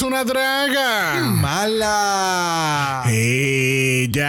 [0.00, 1.20] es una draga.
[1.20, 3.02] Mala.
[3.06, 4.22] Ella.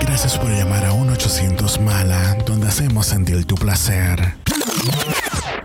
[0.00, 4.36] Gracias por llamar a 1-800 Mala, donde hacemos sentir tu placer.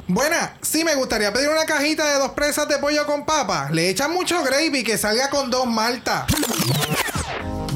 [0.08, 3.70] Buena, sí me gustaría pedir una cajita de dos presas de pollo con papa.
[3.72, 6.26] Le echan mucho gravy que salga con dos maltas.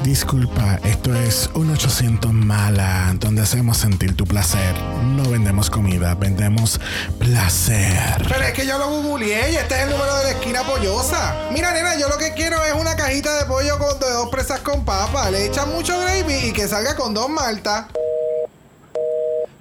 [0.03, 4.75] Disculpa, esto es 1-800 Mala, donde hacemos sentir tu placer.
[5.03, 6.79] No vendemos comida, vendemos
[7.19, 8.25] placer.
[8.27, 11.49] Pero es que yo lo googleé y este es el número de la esquina pollosa.
[11.51, 14.61] Mira, nena, yo lo que quiero es una cajita de pollo con de dos presas
[14.61, 15.29] con papa.
[15.29, 17.85] Le echan mucho gravy y que salga con dos maltas.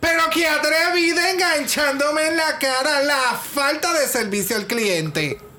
[0.00, 5.49] Pero qué atrevida enganchándome en la cara la falta de servicio al cliente.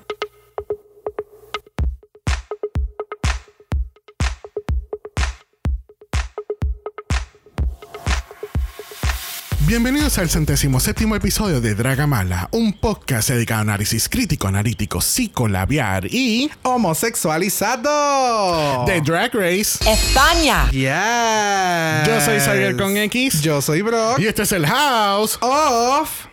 [9.66, 16.06] Bienvenidos al centésimo séptimo episodio de Dragamala, un podcast dedicado a análisis crítico, analítico, psicolabiar
[16.12, 18.84] y Homosexualizado.
[18.86, 19.78] de Drag Race.
[19.88, 20.68] España.
[20.72, 22.08] Yes.
[22.08, 24.18] Yo soy Xavier con X Yo soy Brock.
[24.18, 25.38] y este es el House.
[25.40, 26.26] Off.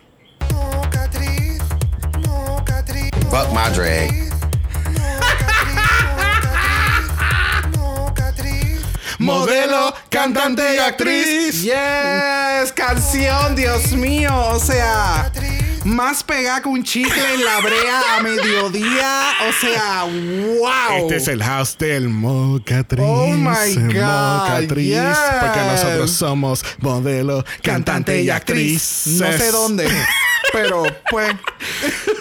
[3.29, 4.28] Fuck my drag.
[9.19, 11.61] Modelo, cantante y actriz.
[11.61, 14.33] Yes, canción, Dios mío.
[14.51, 15.29] O sea,
[15.83, 19.31] más pegada que un chicle en la brea a mediodía.
[19.49, 21.01] O sea, wow.
[21.01, 23.03] Este es el house del Mocatriz.
[23.05, 24.87] Oh my God, Mocatriz.
[24.87, 25.17] yes.
[25.41, 29.03] Porque nosotros somos modelo, cantante y actriz.
[29.19, 29.85] No sé dónde.
[30.51, 31.31] Pero, pues.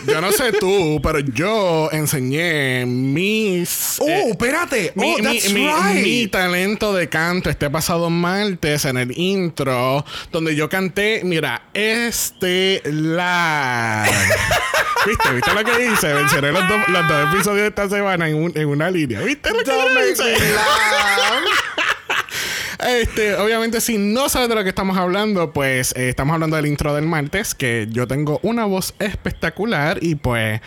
[0.06, 3.96] Yo no sé tú, pero yo enseñé mis.
[4.00, 4.92] Oh, eh, espérate.
[4.94, 6.02] mi, oh, mi- that's mi- right.
[6.04, 12.82] mi talento de canto este pasado martes en el intro, donde yo canté, mira, este
[12.86, 14.06] la.
[15.06, 15.30] ¿Viste?
[15.32, 16.12] ¿Viste lo que hice?
[16.14, 19.20] Mencioné los, dos- los dos episodios de esta semana en, un- en una línea.
[19.20, 20.24] ¿Viste lo que hice?
[22.86, 26.66] Este, obviamente, si no sabes de lo que estamos hablando, pues eh, estamos hablando del
[26.66, 30.60] intro del martes, que yo tengo una voz espectacular y pues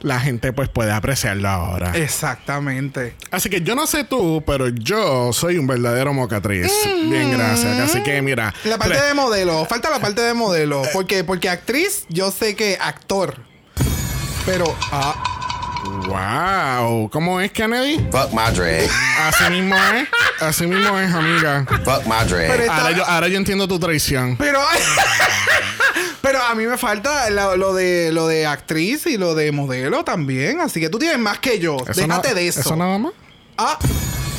[0.00, 1.92] la gente pues puede apreciarlo ahora.
[1.96, 3.14] Exactamente.
[3.30, 6.72] Así que yo no sé tú, pero yo soy un verdadero mocatriz.
[7.08, 7.78] Bien, gracias.
[7.78, 8.52] Así que mira.
[8.64, 9.64] La parte de modelo.
[9.66, 10.82] Falta la parte de modelo.
[10.92, 13.36] Porque, porque actriz, yo sé que actor.
[14.44, 15.43] Pero, ah,
[15.84, 17.08] Wow.
[17.10, 17.98] ¿Cómo es, Kennedy?
[18.10, 18.88] Fuck my drag.
[19.20, 20.08] Así mismo es.
[20.40, 21.64] Así mismo es, amiga.
[21.84, 22.60] Fuck my Pero drag.
[22.60, 24.36] esta- Ahora yo, ahora yo entiendo tu traición.
[24.36, 24.60] Pero,
[26.20, 30.04] pero a mí me falta lo, lo de lo de actriz y lo de modelo
[30.04, 30.60] también.
[30.60, 31.76] Así que tú tienes más que yo.
[31.88, 32.60] Eso Déjate no- de eso.
[32.60, 33.12] Eso nada más.
[33.58, 33.78] Ah,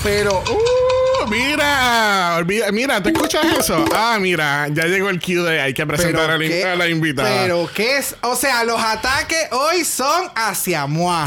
[0.04, 3.84] pero Uh, mira, olvida- mira, ¿te escuchas eso?
[3.96, 6.88] Ah, mira, ya llegó el cue de hay que presentar a la, qué- a la
[6.88, 7.30] invitada.
[7.44, 11.26] Pero qué es, o sea, los ataques hoy son hacia moi.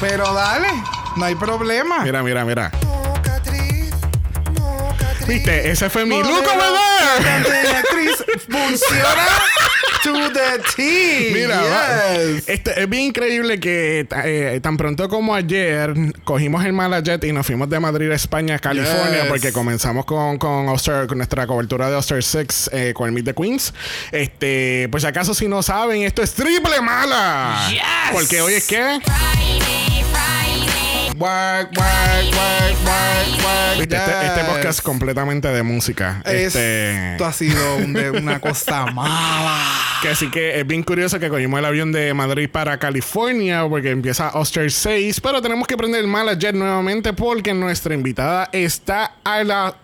[0.00, 0.68] Pero dale,
[1.16, 2.00] no hay problema.
[2.00, 2.70] Mira, mira, mira.
[5.26, 5.70] ¿Viste?
[5.70, 6.22] Ese fue mi y
[7.76, 8.16] actriz
[8.48, 9.26] funciona
[10.02, 11.30] to the T.
[11.32, 12.48] Mira, va- yes.
[12.48, 15.92] este, es bien increíble que eh, tan pronto como ayer
[16.24, 19.28] cogimos el Malajet y nos fuimos de Madrid a España, California, Yes.
[19.28, 23.26] porque comenzamos con, con, Oster- con nuestra cobertura de Oster 6 eh, con el Meet
[23.26, 23.74] the Queens.
[24.12, 27.68] Este, pues si acaso si no saben, esto es triple mala.
[27.70, 27.80] Yes.
[28.12, 29.00] Porque hoy es que.
[31.20, 33.78] Work, work, work, work, work.
[33.78, 36.22] Viste, este, este podcast es completamente de música.
[36.24, 39.60] Este, Esto ha sido un- de una cosa mala.
[40.00, 43.90] que así que es bien curioso que cogimos el avión de Madrid para California porque
[43.90, 49.44] empieza Oster 6, pero tenemos que prender el Malajet nuevamente porque nuestra invitada está a
[49.44, 49.74] la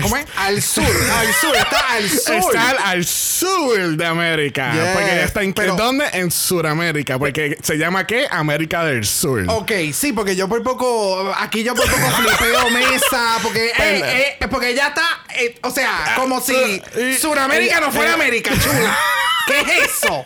[0.00, 0.26] ¿Cómo es?
[0.36, 2.34] Al sur, al sur, está al sur.
[2.34, 4.72] Está al, al sur de América.
[4.72, 6.04] Yes, porque ella está en pero- ¿dónde?
[6.12, 7.18] En Sudamérica.
[7.18, 8.26] Porque se llama ¿qué?
[8.30, 9.44] América del Sur.
[9.48, 14.48] Ok, sí, porque yo por poco, aquí yo por poco flipeo mesa, porque, eh, eh,
[14.50, 15.02] porque ya está,
[15.38, 18.96] eh, o sea, como si eh, Suramérica no fuera América, chula.
[19.46, 20.24] ¿Qué es eso?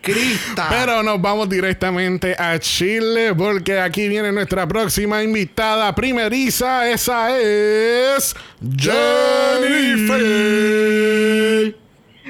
[0.00, 0.68] Crista.
[0.68, 6.88] Pero nos vamos directamente a Chile porque aquí viene nuestra próxima invitada primeriza.
[6.90, 8.34] Esa es
[8.76, 10.14] Jennifer.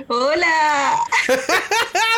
[0.07, 1.01] Hola.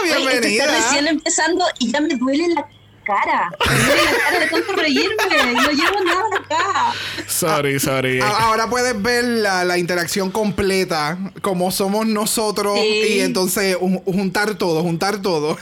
[0.03, 0.65] Oye, esto bienvenida.
[0.65, 2.67] está recién empezando y ya me duele la
[3.07, 3.51] cara.
[3.69, 5.15] Me duele la cara de tanto reírme.
[5.55, 6.93] No llevo nada acá.
[7.27, 8.21] Sorry, sorry.
[8.21, 13.15] A- Ahora puedes ver la, la interacción completa, como somos nosotros, Sí.
[13.17, 15.57] y entonces un- juntar todo, juntar todo.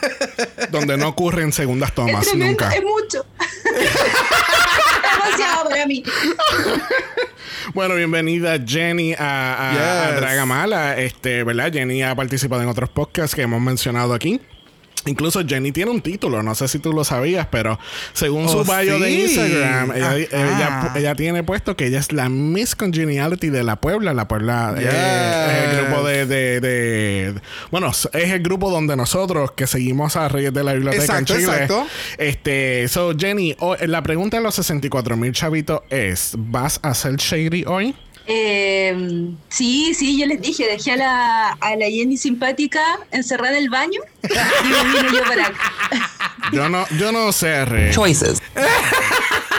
[0.71, 2.75] Donde no ocurren segundas tomas es tremendo, nunca.
[2.77, 3.25] es mucho.
[5.25, 6.03] Demasiado para mí.
[7.73, 9.19] Bueno, bienvenida Jenny a,
[9.55, 10.21] a, a Yes.
[10.21, 10.97] Dragamala.
[10.99, 11.73] Este, ¿verdad?
[11.73, 14.41] Jenny ha participado en otros podcasts que hemos mencionado aquí.
[15.07, 17.79] Incluso Jenny tiene un título, no sé si tú lo sabías, pero
[18.15, 19.11] según su Oh, bio de.
[19.11, 20.17] Instagram, ella, Ajá.
[20.19, 24.15] ella, ella tiene puesto que ella es la Miss Congeniality de la Puebla.
[24.15, 27.35] La Puebla eh, es el grupo de, de- de-
[27.71, 31.41] Bueno, es el grupo donde nosotros que seguimos a Reyes de la Biblioteca Exacto, en
[31.41, 31.53] Chile.
[31.53, 31.87] exacto.
[32.19, 37.17] Este, so Jenny, o- la pregunta de los 64 mil chavitos es: ¿vas a hacer
[37.17, 37.95] Shady hoy?
[38.27, 43.65] Eh, sí, sí, yo les dije, dejé a la, a la Jenny simpática encerrada en
[43.65, 46.11] el baño y me vine yo para acá.
[46.53, 47.93] Yo no, yo no sé, Rey.
[47.93, 48.43] Choices.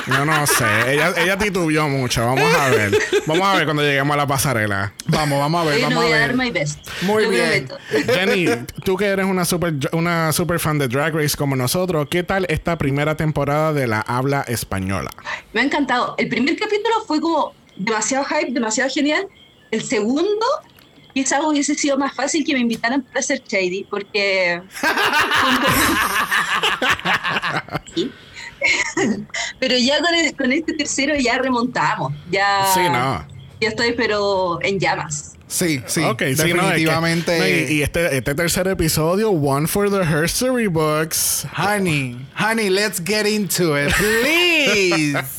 [0.07, 0.65] Yo no sé.
[0.94, 2.23] Ella, ella titubeó mucho.
[2.25, 2.95] Vamos a ver.
[3.25, 4.94] Vamos a ver cuando lleguemos a la pasarela.
[5.07, 6.38] Vamos, vamos a ver, Hoy no vamos voy a a dar ver.
[6.38, 6.79] my best.
[7.01, 7.67] Muy lo bien.
[8.07, 8.45] Jenny,
[8.83, 12.45] tú que eres una super, una super fan de Drag Race como nosotros, ¿qué tal
[12.50, 15.09] esta primera temporada de la habla española?
[15.53, 16.13] Me ha encantado.
[16.19, 19.27] El primer capítulo fue como demasiado hype, demasiado genial.
[19.72, 20.45] El segundo,
[21.13, 24.62] quizás hubiese sido más fácil que me invitaran para hacer Shady, porque.
[29.60, 32.13] Pero ya con, el- con este tercero ya remontamos.
[32.31, 33.25] Ya, Sí, no.
[33.62, 35.35] ya estoy, pero en llamas.
[35.47, 37.38] Sí, sí, Ok, sí, no, es que- definitivamente.
[37.39, 41.45] no, y, y este, este tercer episodio, One for the Herstory Books.
[41.56, 45.15] Honey, honey, let's get into it, please.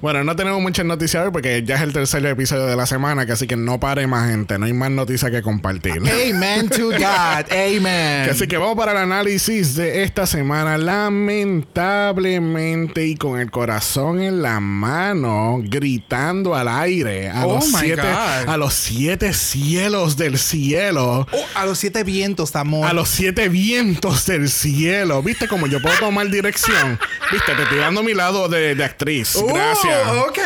[0.00, 3.26] Bueno, no tenemos muchas noticias hoy porque ya es el tercer episodio de la semana,
[3.26, 5.98] que así que no pare más gente, no hay más noticias que compartir.
[5.98, 6.98] Amen to God,
[7.52, 8.30] amen.
[8.30, 10.78] Así que vamos para el análisis de esta semana.
[10.78, 18.00] Lamentablemente y con el corazón en la mano, gritando al aire a, Oh los, siete,
[18.02, 18.48] God.
[18.48, 21.26] a los siete cielos del cielo.
[21.32, 22.86] Oh, a los siete vientos, amor.
[22.86, 25.22] A los siete vientos del cielo.
[25.22, 26.98] ¿Viste cómo yo puedo tomar dirección?
[27.32, 27.54] ¿Viste?
[27.54, 29.36] Te estoy dando mi lado de, de actriz.
[29.36, 30.08] Uh, Gracias.
[30.26, 30.38] ok,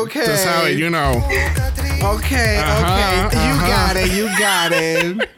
[0.00, 0.12] ok.
[0.12, 1.24] Tú sabes, you know.
[2.04, 3.32] Ok, Ajá, ok.
[3.32, 3.92] You ajá.
[3.94, 5.28] got it, you got it.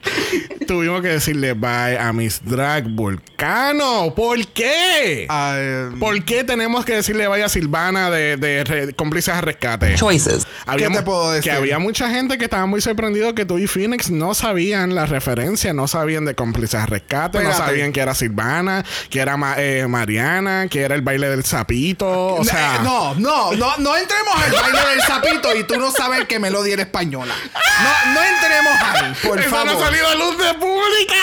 [0.66, 4.14] Tuvimos que decirle bye a Miss Drag Vulcano.
[4.14, 5.26] ¿Por qué?
[5.28, 9.94] Um, ¿Por qué tenemos que decirle vaya a Silvana de, de cómplices a rescate?
[9.96, 10.46] Choices.
[10.64, 11.52] Había ¿Qué te puedo decir?
[11.52, 15.04] Que había mucha gente que estaba muy sorprendido que tú y Phoenix no sabían la
[15.04, 19.56] referencia, no sabían de cómplices a rescate, no sabían que era Silvana, que era Ma-
[19.58, 22.36] eh, Mariana, que era el baile del sapito.
[22.36, 25.90] O sea, Eh, no, no, no, no entremos al baile del sapito y tú no
[25.90, 27.34] sabes qué melodía era española.
[27.82, 29.66] No, no entremos ahí, por eso favor.
[29.66, 31.14] no ha salido a luz de pública.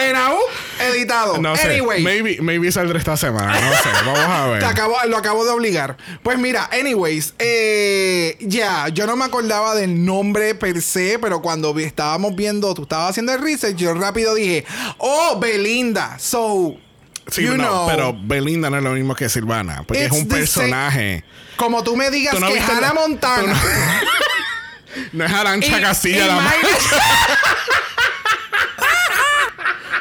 [0.00, 0.38] En AU,
[0.92, 1.38] editado.
[1.38, 2.02] No sé, Anyway.
[2.04, 4.58] maybe, maybe saldrá esta semana, no sé, vamos a ver.
[4.60, 5.96] Te acabo, lo acabo de obligar.
[6.22, 11.76] Pues mira, anyways, eh, ya, yo no me acordaba del nombre per se, pero cuando
[11.78, 14.66] estábamos viendo, tú estabas haciendo el research, yo rápido dije,
[14.98, 16.18] oh, Belinda.
[16.18, 16.76] So,
[17.30, 20.28] Sí, you no, know, pero Belinda no es lo mismo que Silvana, porque es un
[20.28, 21.24] personaje.
[21.58, 23.60] Como tú me digas Tú no que Hannah la- Montana.
[25.12, 26.54] No es Arancha Castilla la más.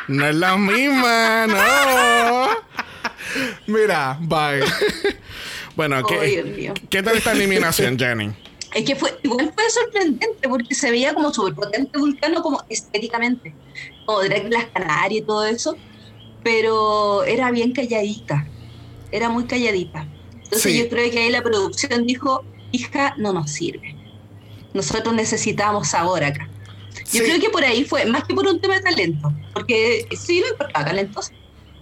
[0.08, 2.48] No es la misma, no.
[3.68, 4.64] Mira, bye.
[5.76, 6.74] Bueno, Oh, ¿qué, Dios mío.
[6.90, 8.34] ¿qué tal esta eliminación, Jenny?
[8.74, 13.54] Es que fue, igual fue sorprendente porque se veía como súper potente Vulcano como estéticamente,
[14.06, 15.78] como las Canarias y todo eso,
[16.44, 18.48] pero era bien calladita,
[19.12, 20.08] era muy calladita.
[20.48, 20.80] Entonces Sí.
[20.80, 23.96] yo creo que ahí la producción dijo, hija, no nos sirve.
[24.74, 26.50] Nosotros necesitamos sabor acá.
[27.06, 27.20] Sí.
[27.20, 30.40] Yo creo que por ahí fue, más que por un tema de talento, porque sí
[30.42, 31.32] no importaba talentosa.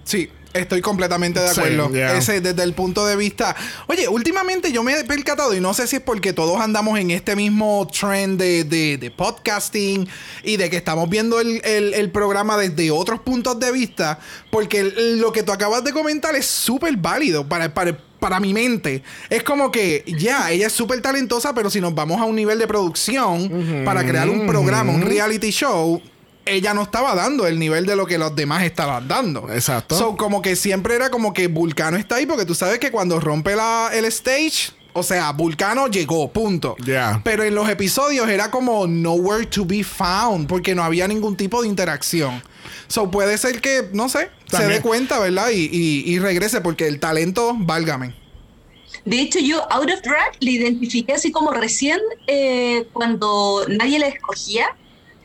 [0.03, 1.91] Sí, estoy completamente de Sí, acuerdo.
[1.91, 2.15] ya.
[2.15, 3.55] Ese desde el punto de vista.
[3.87, 7.09] Oye, últimamente yo me he percatado, y no sé si es porque todos andamos en
[7.11, 10.07] este mismo trend de, de- de podcasting
[10.43, 14.19] y de que estamos viendo el, el- el programa desde otros puntos de vista,
[14.51, 14.83] porque
[15.17, 19.03] lo que tú acabas de comentar es súper válido para, para, para mi mente.
[19.29, 22.59] Es como que, ya, ella es súper talentosa, pero si nos vamos a un nivel
[22.59, 26.01] de producción para crear un programa, un reality show.
[26.47, 29.51] Ella no estaba dando el nivel de lo que los demás estaban dando.
[29.51, 29.97] Exacto.
[29.97, 33.19] So, como que siempre era como que Vulcano está ahí, porque tú sabes que cuando
[33.19, 36.75] rompe la, el stage, o sea, Vulcano llegó, punto.
[36.85, 37.19] Ya.
[37.23, 41.63] Pero en los episodios era como nowhere to be found, porque no había ningún tipo
[41.63, 42.43] de interacción.
[42.87, 45.49] So, puede ser que, no sé, se dé cuenta, ¿verdad?
[45.51, 48.13] Y, y- y regrese, porque el talento, válgame.
[49.03, 54.07] De hecho, yo Out of Drag le identifiqué así como recién eh, cuando nadie la
[54.07, 54.67] escogía,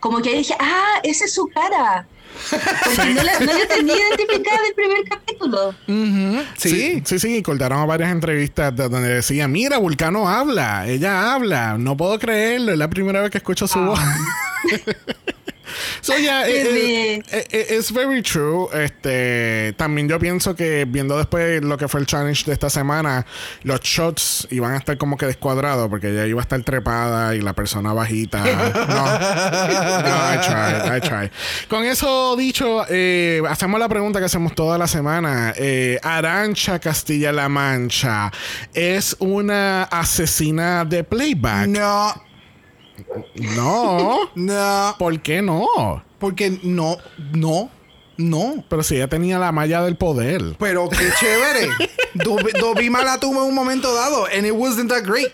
[0.00, 2.06] como que ahí dije, ah, esa es su cara.
[2.50, 5.68] Porque no, la, no la tenía identificada del primer capítulo.
[5.88, 7.02] Ujú, Sí.
[7.04, 12.18] Sí, sí, cortaron varias entrevistas de- donde decía, mira, Vulcano habla, ella habla, no puedo
[12.18, 13.98] creerlo, es la primera vez que escucho su voz.
[16.00, 18.68] So, yeah, it- it- it- it's very true.
[18.72, 23.26] Este, también yo pienso que viendo después lo que fue el challenge de esta semana,
[23.62, 27.40] los shots iban a estar como que descuadrados porque ella iba a estar trepada y
[27.40, 28.42] la persona bajita.
[28.90, 31.30] No, no, I tried, I tried.
[31.68, 35.52] Con eso dicho, eh, hacemos la pregunta que hacemos toda la semana.
[35.56, 38.30] Eh, Arancha Castilla-La Mancha
[38.74, 41.68] es una asesina de playback.
[41.68, 42.14] No,
[43.56, 44.18] No.
[44.34, 44.94] no.
[44.98, 45.66] ¿Por qué no?
[46.18, 46.96] Porque no,
[47.32, 47.70] no,
[48.16, 48.64] no.
[48.68, 50.56] Pero si ella tenía la malla del poder.
[50.58, 51.68] Pero qué chévere.
[52.14, 54.26] Dobi Dobima la tuvo en un momento dado.
[54.26, 55.32] And it wasn't that great.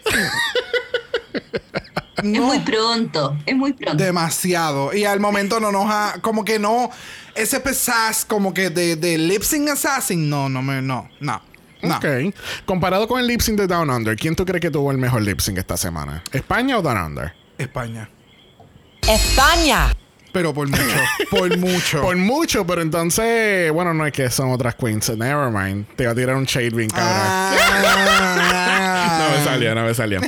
[2.17, 2.43] Es No.
[2.47, 4.03] muy pronto, es muy pronto.
[4.03, 4.95] Demasiado.
[4.95, 6.15] Y al momento no nos ha.
[6.23, 6.91] Como que no.
[7.35, 10.29] Ese pesaz como que de, de lip sync assassin.
[10.31, 10.81] No, no me.
[10.81, 11.43] No, no.
[11.83, 11.97] No.
[11.99, 12.07] Ok.
[12.65, 15.21] Comparado con el lip sync de Down Under, ¿quién tú crees que tuvo el mejor
[15.23, 16.23] lip sync esta semana?
[16.33, 17.35] ¿España o Down Under?
[17.59, 18.09] España.
[19.03, 19.93] España.
[20.33, 20.83] Pero por mucho.
[21.31, 22.03] por mucho.
[22.03, 25.09] Por mucho, pero entonces, bueno, no es que son otras queens.
[25.17, 25.87] Never mind.
[25.97, 27.17] Te iba a tirar un shade bien cabrón.
[27.17, 28.83] Ah.
[29.39, 30.21] Me salió, no me salió.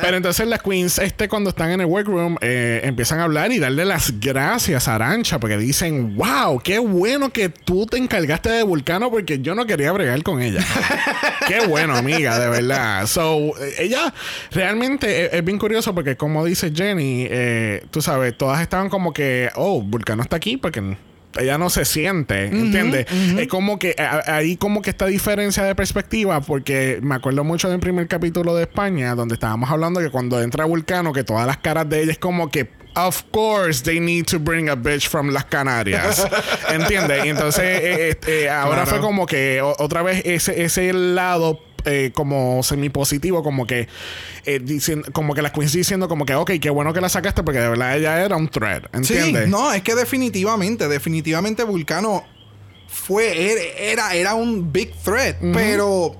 [0.00, 3.58] Pero entonces las queens, este cuando están en el workroom, eh, empiezan a hablar y
[3.58, 8.62] darle las gracias a Arancha porque dicen, wow, qué bueno que tú te encargaste de
[8.62, 10.64] Vulcano porque yo no quería bregar con ella.
[11.48, 13.06] qué bueno, amiga, de verdad.
[13.06, 14.12] So, eh, ella
[14.50, 19.12] realmente es, es bien curioso porque como dice Jenny, eh, tú sabes, todas estaban como
[19.12, 20.96] que, oh, Vulcano está aquí porque
[21.38, 23.06] ella no se siente, ¿entiendes?
[23.38, 23.94] Es como que
[24.26, 28.62] ahí como que esta diferencia de perspectiva, porque me acuerdo mucho del primer capítulo de
[28.62, 32.18] España, donde estábamos hablando que cuando entra Vulcano, que todas las caras de ella es
[32.18, 36.26] como que Of course they need to bring a bitch from las Canarias.
[36.72, 37.24] ¿Entiendes?
[37.24, 38.90] Y entonces eh, este, ahora Claro.
[38.90, 43.88] fue como que otra vez ese, ese lado eh, como semipositivo, como que
[44.44, 47.42] eh, dicien- como que las queens diciendo como que ok, qué bueno que la sacaste
[47.42, 48.84] porque de verdad ella era un threat.
[48.94, 49.44] ¿Entiendes?
[49.44, 52.24] Sí, no, es que definitivamente, definitivamente Vulcano
[52.88, 56.16] fue, er- era, era un big threat, pero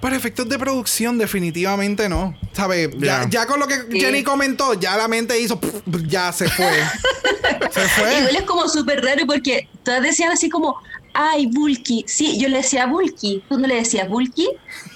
[0.00, 2.34] para efectos de producción definitivamente no.
[2.52, 2.88] ¿Sabes?
[2.98, 4.00] Ya, con lo que Sí.
[4.00, 6.66] Jenny comentó, ya la mente hizo, pff, ya se fue.
[7.70, 8.18] se fue.
[8.20, 10.76] Igual es como súper raro porque todas decían así como,
[11.14, 12.04] ay, Bulky.
[12.06, 13.42] Sí, yo le decía Bulky.
[13.48, 14.48] ¿Tú no le decías Bulky?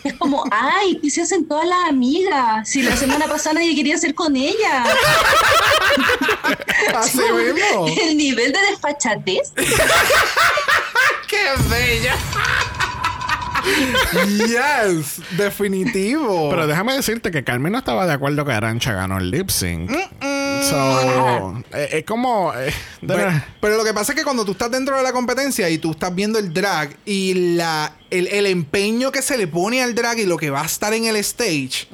[0.03, 2.69] Es como, ay, ¿qué se hacen todas las amigas?
[2.69, 4.85] Si la semana pasada nadie quería hacer con ella.
[6.95, 7.87] Así mismo.
[8.03, 9.53] El nivel de desfachatez.
[11.29, 12.17] ¡Qué bella!
[14.47, 16.51] yes, definitivo.
[16.51, 19.91] Pero déjame decirte que Carmen no estaba de acuerdo que Arancha ganó el lip sync.
[20.69, 22.53] So, eh, es como.
[22.55, 22.73] eh,
[23.61, 25.93] Pero, lo que pasa es que cuando tú estás dentro de la competencia y tú
[25.93, 30.19] estás viendo el drag y la, el, el empeño que se le pone al drag
[30.19, 31.87] y lo que va a estar en el stage,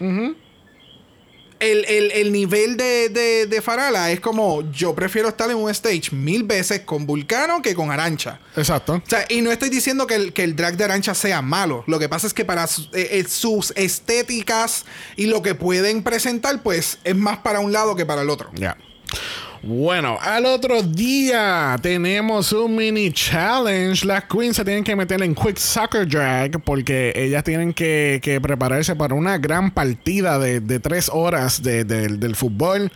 [1.60, 5.70] el, el- el nivel de, de, de Farala es como yo prefiero estar en un
[5.70, 8.40] stage mil veces con Vulcano que con Arancha.
[8.56, 8.94] Exacto.
[8.94, 11.84] O sea, y no estoy diciendo que el, que el drag de Arancha sea malo.
[11.86, 14.84] Lo que pasa es que para su- eh, eh, sus estéticas
[15.16, 18.50] y lo que pueden presentar, pues es más para un lado que para el otro.
[18.54, 18.76] Ya.
[19.62, 24.06] Bueno, al otro día tenemos un mini challenge.
[24.06, 28.40] Las queens se tienen que meter en Quick Soccer Drag porque ellas tienen que, que
[28.40, 32.90] prepararse para una gran partida de, de tres horas de- de- del fútbol.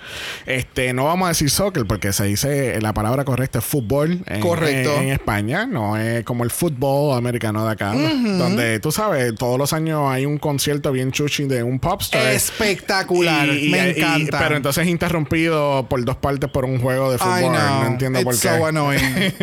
[0.47, 4.40] Este, no vamos a decir soccer porque se dice la palabra correcta es fútbol en,
[4.40, 4.94] Correcto.
[4.97, 5.66] en- en España.
[5.66, 10.25] No es como el fútbol americano de acá, donde tú sabes, todos los años hay
[10.25, 12.26] un concierto bien chuchi de un popstar.
[12.33, 13.49] Espectacular.
[13.49, 14.38] Y- y- Me y- encanta.
[14.38, 17.52] pero entonces interrumpido por dos partes por un juego de fútbol.
[17.52, 18.49] No entiendo por qué.
[18.49, 19.02] so annoying.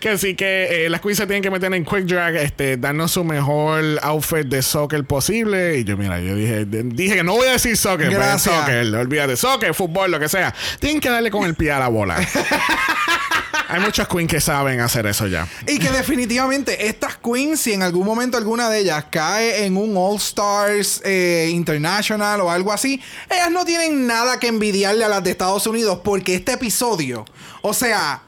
[0.00, 3.24] que sí que eh, las se tienen que meter en Quick Drag, este, darnos su
[3.24, 5.78] mejor outfit de soccer posible.
[5.78, 8.54] Y yo, mira, yo dije, dije que no voy a decir soccer, pero es Gracias.
[8.54, 10.54] soccer, olvídate, soccer, fútbol, lo que sea.
[10.78, 12.16] Tienen que darle con el pie a la bola.
[13.68, 15.48] Hay muchas queens que saben hacer eso ya.
[15.66, 19.96] Y que definitivamente estas queens, si en algún momento alguna de ellas cae en un
[19.96, 25.24] All Stars eh, International o algo así, ellas no tienen nada que envidiarle a las
[25.24, 27.24] de Estados Unidos porque este episodio,
[27.62, 28.22] o sea,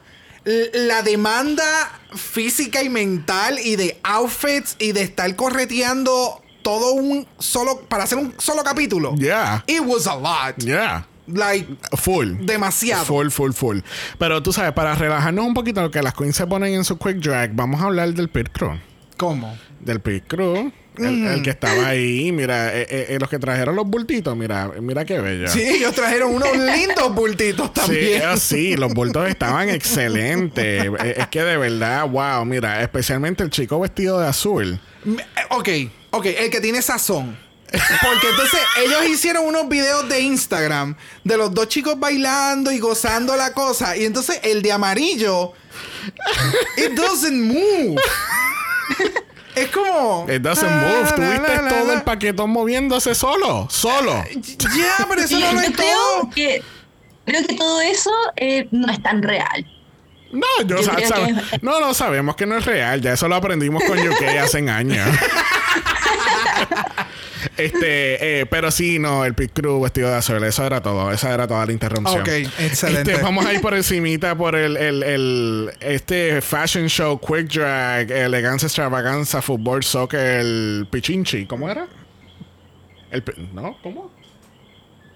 [0.73, 7.81] la demanda física y mental y de outfits y de estar correteando todo un solo,
[7.81, 9.15] para hacer un solo capítulo.
[9.15, 9.63] Yeah.
[9.67, 10.57] It was a lot.
[10.57, 11.05] Yeah.
[11.27, 11.67] Like,
[11.97, 12.45] Full.
[12.45, 13.03] demasiado.
[13.05, 13.79] Full, full, full.
[14.17, 16.97] Pero tú sabes, para relajarnos un poquito lo que las queens se ponen en su
[16.97, 18.79] quick drag, vamos a hablar del pit crew.
[19.17, 19.57] ¿Cómo?
[19.79, 20.71] Del pit crew.
[20.97, 24.71] El, el que estaba ahí, mira, eh, eh, eh, los que trajeron los bultitos, mira,
[24.81, 25.47] mira qué bello.
[25.47, 28.21] Sí, ellos trajeron unos lindos bultitos Sí, también.
[28.25, 30.85] ah, sí, los bultos estaban excelentes.
[30.85, 34.79] Eh, Es que de verdad, wow, mira, especialmente el chico vestido de azul.
[35.51, 35.69] Ok,
[36.11, 37.37] ok, el que tiene sazón.
[37.71, 43.35] Porque entonces ellos hicieron unos videos de Instagram de los dos chicos bailando y gozando
[43.35, 43.97] la cosa.
[43.97, 45.53] Y entonces el de amarillo,
[46.77, 47.95] it doesn't move.
[49.55, 50.25] Es como.
[50.31, 51.03] It doesn't Ah, move.
[51.03, 51.93] la, Tuviste la, la, todo la.
[51.95, 53.67] el paquetón moviéndose solo.
[53.69, 54.23] Solo.
[54.77, 56.29] Ya, pero eso Sí, no lo yo es creo todo.
[56.29, 56.61] que,
[57.25, 59.65] creo que todo eso eh, no es tan real.
[60.31, 63.01] No, yo, Yo sa- creo sabe- que- no, no sabemos que no es real.
[63.01, 65.07] Ya eso lo aprendimos con UK hace años.
[67.57, 71.33] este, eh, pero sí, no, el pit crew vestido de azul, eso era todo, esa
[71.33, 72.21] era toda la interrupción.
[72.21, 72.27] Ok,
[72.59, 73.11] excelente.
[73.11, 78.11] Este, vamos a ir por encimita por el, el, el- este fashion show, quick drag,
[78.11, 81.87] elegancia, extravaganza, fútbol, soccer, el pichinchi, ¿cómo era?
[83.11, 83.23] El,
[83.53, 84.11] no, ¿cómo?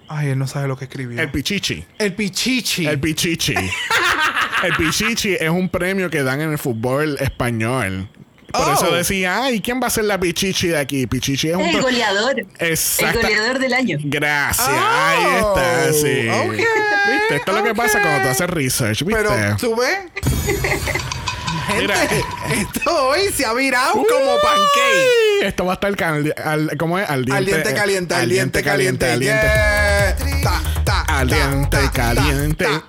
[0.08, 1.20] Ay, él no sabe lo que escribió.
[1.20, 1.84] El pichichi.
[1.98, 2.86] El pichichi.
[2.86, 3.54] El Pichichi.
[4.64, 8.08] el Pichichi es un premio que dan en el fútbol español.
[8.52, 8.72] Por Oh.
[8.74, 11.06] eso decía, ay, ¿quién va a ser la Pichichi de aquí?
[11.06, 11.62] Pichichi es un...
[11.62, 12.44] El goleador.
[12.58, 13.98] Exacta- El goleador del año.
[14.04, 14.68] Gracias.
[14.68, 16.28] Oh, Ahí está, sí.
[16.28, 17.36] ok, ¿Viste?
[17.36, 19.22] Esto es lo que pasa cuando tú haces research, ¿viste?
[19.24, 19.98] Pero, ¿tú ves?
[21.66, 22.04] Gente, Mira.
[22.54, 24.06] esto hoy se ha virado como
[24.42, 25.42] pancake.
[25.46, 27.08] Esto va a estar cal- al, ¿cómo es?
[27.08, 29.10] Al diente, Al diente caliente, al diente caliente.
[29.10, 29.42] al diente.
[29.46, 30.16] Yeah.
[30.42, 32.64] Ta, ta, Caliente, ta, ta, caliente.
[32.64, 32.84] ta.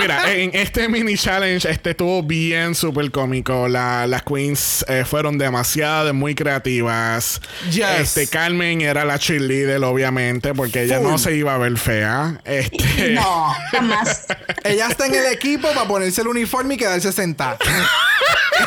[0.00, 3.68] Mira, en este mini challenge, este estuvo bien súper cómico.
[3.68, 7.40] La- las queens eh, fueron demasiado muy creativas.
[7.70, 7.86] Yes.
[8.00, 11.08] Este, Carmen era la cheerleader, obviamente, porque ella Full.
[11.08, 12.40] no se iba a ver fea.
[12.44, 14.26] Este, No, jamás.
[14.64, 17.58] Ella está en el equipo para ponerse el uniforme y quedarse sentada.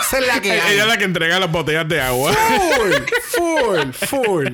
[0.02, 2.34] Esa es la que ella es la que entrega las botellas de agua.
[2.34, 2.94] Full,
[3.32, 4.48] full, full.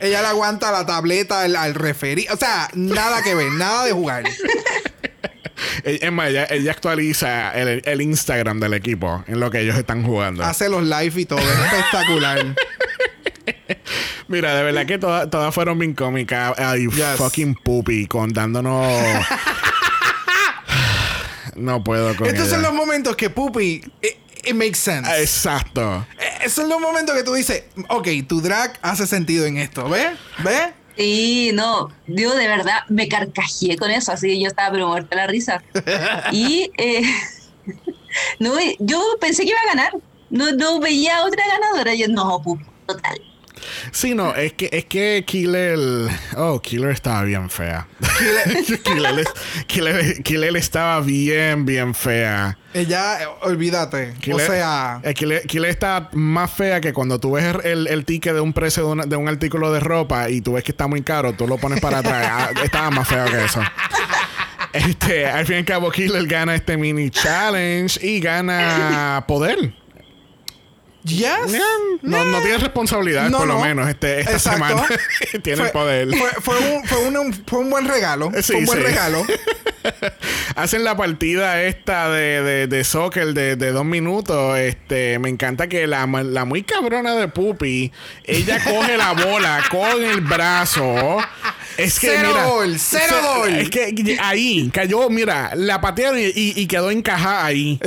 [0.00, 2.26] Ella le aguanta la tableta al, al referí.
[2.32, 4.24] O sea, nada que ver, nada de jugar.
[5.84, 10.04] es más, ella, ella actualiza el, el Instagram del equipo en lo que ellos están
[10.04, 10.44] jugando.
[10.44, 11.38] Hace los live y todo.
[11.40, 12.54] Es espectacular.
[14.28, 16.54] Mira, de verdad que todas, fueron bien cómicas.
[16.58, 17.16] Ay, Yes.
[17.16, 18.86] fucking poopy, contándonos.
[21.56, 22.50] no puedo con Estos ella.
[22.54, 23.82] son los momentos que Puppy.
[24.02, 25.08] It, it makes sense.
[25.20, 26.06] Exacto.
[26.40, 29.88] Esos son los momentos que tú dices, ok, tu drag hace sentido en esto.
[29.88, 30.12] ¿Ves?
[30.42, 30.72] ¿Ves?
[30.96, 35.10] Sí, no, yo de verdad me carcajeé con eso, así que yo estaba pero muerta
[35.10, 35.62] de la risa.
[36.32, 37.02] Y eh,
[38.38, 39.92] no, yo pensé que iba a ganar,
[40.30, 42.42] no, no veía otra ganadora, yo no,
[42.86, 43.20] total.
[43.92, 45.78] Sí, no, es que, es que Killer.
[46.36, 47.86] Oh, Killer estaba bien fea.
[48.82, 49.24] Killer,
[49.66, 52.58] Killer- Killer estaba bien, bien fea.
[52.72, 54.14] Ella, eh, olvídate.
[54.32, 58.34] o sea, eh, Killer, Killer está más fea que cuando tú ves el, el ticket
[58.34, 60.86] de un precio de, una- de un artículo de ropa y tú ves que está
[60.88, 62.26] muy caro, tú lo pones para atrás.
[62.28, 63.60] Ah, estaba más feo que eso.
[64.72, 69.72] Este, al fin y al cabo, Killer gana este mini challenge y gana poder.
[71.04, 71.28] Yes.
[72.02, 73.60] No, no tiene responsabilidad, No, por lo no.
[73.64, 74.66] menos, este, esta Exacto.
[74.66, 74.86] semana.
[75.42, 76.08] tiene Fue- el poder.
[76.16, 78.30] Fue, fue un, fue, un, fue un buen regalo.
[78.36, 78.84] Sí, fue un buen sí.
[78.84, 79.24] regalo.
[80.56, 84.58] Hacen la partida esta de, de, de soccer de, de dos minutos.
[84.58, 87.92] Este, me encanta que la, la muy cabrona de Puppy,
[88.24, 91.18] ella coge la bola con el brazo.
[91.76, 93.54] Es que, Cero mira, gol, cero se- gol.
[93.56, 97.78] Es que ahí cayó, mira, la patearon y, y- y quedó encajada ahí.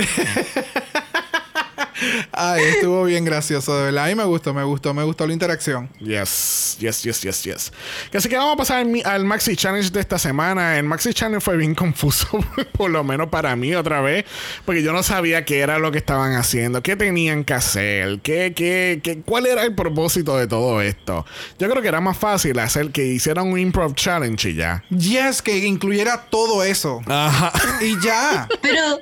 [2.31, 4.05] Ay, estuvo bien gracioso, de verdad.
[4.05, 5.89] A mí me gustó, me gustó, me gustó la interacción.
[5.99, 7.73] Yes, yes, yes, yes, yes.
[8.13, 10.77] Así que vamos a pasar al, Maxi Challenge de esta semana.
[10.77, 12.27] El Maxi Challenge fue bien confuso,
[12.73, 14.25] por lo menos para mí otra vez,
[14.65, 18.53] porque yo no sabía qué era lo que estaban haciendo, qué tenían que hacer, qué,
[18.55, 21.25] qué, qué, cuál era el propósito de todo esto.
[21.59, 24.83] Yo creo que era más fácil hacer que hicieran un improv challenge y ya.
[24.89, 27.01] Yes, que incluyera todo eso.
[27.07, 27.51] Ajá.
[27.81, 28.47] Y ya.
[28.61, 28.99] Pero,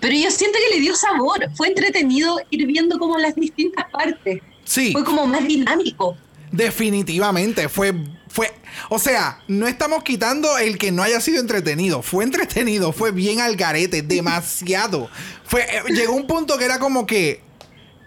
[0.00, 4.40] pero yo siento que le dio sabor, fue entretenido ir viendo como las distintas partes,
[4.64, 6.16] Sí, fue como más dinámico.
[6.52, 7.68] definitivamente.
[7.68, 7.92] Fue,
[8.28, 8.52] fue.
[8.90, 12.02] O sea, no estamos quitando el que no haya sido entretenido.
[12.02, 15.08] Fue entretenido, fue bien al garete, demasiado.
[15.44, 17.40] Fue, eh, llegó un punto que era como que.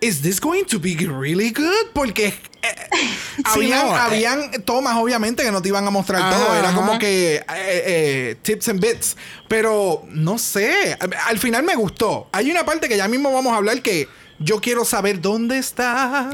[0.01, 1.91] ¿Is this going to be really good?
[1.93, 2.75] Porque eh,
[3.43, 3.99] habían, no, eh.
[3.99, 6.55] habían tomas, obviamente, que no te iban a mostrar Ajá, todo.
[6.55, 6.77] Era ajá.
[6.77, 9.17] como que eh, eh, tips and bits.
[9.47, 10.97] Pero no sé.
[10.99, 12.27] Al, al final me gustó.
[12.31, 14.07] Hay una parte que ya mismo vamos a hablar que
[14.43, 16.29] yo quiero saber dónde está.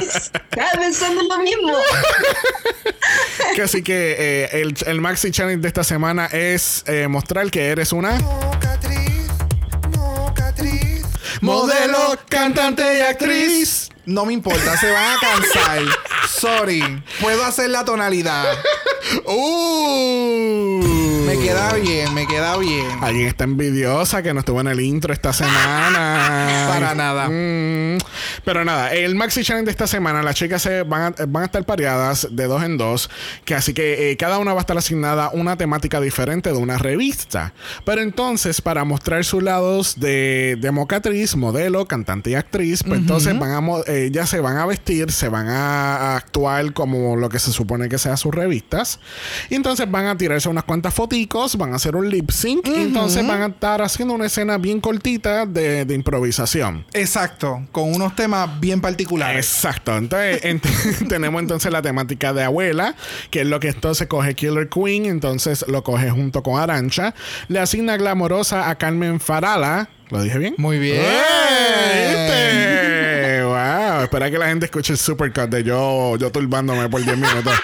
[0.00, 1.72] Estaba pensando en lo mismo.
[3.54, 7.66] Que Así que eh, el, el Maxi Challenge de esta semana es eh, mostrar que
[7.66, 8.18] eres una
[11.40, 13.91] modelo, cantante y actriz.
[14.04, 15.82] No me importa, se van a cansar.
[16.28, 16.82] Sorry.
[17.20, 18.46] Puedo hacer la tonalidad.
[19.26, 20.82] Uh.
[21.26, 22.86] Me queda bien, me queda bien.
[23.00, 26.68] Alguien está envidiosa que no estuvo en el intro esta semana.
[26.72, 27.28] Para nada.
[27.28, 27.98] Mm,
[28.44, 31.46] pero nada, el Maxi Challenge de esta semana, las chicas se van, a, van a
[31.46, 33.08] estar pareadas de dos en dos.
[33.44, 36.76] Que así que eh, cada una va a estar asignada una temática diferente de una
[36.76, 37.54] revista.
[37.86, 43.38] Pero entonces, para mostrar sus lados de, de mocatriz, modelo, cantante y actriz, pues entonces
[43.38, 47.52] van a, ya se van a vestir, se van a, actuar como lo que se
[47.52, 49.00] supone que sean sus revistas.
[49.50, 52.66] Y entonces van a tirarse unas cuantas foticos, van a hacer un lip sync.
[52.66, 56.84] Y entonces van a estar haciendo una escena bien cortita de, de improvisación.
[56.92, 59.46] Exacto, con unos temas bien particulares.
[59.46, 59.96] Exacto.
[59.96, 62.94] Entonces, ent- tenemos entonces la temática de abuela,
[63.30, 67.14] que es lo que entonces coge Killer Queen, entonces lo coge junto con Arancha.
[67.48, 69.88] Le asigna glamorosa a Carmen Farala.
[70.10, 70.54] ¿Lo dije bien?
[70.58, 71.00] Muy bien.
[71.00, 72.81] ¿Viste?
[74.02, 74.04] Wow.
[74.04, 77.52] Espera que la gente escuche el supercut de yo, yo turbándome por 10 minutos.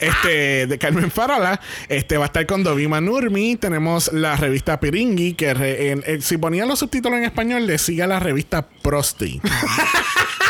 [0.00, 3.56] Este, de Carmen Farala, este va a estar con Dovima Nurmi.
[3.56, 7.78] Tenemos la revista Piringui, que re- en- en- si ponían los subtítulos en español, le
[7.78, 9.40] sigue a la revista Prosti.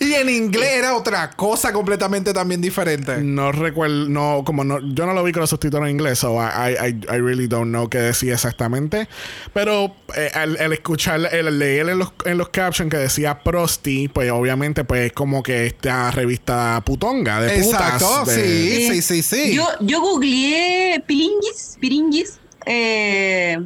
[0.00, 3.18] Y en inglés era otra cosa completamente también diferente.
[3.18, 6.36] No recuerdo, no, como no, yo no lo vi con los subtítulos en inglés, so
[6.40, 9.08] I, I, I- really don't know qué decía exactamente.
[9.52, 14.08] Pero eh, al, al escuchar, el leer en los, en los captions que decía Prosti,
[14.08, 18.02] pues obviamente, pues es como que esta revista putonga de putas.
[18.02, 19.54] Exacto, de- sí, sí, sí, sí.
[19.54, 23.58] Yo, yo googleé piringis, piringis, eh,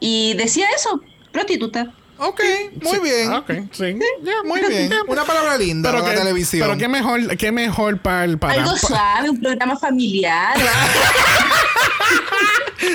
[0.00, 1.00] y decía eso,
[1.32, 1.94] prostituta.
[2.24, 2.40] Ok,
[2.80, 3.32] muy Sí, bien.
[3.32, 3.98] Ok, sí.
[4.44, 4.92] Muy bien.
[5.08, 6.68] Una palabra linda Pero, para que, la televisión.
[6.68, 10.56] pero qué mejor, qué mejor para el para, Algo suave, un programa familiar.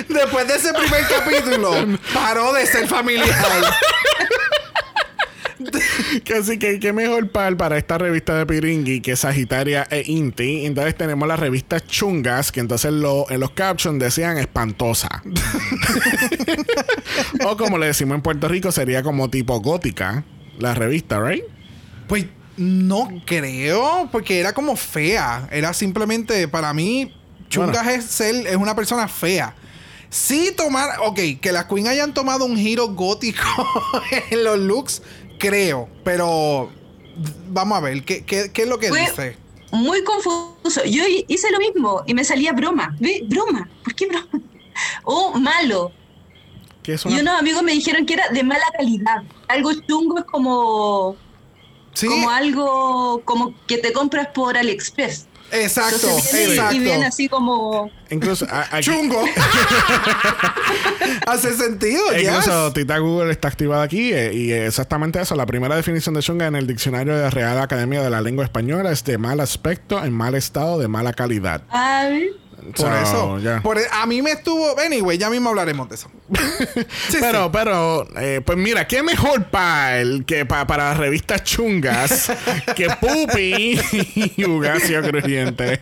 [0.07, 1.73] Después de ese primer capítulo,
[2.13, 3.27] paró de ser familiar.
[6.24, 10.65] Que así que qué mejor par para esta revista de Piringui que Sagitaria e Inti.
[10.65, 15.24] Entonces tenemos las revistas chungas que entonces lo- en los captions decían espantosa.
[17.46, 20.24] o como le decimos en Puerto Rico sería como tipo gótica
[20.60, 21.43] la revista, ¿right?
[22.08, 22.26] Pues
[22.58, 25.48] no creo, porque era como fea.
[25.52, 27.13] Era simplemente, para mí,
[27.50, 29.56] Chungas es ser, es una persona fea.
[30.10, 33.43] Sí tomar, ok, que las Queen hayan tomado un giro gótico
[34.32, 35.02] en los looks,
[35.38, 35.89] creo.
[36.04, 36.69] Pero
[37.50, 39.38] vamos a ver, ¿qué, qué- qué es lo que Fue dice?
[39.71, 40.84] muy confuso.
[40.86, 42.95] Yo hi- hice lo mismo y me salía broma.
[43.00, 43.23] ¿Ve?
[43.28, 43.69] Broma.
[43.84, 44.28] ¿Por qué broma?
[45.04, 45.91] O malo.
[46.84, 49.23] Que es Y una- unos amigos me dijeron que era de mala calidad.
[49.47, 51.15] Algo chungo es como,
[51.93, 55.26] Sí, como algo como que te compras por AliExpress.
[55.51, 56.75] Exacto, viene exacto.
[56.75, 57.89] y viene así como...
[58.10, 59.21] Incluso a- Chungo.
[61.27, 62.29] Hace sentido, E yes.
[62.29, 65.36] Incluso Tita Google está activada aquí eh, y exactamente eso.
[65.36, 68.45] La primera definición de chunga en el diccionario de la Real Academia de la Lengua
[68.45, 71.62] Española es de mal aspecto, en mal estado, de mala calidad.
[71.69, 72.29] Ay,
[72.75, 73.39] Por So, eso.
[73.39, 73.62] ya.
[73.62, 74.77] Por- e, a mí me estuvo.
[74.80, 76.10] Anyway, ya mismo hablaremos de eso.
[77.10, 77.49] Sí, pero, sí.
[77.53, 82.32] pero, eh, pues mira, qué mejor pal que pa- para revistas chungas
[82.75, 83.80] que Pupi
[84.36, 85.82] y Ugacio Crujiente.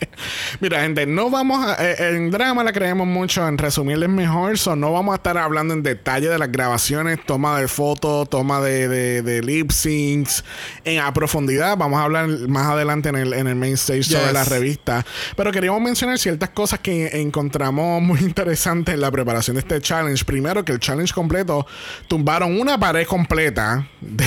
[0.60, 1.76] mira, gente, no vamos a.
[1.84, 5.74] eh, en drama la creemos mucho, en resumirles mejor, so no vamos a estar hablando
[5.74, 10.44] en detalle de las grabaciones, toma de fotos, toma de, de, de lip syncs,
[10.84, 11.76] en a profundidad.
[11.76, 15.04] Vamos a hablar más adelante en el, en el main stage sobre la revista.
[15.36, 20.24] Pero queríamos mencionar ciertas cosas que encontramos muy interesantes en la preparación de este challenge.
[20.24, 21.64] Primero, que el challenge completo
[22.08, 24.24] tumbaron una pared completa de-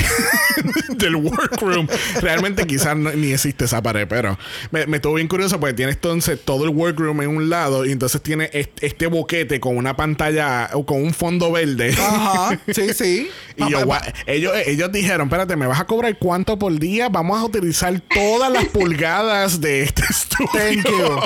[0.96, 1.88] del workroom.
[2.22, 4.40] Realmente quizás no- ni existe esa pared, pero
[4.72, 7.92] me, me estuvo bien curioso porque tiene entonces todo el workroom en un lado y
[7.92, 11.94] entonces tiene este, este boquete con una pantalla o con un fondo verde.
[12.00, 13.30] Ajá, sí, sí.
[13.60, 13.80] Y yo,
[14.26, 17.10] ellos, ellos dijeron, espérate, ¿me vas a cobrar cuánto por día?
[17.10, 20.50] Vamos a utilizar todas las pulgadas de este estudio.
[20.54, 21.20] Thank you.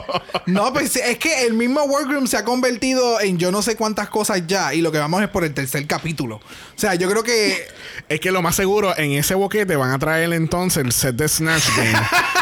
[0.48, 4.08] No, pues es que el mismo workroom se ha convertido en yo no sé cuántas
[4.10, 6.36] cosas ya y lo que vamos es por el tercer capítulo.
[6.36, 6.41] O
[6.80, 7.67] sea, yo creo que
[8.08, 11.28] Es que lo más seguro, en ese boquete van a traer entonces el set de
[11.28, 11.99] Snatch Game.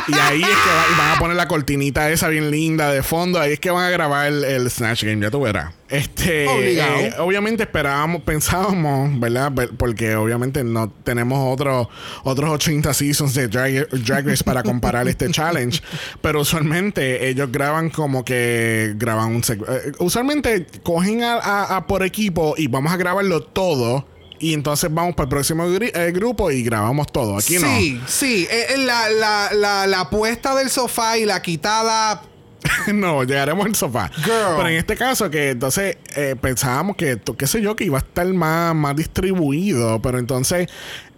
[0.10, 3.39] y ahí es que van a poner la cortinita esa bien linda de fondo.
[3.39, 5.73] Ahí es que van a grabar el, el Snatch Game, ya tú verás.
[5.91, 6.95] Este, Obligado.
[6.99, 9.51] eh, obviamente esperábamos, pensábamos, ¿verdad?
[9.51, 11.89] Ver- Porque obviamente no tenemos otro,
[12.23, 15.82] otros 80 seasons de Drag, Drag Race para comparar este challenge.
[16.21, 22.04] Pero usualmente ellos graban como que graban un eh, Usualmente cogen a, a- a por
[22.04, 24.08] equipo y vamos a grabarlo todo.
[24.39, 27.38] Y entonces vamos para el próximo gri- eh, grupo y grabamos todo.
[27.38, 27.67] Aquí no.
[27.77, 28.47] sí, sí.
[28.49, 32.23] eh, la, la, la, la puesta del sofá y la quitada.
[32.93, 34.10] no, llegaremos al sofá.
[34.17, 34.56] Girl.
[34.58, 38.02] Pero en este caso, que entonces eh, pensábamos que, qué sé yo, que iba a
[38.02, 40.02] estar más, más distribuido.
[40.02, 40.69] Pero entonces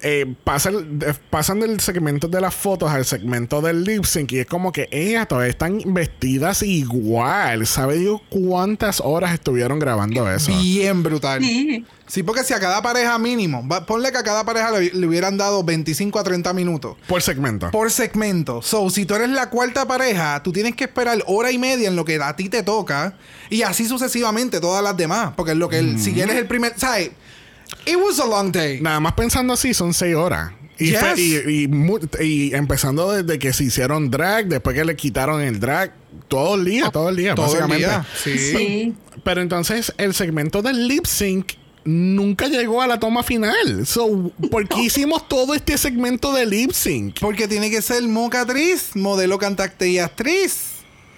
[0.03, 4.39] eh, pasan, de- pasan del segmento de las fotos al segmento del lip sync y
[4.39, 7.65] es como que ellas todavía están vestidas igual.
[7.65, 10.51] ¿Sabe Dios cuántas horas estuvieron grabando eso?
[10.61, 11.41] Bien brutal.
[11.41, 11.85] Sí.
[12.05, 15.07] Sí, porque si a cada pareja mínimo, va- ponle que a cada pareja le, le
[15.07, 17.71] hubieran dado 25 a 30 minutos Por segmento.
[17.71, 18.61] por segmento.
[18.61, 21.95] So, si tú eres la cuarta pareja, tú tienes que esperar hora y media en
[21.95, 23.15] lo que a ti te toca
[23.49, 25.31] y así sucesivamente todas las demás.
[25.35, 26.73] Porque es lo que el, si eres el primer.
[26.77, 27.11] ¿Sabes?
[27.85, 28.79] It was a long day.
[28.81, 30.51] Nada más pensando así, son seis horas.
[30.79, 31.17] Y, Yes.
[31.17, 35.59] y, y mu- y empezando desde que se hicieron drag, después que le quitaron el
[35.59, 35.93] drag,
[36.27, 37.87] todo el día, todo el día, Todo el básicamente.
[37.87, 38.05] día.
[38.23, 38.37] Sí.
[38.37, 38.93] Sí.
[39.23, 41.53] Pero entonces el segmento del lip sync
[41.85, 43.85] nunca llegó a la toma final.
[43.85, 47.19] So, ¿por qué hicimos todo este segmento de lip sync?
[47.19, 50.71] Porque tiene que ser mocatriz, modelo, cantante y actriz.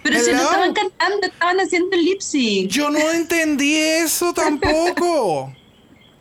[0.04, 0.44] Pero si no Hello.
[0.52, 2.70] estaban cantando, estaban haciendo el lip sync.
[2.70, 5.54] Yo no entendí eso tampoco.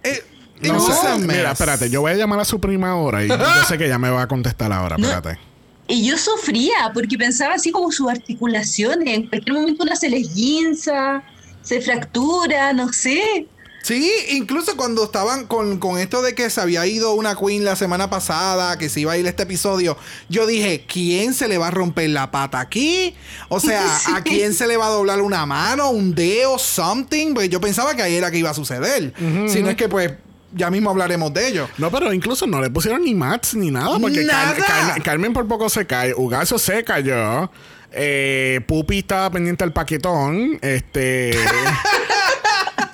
[0.04, 0.22] Eh,
[0.62, 1.18] No was sé.
[1.26, 3.36] Mira, espérate, yo voy a llamar a su prima ahora y yo
[3.68, 5.06] sé que ella me va a contestar ahora, No.
[5.08, 5.40] espérate.
[5.88, 9.06] Y yo sufría porque pensaba así como sus articulaciones.
[9.08, 11.22] En cualquier momento una se les guinza,
[11.62, 13.46] se fractura, no sé.
[13.84, 17.76] Sí, incluso cuando estaban con, con esto de que se había ido una queen la
[17.76, 19.98] semana pasada, que se iba a ir este episodio,
[20.30, 23.14] yo dije, ¿quién se le va a romper la pata aquí?
[23.50, 23.84] O sea,
[24.16, 27.34] ¿a quién se le va a doblar una mano, un dedo, something?
[27.34, 29.12] Pues yo pensaba que ahí era que iba a suceder.
[29.48, 30.12] Si no es que pues
[30.54, 31.68] ya mismo hablaremos de ello.
[31.76, 34.54] No, pero incluso no le pusieron ni mats ni nada, porque Nada.
[34.54, 37.50] Car- Carmen, Carmen por poco se cae, Ugacio se cayó,
[37.92, 41.32] eh, Pupi estaba pendiente al paquetón, este...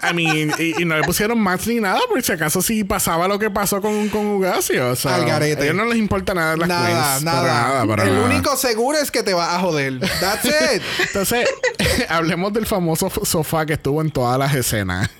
[0.03, 3.29] I mean, y, y no le pusieron mats ni nada, por si acaso sí pasaba
[3.29, 4.91] lo que pasó con, con Ugacio.
[4.91, 5.61] O sea, Al garete.
[5.61, 7.41] a ellos no les importa nada las nada, queens, nada.
[7.43, 8.25] para nada, para El nada.
[8.27, 10.01] único seguro es que te va a joder.
[10.01, 10.83] That's it.
[11.07, 11.49] Entonces,
[12.09, 15.11] hablemos del famoso sofá que estuvo en todas las escenas.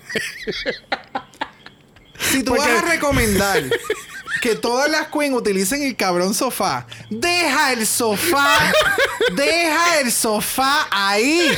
[2.19, 3.63] Si tú Porque- vas a recomendar
[4.41, 8.73] que todas las queens utilicen el cabrón sofá, deja el sofá,
[9.37, 11.51] deja el sofá ahí.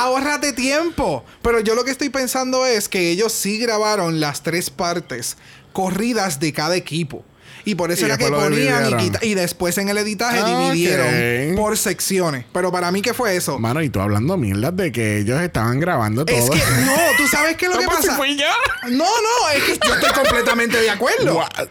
[0.00, 1.24] Ahórrate tiempo.
[1.42, 5.36] Pero yo lo que estoy pensando es que ellos sí grabaron las tres partes
[5.72, 7.24] corridas de cada equipo.
[7.62, 11.56] Y por eso Y era que ponían y, y después en el editaje Ah, dividieron
[11.56, 12.46] por secciones.
[12.54, 13.58] Pero para mí, ¿qué fue eso?
[13.58, 16.36] Mano, y tú hablando mierdas de que ellos estaban grabando todo.
[16.38, 18.16] Es que no, tú sabes qué es lo que pues, si pasa.
[18.18, 18.46] fui yo.
[18.88, 21.36] No, no, es que yo estoy completamente de acuerdo.
[21.36, 21.68] What?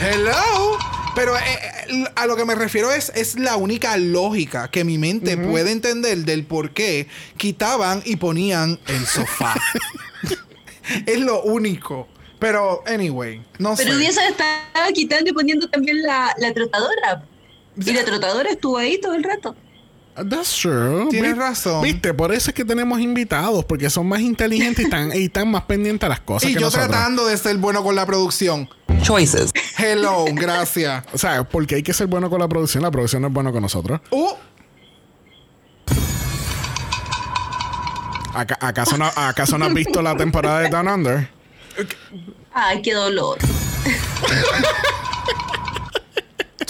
[0.00, 0.78] Hello.
[1.14, 1.40] Pero eh,
[1.88, 5.72] eh, a lo que me refiero es, es la única lógica que mi mente puede
[5.72, 9.54] entender del por qué quitaban y ponían el sofá.
[11.06, 12.06] es lo único.
[12.38, 13.98] Pero, anyway, no Pero sé.
[13.98, 17.24] Dieza estaba quitando y poniendo también la, la trotadora.
[17.84, 19.56] Y la trotadora estuvo ahí todo el rato.
[20.14, 21.08] That's true.
[21.10, 21.82] Tienes Vi- razón.
[21.82, 25.48] Viste, por eso es que tenemos invitados, porque son más inteligentes y están, y están
[25.50, 26.88] más pendientes a las cosas Y que yo nosotros.
[26.88, 28.68] tratando de ser bueno con la producción.
[29.02, 29.52] Choices.
[29.78, 31.04] Hello, gracias.
[31.12, 33.52] O sea, porque hay que ser bueno con la producción, la producción no es bueno
[33.52, 34.00] con nosotros.
[34.10, 34.32] Uh,
[38.34, 41.28] Aca- ¿Acaso no, ¿Acaso no has visto la temporada de Down Under?
[42.52, 43.38] Ay, qué dolor.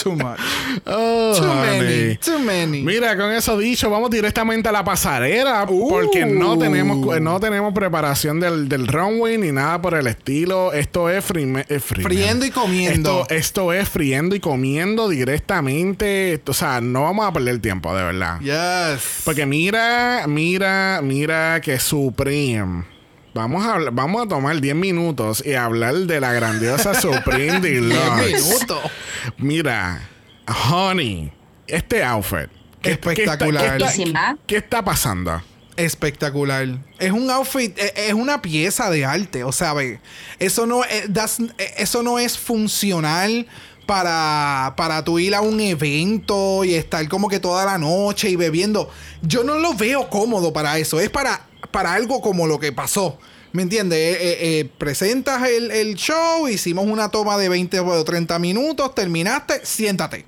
[0.02, 0.38] too much.
[0.87, 1.80] Oh, Too honey.
[1.80, 2.16] many.
[2.16, 2.82] Too many.
[2.82, 5.88] Mira, con eso dicho, vamos directamente a la pasarela Uh.
[5.88, 10.72] porque no tenemos no tenemos preparación del, del runway ni nada por el estilo.
[10.72, 13.22] Esto es frime- eh, Friendo y comiendo.
[13.22, 16.40] Esto, esto es friendo y comiendo directamente.
[16.46, 18.40] O sea, no vamos a perder tiempo, de verdad.
[18.40, 19.22] Yes.
[19.24, 22.84] Porque mira, mira, mira que Supreme.
[23.38, 28.33] Vamos a, hablar- vamos a tomar 10 minutos y hablar de la grandiosa Supreme Deluxe.
[28.44, 28.81] minutos.
[29.37, 30.01] Mira,
[30.68, 31.31] Honey,
[31.68, 32.48] este outfit.
[32.83, 33.62] ¿qué- Espectacular.
[33.62, 34.31] ¿Qué está, qué Bellísima.
[34.31, 35.40] está- qué está pasando?
[35.77, 36.66] Espectacular.
[36.98, 39.44] Es un outfit, eh, es una pieza de arte.
[39.44, 40.01] O sea, ve,
[40.40, 40.81] eso no,
[41.12, 43.46] that's- eh, eso no es funcional
[43.87, 48.35] para, para tú ir a un evento y estar como que toda la noche y
[48.35, 48.90] bebiendo.
[49.22, 50.98] Yo no lo veo cómodo para eso.
[50.98, 53.18] Es para, para algo como lo que pasó.
[53.53, 53.99] ¿Me entiendes?
[53.99, 58.94] Eh, eh, eh, presentas el, el show, hicimos una toma de 20 o 30 minutos,
[58.94, 60.27] terminaste, siéntate.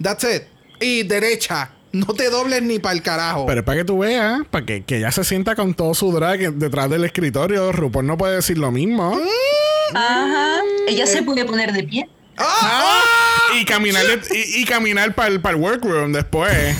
[0.00, 0.42] That's it.
[0.80, 1.72] Y derecha.
[1.92, 3.44] No te dobles ni para el carajo.
[3.44, 6.10] Pero es para que tú veas, para que, que ella se sienta con todo su
[6.10, 7.70] drag detrás del escritorio.
[7.70, 9.20] RuPaul no puede decir lo mismo.
[9.94, 10.60] Ajá.
[10.88, 12.08] Ella se puede poner de pie.
[12.38, 12.98] Ah,
[13.60, 16.74] Y caminar, de- y, y caminar para el, workroom después.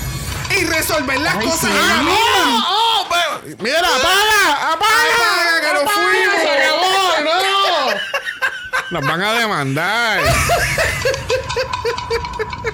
[0.58, 1.76] Y resolver las Ay, cosas sí.
[1.78, 2.64] ahí mismo.
[2.68, 3.06] ¡Oh!
[3.10, 4.72] pero- ¡Mira, apaga!
[4.72, 4.72] ¡Apaga!
[4.72, 6.36] Apaga, que nos ¡Apaga, fuimos!
[6.42, 7.24] se acabó!
[7.24, 9.00] ¡No!
[9.00, 10.20] Nos van a demandar.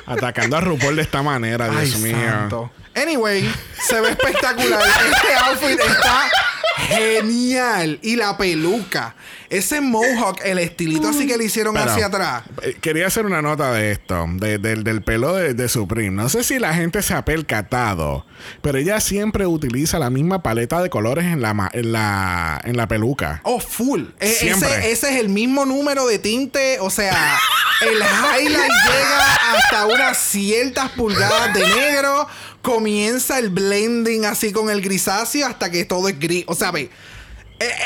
[0.07, 2.17] Atacando a RuPaul de esta manera, Dios Ay, mío.
[2.31, 2.71] santo.
[2.97, 4.83] Anyway, se ve espectacular.
[5.12, 6.31] este outfit está
[6.79, 7.99] genial.
[8.03, 9.14] Y la peluca.
[9.51, 12.43] Ese mohawk, el estilito así que le hicieron Pero, hacia atrás.
[12.62, 16.11] eh, Quería hacer una nota de esto, de- del- del pelo de, de Supreme.
[16.11, 18.27] No sé si la gente se ha percatado,
[18.61, 22.87] pero ella siempre utiliza la misma paleta de colores en la, en la, en la
[22.88, 23.41] peluca.
[23.45, 24.03] Oh, full.
[24.21, 24.69] E- Siempre.
[24.69, 26.79] ese, ese es el mismo número de tinte.
[26.81, 27.38] O sea,
[27.81, 32.29] el highlight llega hasta unas ciertas pulgadas de negro.
[32.61, 36.45] Comienza el blending así con el grisáceo hasta que todo es gris.
[36.49, 36.90] O sea, e-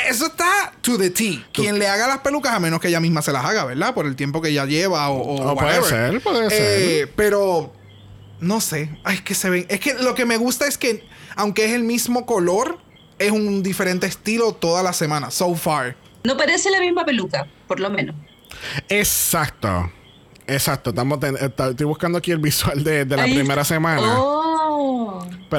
[0.09, 1.43] Eso está to the T.
[1.53, 3.93] Quien le haga las pelucas, a menos que ella misma se las haga, ¿verdad?
[3.93, 6.49] Por el tiempo que ella lleva o, o Oh, puede ser, puede Eh,
[6.99, 7.11] ser.
[7.15, 7.73] Pero
[8.39, 8.89] no sé.
[9.03, 9.65] Ay, es que se ven.
[9.69, 11.03] Es que lo que me gusta es que,
[11.35, 12.77] aunque es el mismo color,
[13.19, 15.31] es un diferente estilo toda la semana.
[15.31, 15.95] So far.
[16.23, 18.15] No parece la misma peluca, por lo menos.
[18.89, 19.91] Exacto.
[20.45, 20.89] Exacto.
[20.91, 23.75] Estamos estoy buscando aquí el visual de, de la Ahí primera está.
[23.75, 24.19] semana.
[24.19, 24.52] Oh.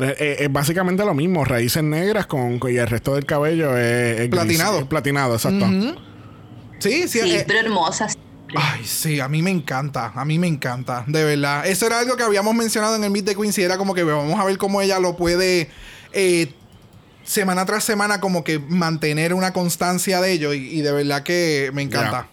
[0.01, 1.45] Pero eh, es básicamente lo mismo.
[1.45, 4.79] Raíces negras con, y el resto del cabello es, es gris- Platinado.
[4.81, 5.67] es platinado, exacto.
[6.81, 7.21] Sí, sí.
[7.21, 8.19] Sí, eh, pero hermosas.
[8.57, 11.67] Ay, sí, a mí me encanta, a mí me encanta, de verdad.
[11.67, 14.39] Eso era algo que habíamos mencionado en el Meet de Quincy, era como que vamos
[14.39, 15.71] a ver cómo ella lo puede
[16.13, 16.53] eh,
[17.25, 21.71] semana tras semana como que mantener una constancia de ello y, y de verdad que
[21.75, 22.29] me encanta.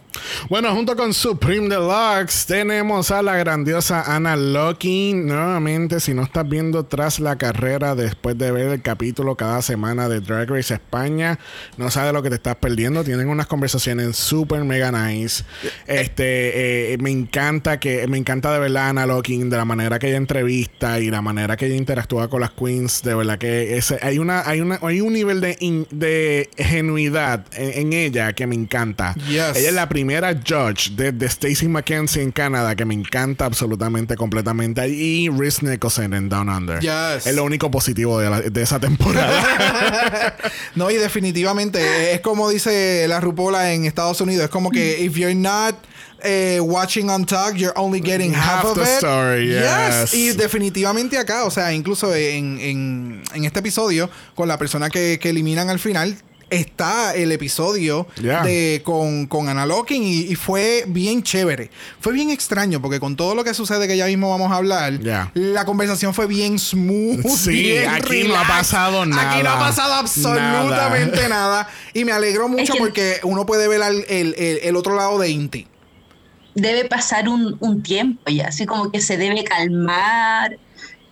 [0.48, 5.26] Bueno, junto con Supreme Deluxe tenemos a la grandiosa Anna Locking.
[5.26, 10.08] Nuevamente, si no estás viendo tras la carrera después de ver el capítulo cada semana
[10.08, 11.38] de Drag Race España,
[11.76, 13.04] no sabes lo que te estás perdiendo.
[13.04, 15.44] Tienen unas conversaciones súper mega nice.
[15.86, 20.08] Este, eh, me encanta que, me encanta de verdad Anna Locking, de la manera que
[20.08, 23.02] ella entrevista y la manera que ella interactúa con las queens.
[23.02, 27.46] De verdad que ese- hay una, hay una, hay un nivel de, in- de genuidad
[27.52, 29.14] en, en ella que me encanta.
[29.28, 29.56] Yes.
[29.56, 30.01] Ella es la primera
[30.44, 34.88] judge de, de Stacey McKenzie en Canadá que me encanta absolutamente, completamente.
[34.88, 36.80] Y Rhys Nicholson en Down Under.
[36.80, 37.26] Yes.
[37.26, 40.36] Es lo único positivo de, la- de esa temporada.
[40.74, 45.14] No, y definitivamente es como dice la Rupola en Estados Unidos, es como que if
[45.16, 45.74] you're not
[46.22, 48.96] eh, watching on talk, you're only getting half, Half of the it.
[48.98, 50.14] story, yes.
[50.14, 55.18] Y definitivamente acá, o sea, incluso en, en- en este episodio, con la persona que,
[55.20, 56.16] que eliminan al final,
[56.52, 58.42] está el episodio Yeah.
[58.42, 61.70] de con, con Anna Locking y, y fue bien chévere.
[62.00, 64.98] Fue bien extraño porque con todo lo que sucede que ya mismo vamos a hablar,
[65.00, 65.30] Yeah.
[65.34, 67.26] la conversación fue bien smooth.
[67.42, 69.58] Sí, bien aquí no ha pasado Aquí no ha nada.
[69.58, 71.68] pasado absolutamente nada.
[71.94, 75.18] Y me alegró mucho que- porque uno puede ver al- el, el- el otro lado
[75.18, 75.66] de Inti.
[76.54, 80.58] Debe pasar un, un tiempo ya, así como que se debe calmar.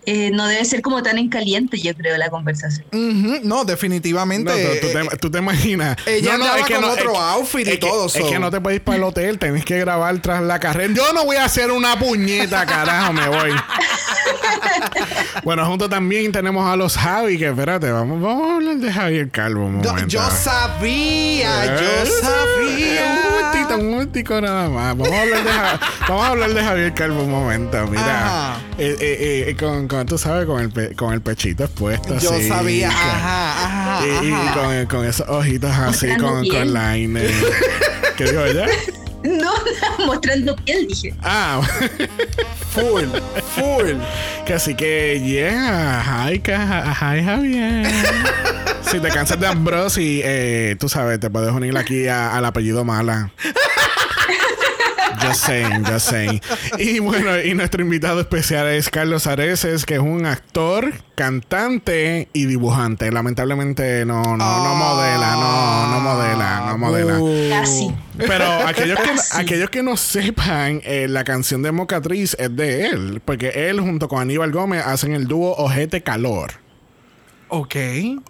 [0.06, 2.86] Eh, no debe ser como tan en caliente, yo creo, la conversación.
[3.42, 4.50] No, definitivamente.
[4.50, 5.96] No, tú, tú eh, te, tú te imaginas.
[6.06, 8.12] ella no, no, andaba con no, otro es que- outfit y es que- todo, Es
[8.12, 8.28] so.
[8.28, 10.92] que no te puedes ir para el hotel, tenés que grabar tras la carrera.
[10.94, 13.50] Yo no voy a hacer una puñeta, carajo, me voy.
[15.44, 19.30] bueno, junto también tenemos a los Javi, que espérate, vamos, vamos a hablar de Javier
[19.30, 20.08] Calvo un yo, momento.
[20.10, 23.20] yo sabía, yo Eh, Un sabía.
[23.30, 24.96] momentito, un momentico nada más.
[24.96, 27.86] Vamos a hablar de, Ja- vamos a hablar de Javier Calvo un momento.
[27.86, 32.16] Mira, eh, eh, eh, con, con, tú sabes, con el, pe- con el pechito expuesto.
[32.18, 34.24] Yo así, sabía, con- ajá, ajá.
[34.24, 34.54] y, ajá.
[34.54, 36.72] con, con esos ojitos así, con, piel.
[36.72, 37.30] con liner.
[38.16, 38.66] ¿Qué digo ella?
[39.24, 39.52] No,
[40.06, 41.14] mostrando piel, dije.
[41.22, 41.60] Ah,
[42.72, 43.04] Full,
[43.56, 43.96] full.
[44.46, 47.86] que así que, yeah, hi, hi Javier.
[48.90, 52.84] si te cansas de Ambrosi, eh, tú sabes, te puedes unir aquí a- al apellido
[52.84, 53.32] Mala.
[55.20, 56.40] Just saying, just saying.
[56.78, 62.46] Y bueno, y nuestro invitado especial es Carlos Areces, que es un actor, cantante y
[62.46, 63.10] dibujante.
[63.10, 67.18] Lamentablemente no, no, no modela, no, no modela, no modela.
[67.18, 67.94] Uh, Casi.
[68.18, 69.40] Pero aquellos que, Casi.
[69.40, 73.20] aquellos que no sepan, eh, la canción de Mocatriz es de él.
[73.24, 76.52] Porque él junto con Aníbal Gómez hacen el dúo Ojete Calor.
[77.48, 77.74] Ok.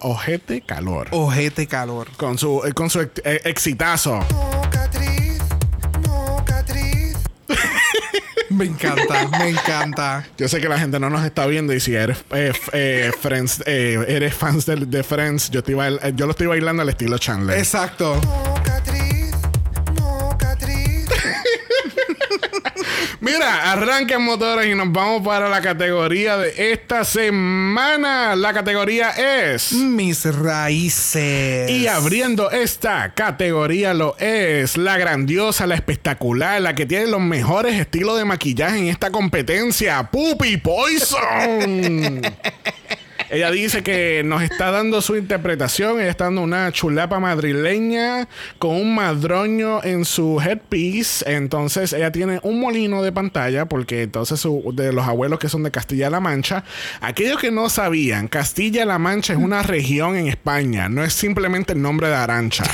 [0.01, 1.07] Ojete Calor.
[1.11, 2.07] Ojete calor.
[2.17, 4.19] Con su, eh, con su ex- eh, exitazo.
[8.61, 10.23] Me encanta, me encanta.
[10.37, 13.63] Yo sé que la gente no nos está viendo y si eres eh, eh, Friends,
[13.65, 17.57] eh, eres fans de, de Friends, yo, eh, yo lo estoy bailando al estilo Chandler.
[17.57, 18.21] Exacto.
[23.41, 28.35] Mira, arranquen motores y nos vamos para la categoría de esta semana.
[28.35, 29.71] La categoría es...
[29.73, 31.71] Mis raíces.
[31.71, 37.79] Y abriendo esta categoría lo es la grandiosa, la espectacular, la que tiene los mejores
[37.79, 42.21] estilos de maquillaje en esta competencia, Puppy Poison.
[43.31, 46.01] Ella dice que nos está dando su interpretación.
[46.01, 48.27] Ella está dando una chulapa madrileña
[48.59, 51.23] con un madroño en su headpiece.
[51.33, 55.63] Entonces, ella tiene un molino de pantalla porque entonces su- de los abuelos que son
[55.63, 56.65] de Castilla-La Mancha.
[56.99, 60.89] Aquellos que no sabían, Castilla-La Mancha es una región en España.
[60.89, 62.65] No es simplemente el nombre de Arancha.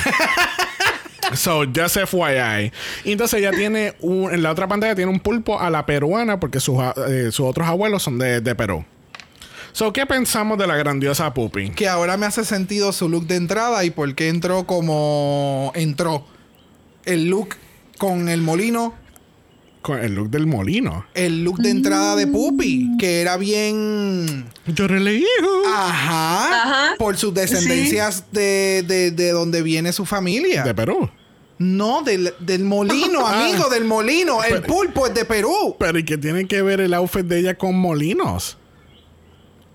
[1.33, 2.71] So, just FYI.
[3.03, 6.39] Y entonces ella tiene un, en la otra pantalla tiene un pulpo a la peruana
[6.39, 6.77] porque sus,
[7.09, 8.85] eh, sus otros abuelos son de, de Perú.
[9.77, 11.69] So, ¿qué pensamos de la grandiosa Pupi?
[11.69, 16.25] Que ahora me hace sentido su look de entrada y por qué entró como entró.
[17.05, 17.49] El look
[17.99, 18.95] con el molino,
[19.83, 21.05] Con el look del molino.
[21.13, 24.47] el look de entrada de Puppy, que era bien.
[24.65, 25.23] Yo releí.
[25.71, 26.63] Ajá.
[26.63, 26.95] Ajá.
[26.97, 30.63] Por sus descendencias de, de, de donde viene su familia.
[30.63, 31.07] De Perú.
[31.59, 33.43] No, del, del molino, Ah.
[33.47, 34.43] amigo, del molino.
[34.43, 35.75] El pulpo es de Perú.
[35.77, 38.57] Pero ¿y qué tiene que ver el outfit de ella con molinos?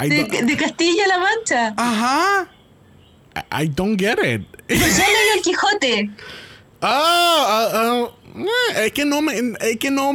[0.08, 1.74] De, de Castilla-La Mancha.
[1.76, 2.48] Ajá.
[3.60, 4.42] I don't get it.
[4.66, 6.10] Pues yo leí el Quijote.
[6.82, 8.08] Ah,
[8.74, 9.34] eh, es que no me.
[9.60, 10.12] Es que no.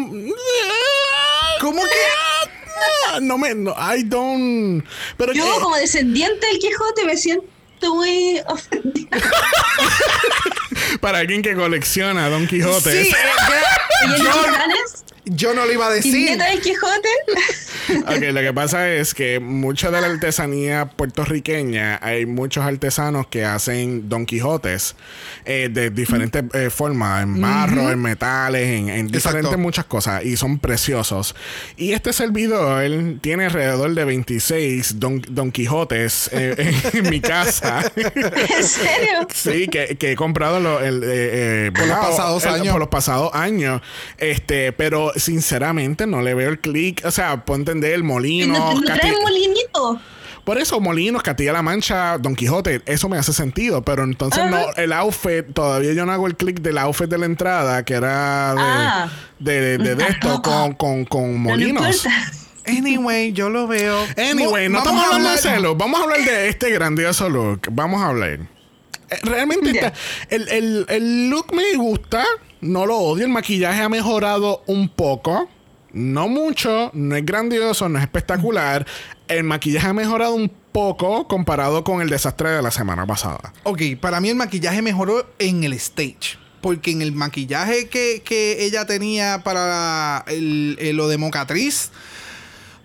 [1.61, 3.19] ¿Cómo que?
[3.21, 3.55] No me.
[3.55, 4.83] no, I don't.
[5.17, 7.47] Pero Yo, que- como descendiente del Quijote, me siento
[7.95, 9.17] muy ofendida.
[11.01, 13.05] para alguien que colecciona Don Quijote.
[13.05, 13.11] Sí,
[14.07, 14.31] ¿Y en yo?
[15.29, 16.37] Yo no lo iba a ¿Y decir.
[16.37, 17.09] del Quijote?
[18.05, 23.45] Ok, lo que pasa es que mucha de la artesanía puertorriqueña hay muchos artesanos que
[23.45, 24.95] hacen Don Quijotes
[25.45, 29.57] eh, de diferentes eh, formas, en barro, en metales, en, en diferentes Exacto.
[29.57, 31.33] muchas cosas y son preciosos.
[31.77, 37.89] Y este servidor él tiene alrededor de 26 Don, Don Quijotes eh, en mi casa.
[37.95, 39.27] ¿En serio?
[39.33, 41.07] Sí, que, que he comprado lo- el, eh,
[41.67, 42.67] eh, Por los pasados El- años.
[42.73, 43.81] Por los pasados años.
[44.17, 47.01] Este, pero sinceramente no le veo el clic.
[47.05, 48.53] O sea, puedo entender el molino.
[48.57, 50.01] ¿No, no molinito?
[50.43, 53.81] por eso, Molinos, Castilla-La Mancha, Don Quijote, eso me hace sentido.
[53.81, 57.25] Pero entonces no, el outfit, todavía yo no hago el clic del outfit de la
[57.25, 59.09] entrada, que era de, Ah.
[59.39, 61.83] de, de, de- de esto, con, con, con No, no molinos.
[62.05, 62.31] importa.
[62.65, 63.97] Anyway, yo lo veo.
[64.17, 65.77] Anyway, no Mo- estamos vamos a hablando de hablar- celos.
[65.77, 67.61] Vamos a hablar de este grandioso look.
[67.71, 68.39] Vamos a hablar.
[69.09, 69.93] Eh, Realmente está-
[70.29, 72.23] el, el- el look me gusta.
[72.61, 73.25] No lo odio.
[73.25, 75.47] El maquillaje ha mejorado un poco.
[75.93, 76.91] No mucho.
[76.93, 77.87] No es grandioso.
[77.89, 78.85] No es espectacular.
[79.27, 83.53] El maquillaje ha mejorado un poco comparado con el desastre de la semana pasada.
[83.63, 86.37] Ok, para mí el maquillaje mejoró en el stage.
[86.61, 91.91] Porque en el maquillaje que, que ella tenía para el, el- lo de Mocatriz.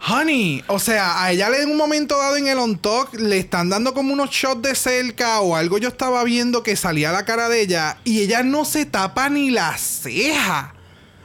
[0.05, 3.39] Honey, o sea, a ella le en un momento dado en el on talk le
[3.39, 7.25] están dando como unos shots de cerca o algo yo estaba viendo que salía la
[7.25, 10.75] cara de ella y ella no se tapa ni la ceja.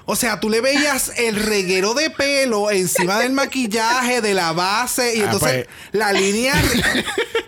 [0.10, 5.16] O sea, tú le veías el reguero de pelo encima del maquillaje, de la base
[5.18, 5.68] y Ah, entonces pues.
[5.91, 6.53] la línea...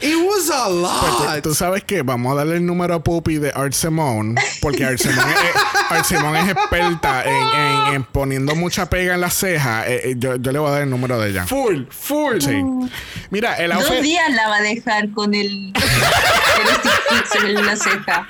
[0.02, 1.36] It was a Pues lot.
[1.44, 4.86] tú, tú sabes que vamos a darle el número a Puppy de Art Simone, porque
[4.86, 7.36] Art Simone es, Art Simone es experta en,
[7.90, 9.88] en- en poniendo mucha pega en las cejas.
[9.88, 11.46] Eh, eh, yo, yo le voy a dar el número de ella.
[11.46, 12.40] Full, full.
[12.40, 12.62] Sí.
[13.30, 14.02] Mira, el Dos outfit.
[14.02, 15.74] días la va a dejar con el,
[17.44, 18.28] el en la ceja.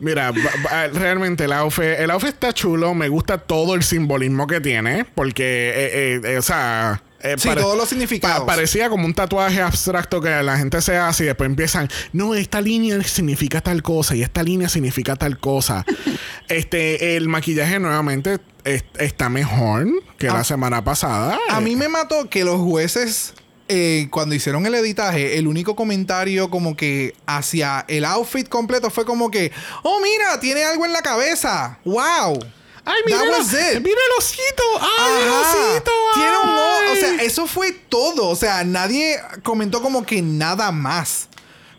[0.00, 2.94] Mira, ba- realmente el outfit, el outfit está chulo.
[2.94, 5.44] Me gusta todo el simbolismo que tiene, porque,
[5.74, 7.02] eh, eh, eh, o sea.
[7.20, 8.44] eh, Sí, todos los significados.
[8.46, 12.60] parecía como un tatuaje abstracto que la gente se hace y después empiezan, no, esta
[12.60, 15.84] línea significa tal cosa y esta línea significa tal cosa.
[16.48, 19.86] este, el maquillaje nuevamente es- está mejor
[20.18, 21.38] que la A- semana pasada.
[21.50, 23.34] A mí me mató que los jueces,
[23.68, 29.04] eh, cuando hicieron el editaje, el único comentario como que hacia el outfit completo fue
[29.04, 29.52] como que,
[29.82, 31.78] oh, mira, tiene algo en la cabeza.
[31.84, 32.38] ¡Wow!
[32.84, 33.82] Ay, mira, That el- was it.
[33.82, 34.62] mira el osito.
[34.80, 35.90] Ay, el osito.
[36.14, 38.28] Tiene un o- sea, eso fue todo.
[38.28, 41.28] O sea, nadie comentó como que nada más.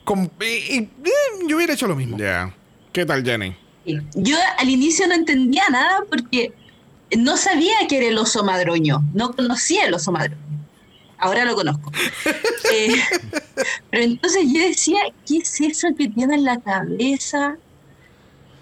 [0.04, 1.12] Como- y- y, eh,
[1.48, 2.18] yo hubiera hecho lo mismo.
[2.18, 2.54] Ya.
[2.94, 3.56] ¿Qué tal, Jenny?
[4.14, 6.54] Yo al inicio no entendía nada porque
[7.18, 9.02] no sabía que era el oso madroño.
[9.14, 10.38] No conocía el oso madroño.
[11.20, 11.92] Ahora lo conozco.
[12.72, 12.96] Eh,
[13.90, 17.58] pero entonces yo decía, ¿qué es eso que tiene en la cabeza?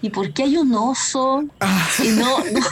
[0.00, 1.44] ¿Y por qué hay un oso?
[2.02, 2.66] Y no, no-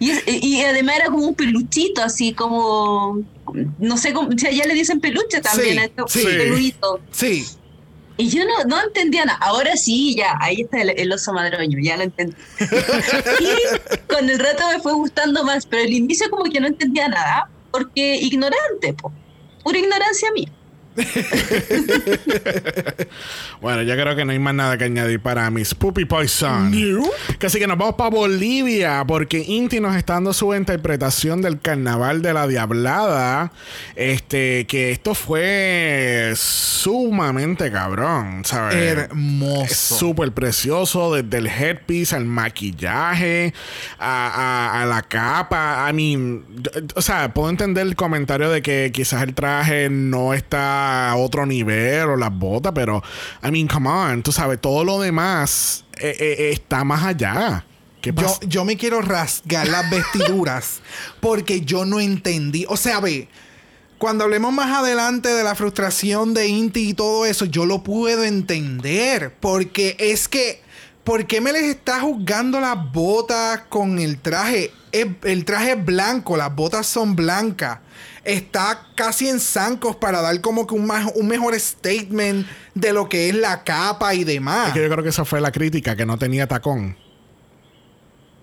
[0.00, 3.20] y, es- y además era como un peluchito, así como,
[3.78, 6.74] no sé, cómo, o sea, ya le dicen peluche también Sí, a estos sí.
[7.12, 7.46] Sí.
[8.16, 9.38] Y yo no, no entendía nada.
[9.40, 12.34] Ahora sí, ya, ahí está el, el oso madroño, ya lo entendí.
[13.40, 17.06] y con el rato me fue gustando más, pero al inicio como que no entendía
[17.08, 17.48] nada,
[17.78, 19.12] porque ignorante, po.
[19.62, 20.52] pura ignorancia mía.
[23.60, 26.70] Bueno, yo creo que no hay más nada que añadir para Miss Puppy Poison.
[27.38, 31.60] Que así que nos vamos para Bolivia porque Inti nos está dando su interpretación del
[31.60, 33.52] carnaval de la Diablada.
[33.96, 38.76] Este, que esto fue sumamente cabrón, ¿sabes?
[38.76, 39.96] Hermoso.
[39.96, 43.52] Súper precioso, desde el headpiece al maquillaje,
[43.98, 45.88] a, a- a la capa.
[45.90, 50.32] I mean, yo- o sea, puedo entender el comentario de que quizás el traje no
[50.32, 53.02] está a otro nivel o las botas, pero,
[53.42, 57.64] I mean, come on, tú sabes, todo lo demás eh, eh, está más allá.
[58.00, 58.38] ¿Qué Yo, pasa?
[58.46, 60.80] yo me quiero rasgar las vestiduras
[61.20, 62.64] porque yo no entendí.
[62.68, 63.28] O sea, ve,
[63.98, 68.22] cuando hablemos más adelante de la frustración de Inti y todo eso, yo lo puedo
[68.22, 69.34] entender.
[69.40, 70.62] Porque es que,
[71.02, 74.70] ¿por qué me les está juzgando las botas con el traje?
[74.92, 77.80] El traje es blanco, las botas son blancas.
[78.28, 83.08] Está casi en zancos para dar como que un, más, un mejor statement de lo
[83.08, 84.68] que es la capa y demás.
[84.68, 86.96] Es que yo creo que esa fue la crítica, que no tenía tacón.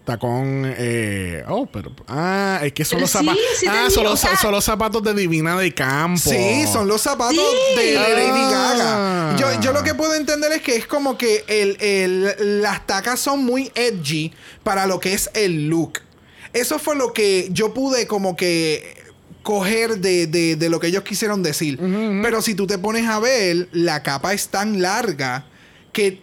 [0.05, 4.19] Tacón, eh, oh, pero, ah, es que son los sí, zapatos, sí ah, son los,
[4.19, 6.19] sea- son los zapatos de Divina de Campo.
[6.29, 7.75] Sí, son los zapatos Sí.
[7.79, 9.33] de, de Lady Ah.
[9.35, 9.55] Gaga.
[9.55, 13.19] Yo, yo lo que puedo entender es que es como que el, el- las tacas
[13.19, 14.31] son muy edgy
[14.63, 16.01] para lo que es el look.
[16.53, 19.04] Eso fue lo que yo pude como que
[19.45, 21.77] coger de, de- de lo que ellos quisieron decir.
[21.79, 25.45] Pero si tú te pones a ver, la capa es tan larga
[25.93, 26.19] que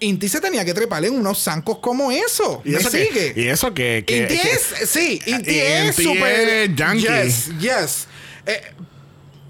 [0.00, 2.62] Inti se tenía que trepar en unos zancos como eso.
[2.64, 3.32] Y ¿Me eso que- sigue?
[3.36, 7.02] y eso que- que- Inti que- es, sí, Inti Y es Inti súper yankee.
[7.06, 8.06] Yes, yes.
[8.46, 8.60] Eh,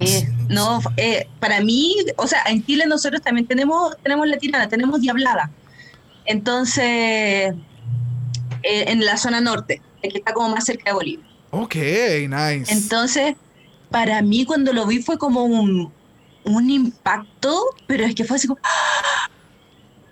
[0.00, 4.68] Eh, no, eh, para mí, o sea, en Chile nosotros también tenemos, tenemos la tirana,
[4.68, 5.48] tenemos diablada.
[6.24, 7.54] Entonces, eh,
[8.64, 11.24] en la zona norte, que está como más cerca de Bolivia.
[11.52, 11.74] Ok,
[12.28, 12.72] nice.
[12.72, 13.36] Entonces,
[13.90, 15.92] para mí cuando lo vi fue como un,
[16.44, 18.60] un impacto, pero es que fue así como...
[18.64, 19.30] ¡ah!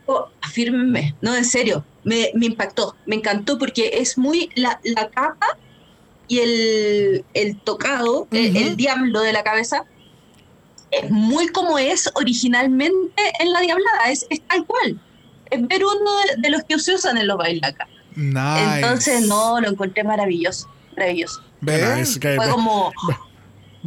[0.07, 1.15] Oh, afírmenme.
[1.21, 5.59] No, en serio, me, me impactó, me encantó porque es muy la, la capa
[6.27, 9.85] y el, el tocado, el, diablo de la cabeza,
[10.91, 15.01] es muy como es originalmente en la diablada, es, es tal cual.
[15.51, 17.89] Es ver uno de, de los que se usan en los bailacas.
[18.15, 18.77] Nice.
[18.77, 20.69] Entonces, no, lo encontré maravilloso,
[21.01, 21.43] maravilloso.
[21.61, 21.99] ¿Ves?
[21.99, 22.93] Nice, que- Fue como...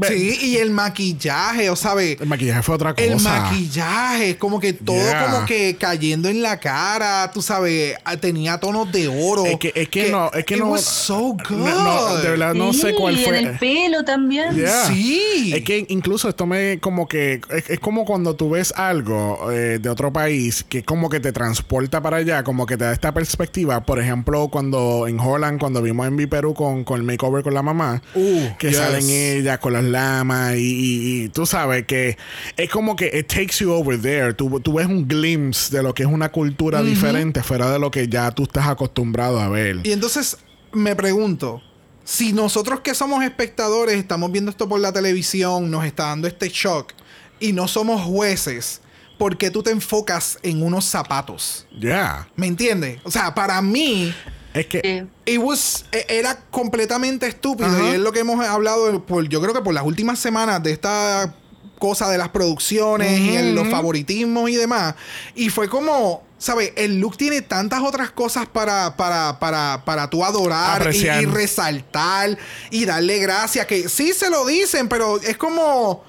[0.07, 3.05] Sí, y el maquillaje, o sabe, El maquillaje fue otra cosa.
[3.05, 5.25] el maquillaje, como que todo Yeah.
[5.31, 9.45] como que cayendo en la cara, tú sabes, ah, tenía tonos de oro.
[9.45, 10.67] Es que, es que no, es que it no.
[10.69, 11.49] was so good.
[11.51, 13.39] No, no, de verdad no sé cuál en fue.
[13.39, 14.55] el pelo también.
[14.55, 14.85] Yeah.
[14.87, 15.51] Sí.
[15.53, 19.79] Es que incluso esto me como que es, es como cuando tú ves algo eh,
[19.81, 23.13] de otro país que como que te transporta para allá, como que te da esta
[23.13, 23.81] perspectiva.
[23.85, 27.53] Por ejemplo, cuando en Holland, cuando vimos en Mi Perú con, con el makeover con
[27.53, 28.77] la mamá, Uh, que yes.
[28.77, 32.17] salen ellas con las lamas y, y- y tú sabes que
[32.57, 34.33] es como que it takes you over there.
[34.33, 37.91] Tú, tú ves un glimpse de lo que es una cultura diferente fuera de lo
[37.91, 39.79] que ya tú estás acostumbrado a ver.
[39.83, 40.37] Y entonces
[40.71, 41.61] me pregunto,
[42.03, 46.49] si nosotros que somos espectadores estamos viendo esto por la televisión, nos está dando este
[46.49, 46.93] shock
[47.39, 48.81] y no somos jueces,
[49.17, 51.65] ¿por qué tú te enfocas en unos zapatos?
[51.79, 52.27] Ya.
[52.35, 52.99] ¿Me entiendes?
[53.03, 54.13] O sea, para mí,
[54.53, 54.81] Es que
[55.25, 55.33] Sí.
[55.33, 57.83] it was- e- era completamente estúpido Ajá.
[57.89, 60.71] y es lo que hemos hablado por, yo creo que por las últimas semanas de
[60.71, 61.33] esta
[61.79, 64.95] cosa de las producciones y en los favoritismos y demás.
[65.35, 66.71] Y fue como, ¿sabes?
[66.77, 72.37] El look tiene tantas otras cosas para, para, para, para tú adorar y, y resaltar
[72.71, 73.65] y darle gracias.
[73.65, 76.03] Que sí se lo dicen, pero es como,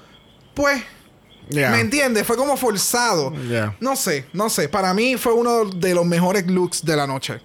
[0.53, 0.81] pues...
[1.49, 2.25] ¿Me entiendes?
[2.25, 3.33] Fue como forzado.
[3.49, 3.75] Ya.
[3.79, 4.67] No sé, no sé.
[4.69, 7.39] Para mí fue uno de los mejores looks de la noche.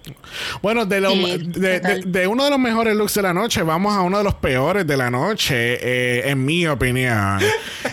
[0.61, 2.11] Bueno, de, lo- Sí, de, de- total.
[2.11, 4.87] de uno de los mejores looks de la noche, vamos a uno de los peores
[4.87, 7.39] de la noche, eh, en mi opinión.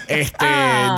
[0.08, 0.46] Este,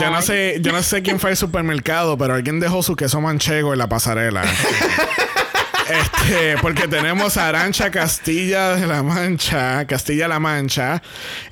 [0.00, 3.20] yo no sé, yo no sé quién fue al supermercado, pero alguien dejó su queso
[3.20, 4.42] manchego en la pasarela.
[5.90, 11.02] Este, porque tenemos a Arancha Castilla de la Mancha, Castilla-La Mancha,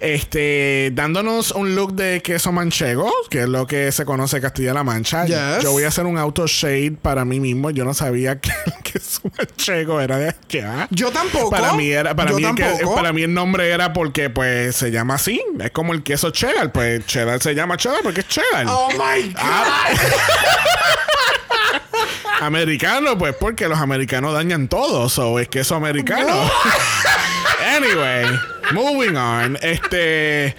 [0.00, 5.24] este, dándonos un look de queso manchego, que es lo que se conoce Castilla-La Mancha.
[5.26, 5.62] Yes.
[5.62, 7.70] Yo voy a hacer un auto shade para mí mismo.
[7.70, 10.86] Yo no sabía que el queso manchego era de allá.
[10.90, 11.50] Yo tampoco.
[11.50, 14.90] Para mí era, para mí, el que- para mí el nombre era porque pues se
[14.90, 15.42] llama así.
[15.60, 16.70] Es como el queso cheddar.
[16.72, 18.66] Pues cheddar se llama cheddar porque es cheddar.
[18.68, 19.34] Oh my God.
[19.38, 19.86] Ah.
[22.40, 25.08] Americano, pues porque los americanos dañan todo.
[25.08, 26.48] So es queso americano.
[27.76, 28.26] anyway,
[28.72, 29.58] moving on.
[29.60, 30.46] Este.
[30.46, 30.54] eh,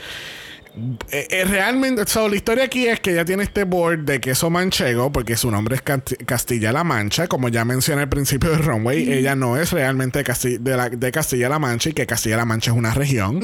[1.11, 5.11] eh, realmente, so, la historia aquí es que ella tiene este board de queso manchego,
[5.11, 7.27] porque su nombre es Casti- Castilla-La Mancha.
[7.27, 11.11] Como ya mencioné al principio de Runway, ella no es realmente Casti- de, la- de
[11.11, 13.39] Castilla-La Mancha y que Castilla-La Mancha es una región.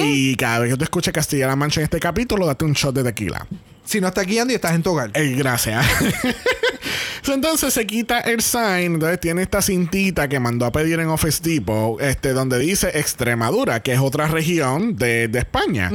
[0.00, 3.04] Y cada vez que tú escuches Castilla-La Mancha en este capítulo, date un shot de
[3.04, 3.46] tequila.
[3.84, 5.10] Si no estás guiando y estás en tu hogar.
[5.14, 5.84] Eh, gracias.
[7.22, 11.08] So, entonces se quita el sign, entonces tiene esta cintita que mandó a pedir en
[11.08, 15.90] Office Depot, este, donde dice Extremadura, que es otra región de, de España.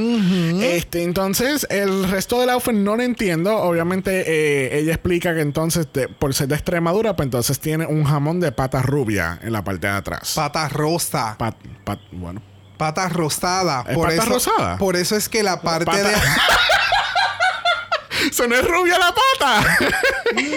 [0.62, 3.56] Este, entonces, el resto del outfit no lo entiendo.
[3.56, 8.04] Obviamente, eh, ella explica que entonces, de- por ser de Extremadura, pues entonces tiene un
[8.04, 10.32] jamón de pata rubia en la parte de atrás.
[10.36, 11.36] Pata rosa.
[11.38, 12.40] Pat- pat- bueno.
[12.76, 13.84] Pata rosada.
[13.88, 14.76] ¿Es Por pata eso, rosada?
[14.78, 16.14] Por eso es que la parte Pata- de.
[18.32, 19.78] ¡Se no es rubia la pata!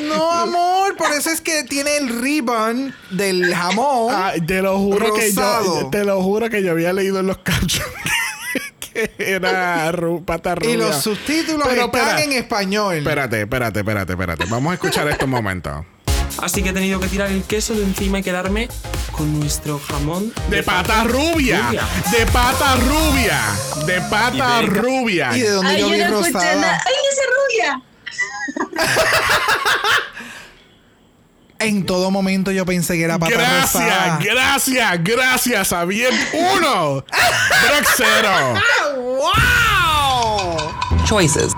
[0.03, 0.95] No, amor.
[0.97, 4.13] Por eso es que tiene el ribbon del jamón.
[4.15, 5.89] Ah, te lo juro que yo, Rosado.
[5.89, 7.86] te lo juro que yo había leído en los captions
[8.80, 9.91] que era
[10.26, 10.72] pata rubia.
[10.74, 12.95] y los subtítulos Pero están espera, en español.
[12.95, 14.45] Espérate, espérate, espérate, espérate.
[14.49, 15.86] Vamos a escuchar esto un momento.
[16.42, 18.70] Así que he tenido que tirar el queso de encima y quedarme
[19.12, 21.68] con nuestro jamón De pata rubia.
[21.68, 21.84] rubia.
[22.18, 23.40] De pata rubia.
[23.86, 24.82] De pata Ibérica.
[24.82, 25.38] rubia.
[25.38, 26.56] ¿Y de dónde Ay, yo yo vi no rosada?
[26.56, 26.82] nada.
[26.86, 27.82] ¡Ay, esa rubia!
[31.60, 34.18] En todo momento yo pensé que era pata rosada.
[34.22, 36.14] Gracias, gracias, gracias, Javier.
[36.56, 37.04] Uno.
[37.04, 38.54] Brock cero.
[38.96, 40.74] ¡Wow!
[41.06, 41.52] Choices.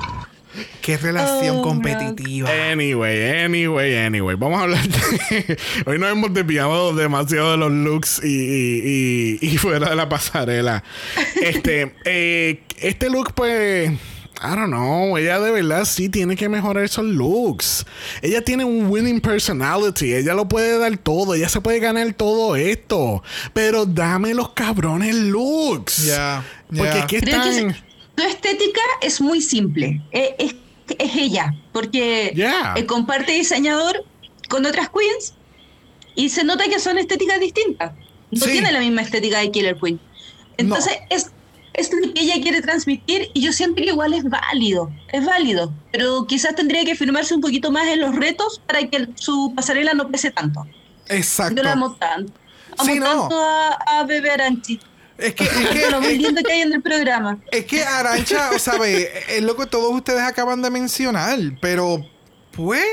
[0.81, 2.49] Qué relación Oh, competitiva.
[2.71, 4.35] Anyway, anyway, anyway.
[4.35, 5.57] Vamos a hablar de...
[5.85, 10.09] Hoy nos hemos desviado demasiado de los looks y, y- y- y fuera de la
[10.09, 10.83] pasarela.
[11.41, 13.91] Este, eh, este look, pues...
[14.43, 17.85] I don't know, ella de verdad sí tiene que mejorar esos looks.
[18.23, 22.55] Ella tiene un winning personality, ella lo puede dar todo, ella se puede ganar todo
[22.55, 23.21] esto.
[23.53, 26.05] Pero dame los cabrones looks.
[26.07, 26.43] Ya,
[26.75, 27.75] Porque es que están...
[28.21, 30.01] tu estética es muy simple.
[30.11, 30.55] Eh, Es,
[30.97, 31.53] es ella.
[31.71, 32.73] Porque Yeah.
[32.77, 34.03] eh, comparte diseñador
[34.49, 35.33] con otras queens
[36.15, 37.93] y se nota que son estéticas distintas.
[38.31, 38.51] No Sí.
[38.51, 39.99] tiene la misma estética de Killer Queen.
[40.57, 41.31] Entonces, es,
[41.73, 44.91] es lo que ella quiere transmitir y yo siento que igual es válido.
[45.13, 45.73] Es válido.
[45.91, 49.93] Pero quizás tendría que firmarse un poquito más en los retos para que su pasarela
[49.93, 50.65] no pese tanto.
[51.07, 51.55] Exacto.
[51.55, 52.33] Yo la amo tanto.
[52.77, 53.29] Amo Sí, no.
[53.31, 54.79] a, a Bebe Aranchi.
[55.21, 57.37] Es que, es que, Lo muy lindo que hay en el programa.
[57.51, 62.05] Es que Arancha, o sabe, es lo que todos ustedes acaban de mencionar, pero
[62.51, 62.83] pues,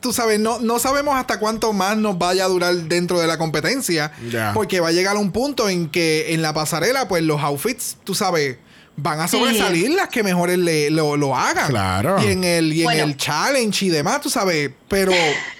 [0.00, 3.38] tú sabes, no, no sabemos hasta cuánto más nos vaya a durar dentro de la
[3.38, 4.12] competencia,
[4.54, 8.14] porque va a llegar un punto en que en la pasarela, pues los outfits, tú
[8.14, 8.58] sabes,
[8.96, 9.36] van a Sí.
[9.38, 11.68] sobresalir las que mejores le, lo, lo hagan.
[11.68, 12.16] Claro.
[12.22, 13.04] Y en el, y en Bueno.
[13.04, 15.12] el challenge y demás, tú sabes, pero...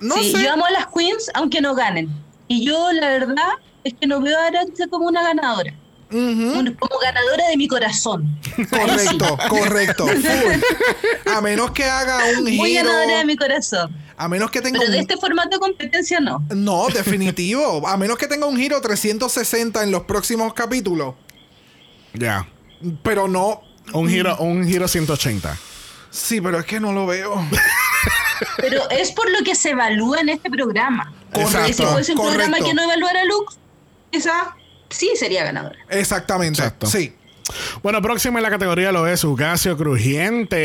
[0.00, 0.42] No sí, sé.
[0.42, 2.10] yo amo a las queens aunque no ganen.
[2.48, 3.48] Y yo la verdad
[3.86, 5.74] es que no veo a Arancha como una ganadora.
[6.08, 8.38] Como ganadora de mi corazón.
[8.70, 10.06] Correcto, correcto.
[10.08, 11.32] full.
[11.34, 12.84] A menos que haga un Muy giro.
[12.84, 13.96] ganadora de mi corazón.
[14.16, 15.02] A menos que tenga Pero de un...
[15.02, 16.44] este formato de competencia no.
[16.54, 17.86] No, definitivo.
[17.86, 21.14] A menos que tenga un giro 360 en los próximos capítulos.
[22.14, 22.48] Ya.
[23.02, 23.62] Pero no.
[23.92, 25.56] Un giro, un giro 180.
[26.10, 27.44] Sí, pero es que no lo veo.
[28.56, 31.12] Pero es por lo que se evalúa en este programa.
[31.32, 32.66] Porque si fuese un programa correcto.
[32.66, 33.58] que no evaluara looks,
[34.10, 34.56] quizá
[34.88, 35.78] sí sería ganadora.
[35.90, 36.60] Exactamente.
[36.60, 36.86] Exacto.
[36.86, 37.14] Sí.
[37.80, 40.58] Bueno, próximo en la categoría lo es Ugasio Crujiente,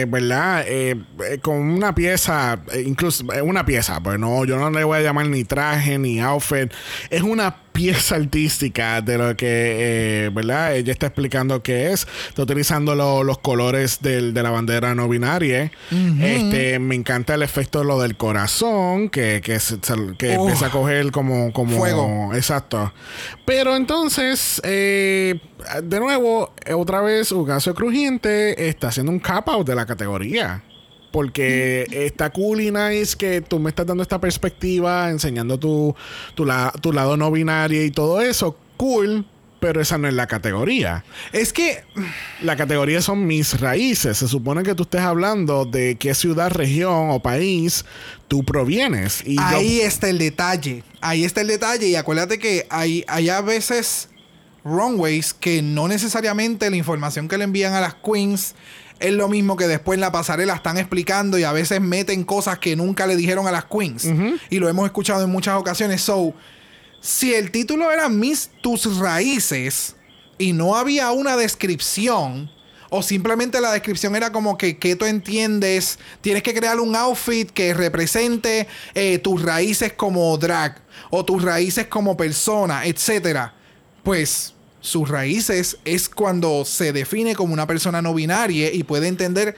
[0.00, 0.64] eh, ¿verdad?
[0.66, 4.84] Eh, eh, con una pieza, eh, incluso eh, una pieza, pues no, yo no le
[4.84, 6.72] voy a llamar ni traje ni outfit,
[7.10, 9.46] es una pieza artística de lo que,
[10.26, 10.74] eh, ¿verdad?
[10.76, 15.08] Ella está explicando qué es, está utilizando lo- los colores del- de la bandera no
[15.08, 15.70] binaria.
[16.20, 19.78] Este, me encanta el efecto de lo del corazón, que, que, se-
[20.18, 22.34] que empieza a coger como, como Fuego.
[22.34, 22.92] Exacto.
[23.44, 25.40] Pero entonces, eh,
[25.82, 30.64] de nuevo, otra vez, Ugasio Crujiente está haciendo un cap out de la categoría.
[31.12, 35.94] Porque está cool y nice que tú me estás dando esta perspectiva, enseñando tu,
[36.34, 38.56] tu, la- tu lado no binario y todo eso.
[38.76, 39.24] Cool,
[39.58, 41.04] pero esa no es la categoría.
[41.32, 41.82] Es que.
[42.42, 44.18] La categoría son mis raíces.
[44.18, 47.84] Se supone que tú estés hablando de qué ciudad, región o país
[48.28, 49.24] tú provienes.
[49.38, 50.84] Ahí está el detalle.
[51.00, 51.88] Ahí está el detalle.
[51.88, 54.10] Y acuérdate que hay, hay a veces
[54.64, 58.54] runways que no necesariamente la información que le envían a las queens
[59.00, 62.58] es lo mismo que después en la pasarela están explicando y a veces meten cosas
[62.58, 64.08] que nunca le dijeron a las queens.
[64.50, 66.00] Y lo hemos escuchado en muchas ocasiones.
[66.00, 66.34] So,
[67.00, 69.94] si el título era Mis tus raíces
[70.36, 72.50] y no había una descripción,
[72.90, 75.98] o simplemente la descripción era como que, ¿qué tú entiendes?
[76.20, 80.80] Tienes que crear un outfit que represente eh, tus raíces como drag,
[81.10, 83.54] o tus raíces como persona, etcétera.
[84.02, 89.56] Pues sus raíces es cuando se define como una persona no binaria y puede entender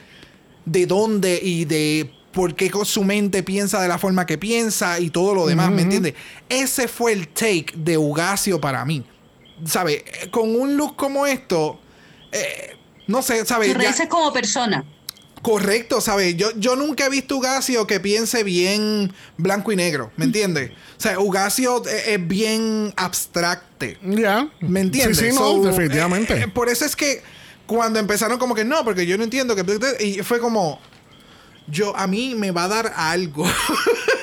[0.65, 4.99] de dónde y de por qué con su mente piensa de la forma que piensa
[5.01, 6.15] y todo lo demás, ¿me entiendes?
[6.49, 9.05] Ese fue el take de Ugacio para mí.
[9.67, 10.05] ¿Sabe?
[10.31, 11.79] Con un look como esto,
[12.33, 12.77] eh,
[13.09, 13.67] no sé, ¿sabe?
[13.67, 14.85] Tus Ya- raíces como persona.
[15.43, 16.37] Correcto, ¿sabes?
[16.37, 20.71] Yo, yo nunca he visto Ugacio que piense bien blanco y negro, ¿me entiendes?
[20.99, 23.99] O sea, Ugacio es, es bien abstracte.
[24.03, 24.51] Ya.
[24.61, 25.17] ¿Me entiendes?
[25.17, 26.35] Sí, sí, no, So, definitivamente.
[26.35, 27.23] eh, eh, por eso es que
[27.67, 29.65] cuando empezaron como que no, porque yo no entiendo que...
[30.05, 30.79] Y fue como...
[31.69, 33.47] Yo, a mí me va a dar algo.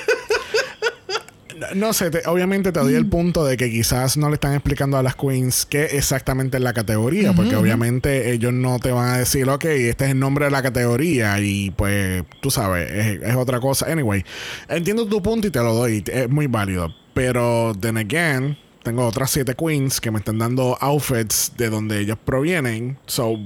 [1.74, 2.96] No sé, te- obviamente te doy Mm.
[2.96, 6.62] el punto de que quizás no le están explicando a las queens qué exactamente es
[6.62, 10.44] la categoría, porque obviamente ellos no te van a decir, ok, este es el nombre
[10.46, 13.86] de la categoría y pues tú sabes, es, es otra cosa.
[13.90, 14.24] Anyway,
[14.68, 19.30] entiendo tu punto y te lo doy, es muy válido, pero then again, tengo otras
[19.30, 23.36] siete queens que me están dando outfits de donde ellos provienen, so...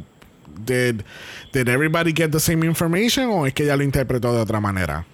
[0.67, 1.01] Did,
[1.55, 5.07] did everybody get the same information o es que ella lo interpretó de otra manera?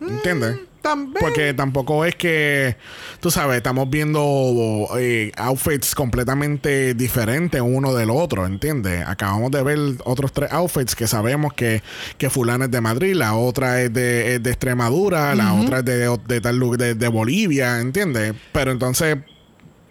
[0.00, 0.56] ¿Entiendes?
[0.82, 1.18] También.
[1.20, 2.76] Porque tampoco es que,
[3.20, 9.04] tú sabes, estamos viendo eh, outfits completamente diferentes uno del otro, ¿entiendes?
[9.06, 11.82] Acabamos de ver otros tres outfits que sabemos que,
[12.16, 15.84] que fulana es de Madrid, la otra es de, es de Extremadura, la otra es
[15.84, 18.34] de, de tal lugar de, de Bolivia, ¿entiendes?
[18.52, 19.18] Pero entonces,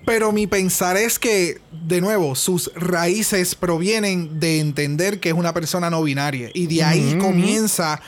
[0.05, 5.53] Pero mi pensar es que, de nuevo, sus raíces provienen de entender que es una
[5.53, 6.49] persona no binaria.
[6.53, 8.01] Y de ahí comienza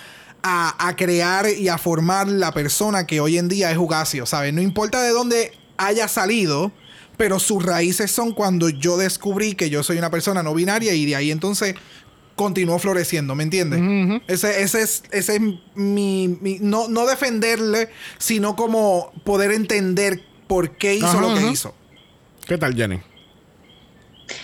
[0.43, 4.53] a, a crear y a formar la persona que hoy en día es Ugacio, ¿sabes?
[4.53, 6.71] No importa de dónde haya salido,
[7.17, 11.05] pero sus raíces son cuando yo descubrí que yo soy una persona no binaria y
[11.05, 11.75] de ahí entonces
[12.35, 14.21] continuó floreciendo, ¿me entiendes?
[14.27, 15.41] ese, ese es, ese es
[15.75, 21.41] mi, mi- no, no defenderle, sino como poder entender por qué hizo Ajá, lo que
[21.41, 21.51] ajá.
[21.51, 21.75] hizo.
[22.47, 22.99] ¿qué tal, Jenny?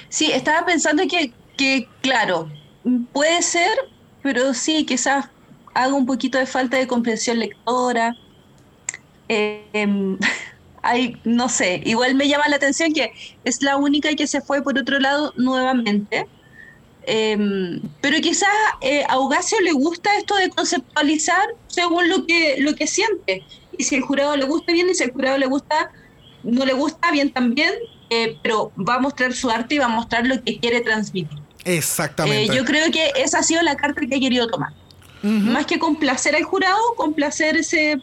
[0.10, 2.50] Sí, estaba pensando que, que, claro,
[3.14, 3.72] puede ser,
[4.22, 5.26] pero sí, quizás
[5.78, 8.16] haga un poquito de falta de comprensión lectora.
[9.30, 10.18] Eh, em,
[10.82, 13.12] hay, no sé, igual me llama la atención que
[13.44, 16.28] es la única que se fue por otro lado nuevamente.
[17.04, 18.50] Em, pero quizás
[18.82, 23.44] eh, a Ugacio le gusta esto de conceptualizar según lo que, lo que siente.
[23.78, 25.92] Y si el jurado le gusta bien y si el jurado le gusta,
[26.44, 27.74] no le gusta bien también,
[28.10, 31.40] eh, pero va a mostrar su arte y va a mostrar lo que quiere transmitir.
[31.64, 32.52] Exactamente.
[32.52, 34.74] Eh, yo creo que esa ha sido la carta que ha querido tomar.
[35.28, 38.00] Más que complacer al jurado, complacerse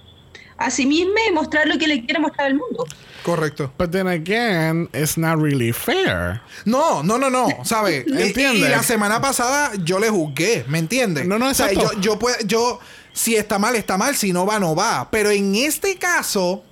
[0.57, 2.87] a sí misma y mostrar lo que le quiere mostrar al mundo.
[3.23, 3.73] Correcto.
[3.79, 6.43] But then again, it's not really fair.
[6.65, 8.05] No, no, no, no, ¿sabes?
[8.07, 8.63] ¿Entiendes?
[8.63, 11.27] Y, y la semana pasada yo le juzgué, ¿me entiendes?
[11.27, 11.95] No, no, O sea, exacto.
[11.95, 12.79] yo, yo, puedo- yo,
[13.13, 15.09] si está mal, está mal, si no va, no va.
[15.11, 16.63] Pero en este caso,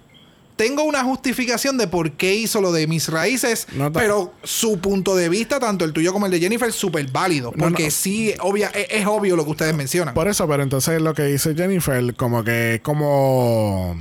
[0.57, 5.16] tengo una justificación de por qué hizo lo de mis raíces, No pero su punto
[5.16, 7.53] de vista, tanto el tuyo como el de Jennifer, es súper válido.
[7.53, 7.90] Porque no.
[7.90, 10.14] sí, obvia, es, es obvio lo que ustedes mencionan.
[10.14, 13.96] Por eso, pero entonces lo que dice Jennifer, como que como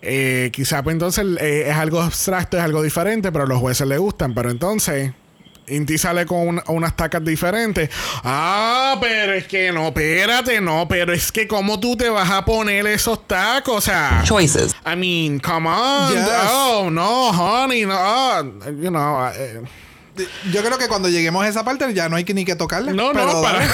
[0.00, 3.86] eh, quizá pues entonces eh, es algo abstracto, es algo diferente, pero a los jueces
[3.86, 5.12] les gustan, pero entonces
[5.70, 7.90] Inti sale con un- unas tacas diferentes.
[8.24, 12.44] Ah, pero es que no, espérate, no, pero es que cómo tú te vas a
[12.44, 14.22] poner esos tacos, o sea.
[14.24, 14.74] Choices.
[14.86, 16.12] I mean, come on.
[16.14, 16.28] Yes.
[16.50, 17.94] Oh, no, honey, no.
[17.96, 19.60] ah, you know, eh,
[20.52, 22.92] Yo creo que cuando lleguemos a esa parte ya no hay que ni que tocarla.
[22.92, 23.60] No, pero no, para.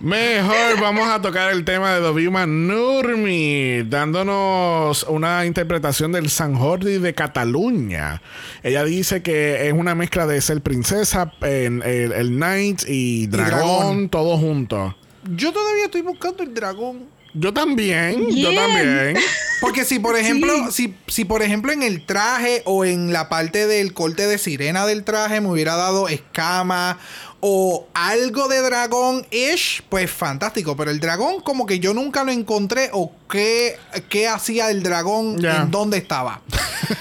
[0.00, 6.98] Mejor vamos a tocar el tema de Dovima Nurmi, dándonos una interpretación del San Jordi
[6.98, 8.22] de Cataluña.
[8.62, 13.58] Ella dice que es una mezcla de ser princesa, en- el, el knight y dragón,
[13.58, 14.08] dragón.
[14.08, 14.96] todo junto.
[15.34, 17.18] Yo todavía estoy buscando el dragón.
[17.34, 19.16] Yo también, yo también.
[19.60, 23.66] Porque si por ejemplo, si, si por ejemplo en el traje o en la parte
[23.66, 26.98] del corte de sirena del traje me hubiera dado escama
[27.40, 30.76] o algo de dragón ish, pues fantástico.
[30.76, 33.78] Pero el dragón como que yo nunca lo encontré o qué,
[34.08, 36.42] qué hacía el dragón, en dónde estaba.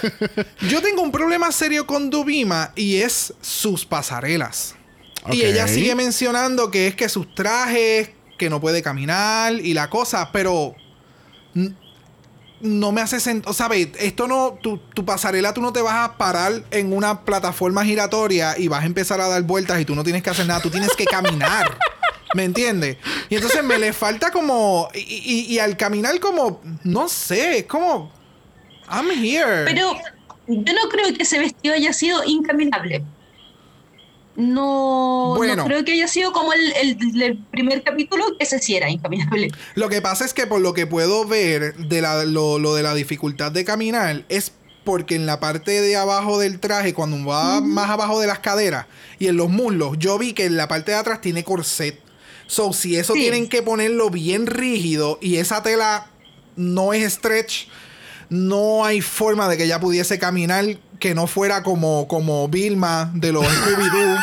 [0.70, 4.76] yo tengo un problema serio con Dubima y es sus pasarelas.
[5.32, 9.90] Y ella sigue mencionando que es que sus trajes, que no puede caminar y la
[9.90, 10.76] cosa, pero
[12.62, 13.54] no me hace sentido.
[13.54, 13.90] ¿Sabes?
[14.00, 14.58] Esto no.
[14.62, 18.84] Tu, tu pasarela, tú no te vas a parar en una plataforma giratoria y vas
[18.84, 20.62] a empezar a dar vueltas y tú no tienes que hacer nada.
[20.62, 21.78] Tú tienes que caminar.
[22.36, 22.98] ¿Me entiendes?
[23.30, 24.90] Y entonces me le falta como.
[24.94, 26.62] Y, y- y al caminar, como.
[26.84, 28.12] No sé, es como.
[28.90, 29.64] I'm here.
[29.66, 29.94] Pero
[30.48, 33.04] yo no creo que ese vestido haya sido incaminable.
[34.38, 35.56] No, Bueno.
[35.58, 38.90] no creo que haya sido como el, el- el primer capítulo, que ese sí era
[38.90, 39.50] incaminable.
[39.76, 42.84] Lo que pasa es que por lo que puedo ver de la, lo, lo de
[42.84, 44.52] la dificultad de caminar es
[44.84, 48.86] porque en la parte de abajo del traje, cuando va más abajo de las caderas
[49.20, 52.00] y en los muslos, yo vi que en la parte de atrás tiene corset.
[52.46, 53.22] So, si eso Sí.
[53.22, 56.12] tienen que ponerlo bien rígido y esa tela
[56.56, 57.68] no es stretch,
[58.30, 60.64] no hay forma de que ella pudiese caminar
[61.00, 64.18] que no fuera como, como Vilma de los Scooby-Doo.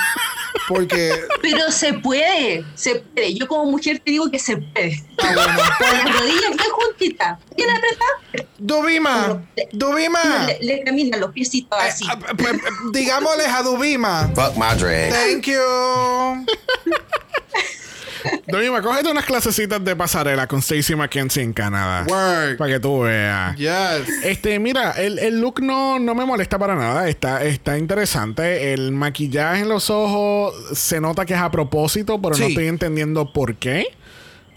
[0.69, 1.13] Porque
[1.43, 3.35] Pero se puede, se puede.
[3.35, 5.05] Yo como mujer te digo que se puede.
[5.19, 5.59] Ah, bueno.
[5.79, 11.89] Con las rodillas bien juntitas, bien apretadas, Dubima, Dubima, le, le caminan los piecitos Eh,
[11.89, 12.05] así.
[12.09, 12.59] ah, pues, eh,
[12.93, 14.31] digámosles a Dubima.
[14.35, 15.13] Fuck my drag.
[15.13, 16.47] Thank you.
[18.47, 22.05] Doña, cógete unas clasecitas de pasarela con Stacey McKenzie en Canadá.
[22.09, 22.57] Work.
[22.59, 23.57] Para que tú veas.
[23.57, 24.25] Yes.
[24.25, 27.09] Este, mira, el, el look no, no me molesta para nada.
[27.09, 28.73] Está, está interesante.
[28.73, 33.33] El maquillaje en los ojos se nota que es a propósito, pero no estoy entendiendo
[33.33, 33.87] por qué.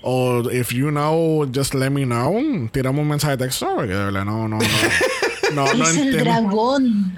[0.02, 2.40] O if you know, just let me know.
[2.72, 3.68] Tirame un mensaje de texto.
[3.76, 4.66] Porque de verdad no, no, no.
[5.54, 7.16] No, no es el dragón.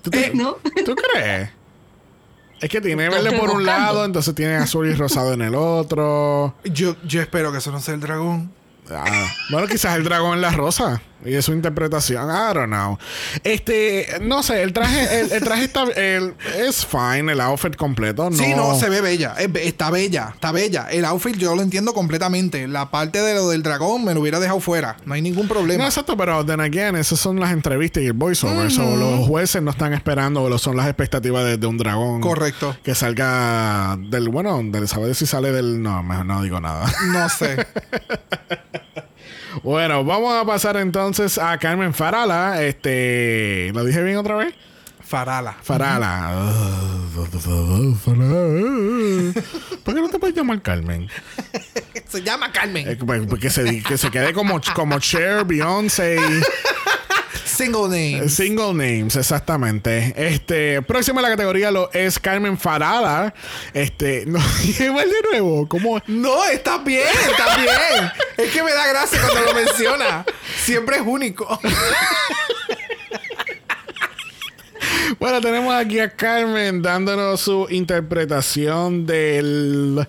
[0.00, 0.56] ¿Tú, te- ¿No?
[0.86, 1.50] ¿Tú crees?
[2.62, 6.54] Es que tiene verde por un lado, entonces tiene azul y rosado en el otro.
[6.64, 8.52] Yo, yo espero que eso no sea el dragón.
[8.88, 11.02] Ah, bueno, quizás el dragón en la rosa.
[11.24, 12.28] Y es su interpretación.
[12.30, 12.98] I don't know.
[13.44, 18.30] Este, no sé, el traje, el, el traje está, el, es fine, el outfit completo.
[18.30, 18.36] No.
[18.36, 19.34] Sí, no, se ve bella.
[19.38, 20.88] Es be- está bella, está bella.
[20.90, 22.66] El outfit yo lo entiendo completamente.
[22.68, 24.96] La parte de lo del dragón me lo hubiera dejado fuera.
[25.04, 25.84] No hay ningún No, problema.
[25.84, 28.70] exacto, pero then again, esas son las entrevistas y el voiceover.
[28.70, 32.20] So, los jueces no están esperando, lo son las expectativas de, de un dragón.
[32.20, 32.76] Correcto.
[32.82, 35.82] Que salga del, bueno, del saber si sale del.
[35.82, 36.90] No, mejor no digo nada.
[37.06, 37.66] No sé.
[39.62, 42.62] bueno, vamos a pasar entonces a Carmen Farala.
[42.62, 43.70] Este.
[43.74, 44.54] ¿Lo dije bien otra vez?
[45.00, 45.54] Farala.
[45.62, 46.50] Farala.
[49.84, 51.08] ¿Por qué no te puedes llamar Carmen?
[52.08, 52.88] Se llama Carmen.
[52.88, 56.16] Eh, pues, Que se, que se quede como, como Cher, Beyoncé.
[57.52, 58.28] Single name.
[58.30, 60.14] Single names, exactamente.
[60.16, 63.34] Este, próxima a la categoría lo es Carmen Farala.
[63.74, 64.40] Este, no,
[64.80, 68.10] igual de nuevo, como No, está bien, está bien.
[68.38, 70.24] Es que me da gracia cuando lo menciona.
[70.62, 71.60] Siempre es único.
[75.18, 80.06] Bueno, tenemos aquí a Carmen dándonos su interpretación del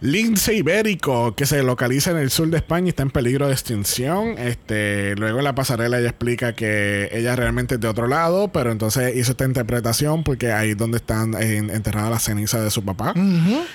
[0.00, 3.52] lince ibérico que se localiza en el sur de España y está en peligro de
[3.52, 4.38] extinción.
[4.38, 8.70] Este, luego en la pasarela ella explica que ella realmente es de otro lado, pero
[8.72, 13.14] entonces hizo esta interpretación porque ahí es donde están enterradas las cenizas de su papá.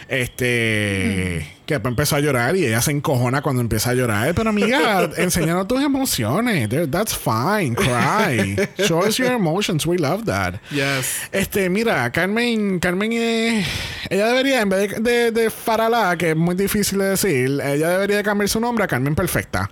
[0.08, 4.34] Este, que después empezó a llorar y ella se encojona cuando empieza a llorar.
[4.36, 6.70] Pero amiga, enséñanos tus emociones.
[6.92, 7.76] That's fine.
[7.76, 8.58] Cry.
[8.86, 9.86] Show us your emotions.
[9.86, 10.56] We love that.
[10.72, 11.22] Yes.
[11.32, 16.56] Este, mira, Carmen, Carmen ella debería, en vez de, de, de Farala, que es muy
[16.56, 19.70] difícil de decir, ella debería de cambiar su nombre a Carmen Perfecta.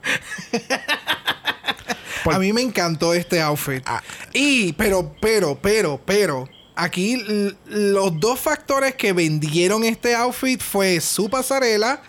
[2.23, 3.81] Por- A mí me encantó este outfit.
[3.85, 4.01] Ah.
[4.33, 6.47] Y, pero, pero, pero, pero.
[6.84, 7.23] Aquí
[7.67, 12.01] los dos factores que vendieron este outfit fue su pasarela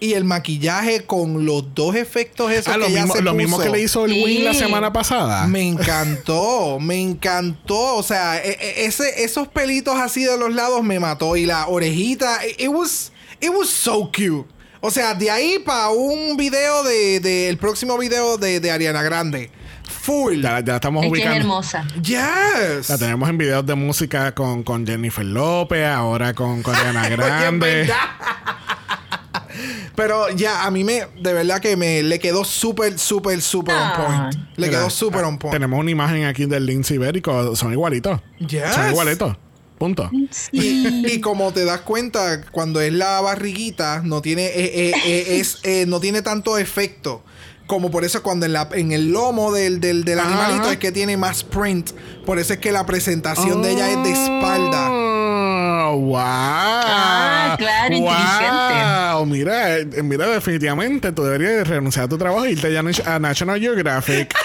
[0.00, 3.34] y el maquillaje con los dos efectos esos Ah, que lo ella mismo, se lo
[3.34, 4.22] mismo que le hizo el Sí.
[4.24, 5.46] Win la semana pasada.
[5.46, 7.96] Me encantó, me encantó.
[7.96, 11.36] O sea, e- e- ese, esos pelitos así de los lados me mató.
[11.36, 13.10] Y la orejita, it, it was,
[13.40, 14.46] it was so cute.
[14.80, 19.02] O sea, de ahí para un video de, de- el próximo video de, de Ariana
[19.02, 19.50] Grande.
[20.08, 20.40] Full.
[20.40, 21.40] Ya, ya la estamos Es que es ubicando.
[21.40, 21.86] hermosa.
[22.02, 22.88] Yes.
[22.88, 26.62] La tenemos en videos de música con, con Jennifer López, ahora con, en
[27.16, 27.90] Grande.
[29.94, 33.82] Pero ya, a mí me, de verdad que me le quedó súper, súper, súper on
[33.82, 33.94] Ah.
[34.32, 34.34] point.
[34.56, 35.52] Le Mira, quedó súper ah, on point.
[35.52, 37.54] Tenemos una imagen aquí del lince ibérico.
[37.56, 38.20] Son igualitos.
[38.38, 38.74] Yes.
[38.74, 39.36] Son igualitos.
[39.76, 40.10] Punto.
[40.52, 44.52] Y, y como te das cuenta, cuando es la barriguita, no tiene, eh,
[44.88, 47.22] eh, eh, es, eh, no tiene tanto efecto.
[47.68, 50.72] Como por eso cuando en, la, en el lomo del, del, del Ajá, animalito ajá.
[50.72, 51.90] es que tiene más print.
[52.26, 54.88] Por eso es que la presentación de ella es de espalda.
[54.90, 56.16] Ah, wow.
[56.20, 59.26] Ah, claro, wow.
[59.26, 63.18] Mira, eh, mira, definitivamente tú deberías de renunciar a tu trabajo y irte ya a
[63.18, 64.34] National Geographic.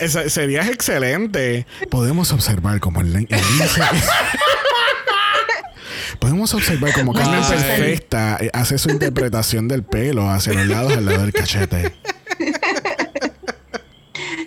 [0.00, 1.66] Esa- serías excelente.
[1.90, 3.82] Podemos observar como el, el lince-
[6.28, 7.40] Podemos observar como Carmen.
[7.48, 11.94] Perfecta eh, hace su interpretación del pelo hacia los lados al lado del cachete.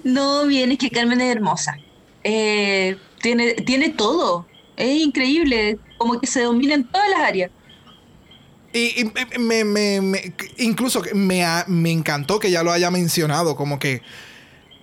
[0.04, 1.78] No, bien, es que Carmen es hermosa.
[2.24, 4.46] Eh, tiene, tiene todo.
[4.78, 5.80] Es increíble.
[5.98, 7.52] Como que se domina en todas las áreas.
[8.74, 13.80] Y, y me, me- me- incluso me, me encantó que ya lo haya mencionado, como
[13.80, 14.02] que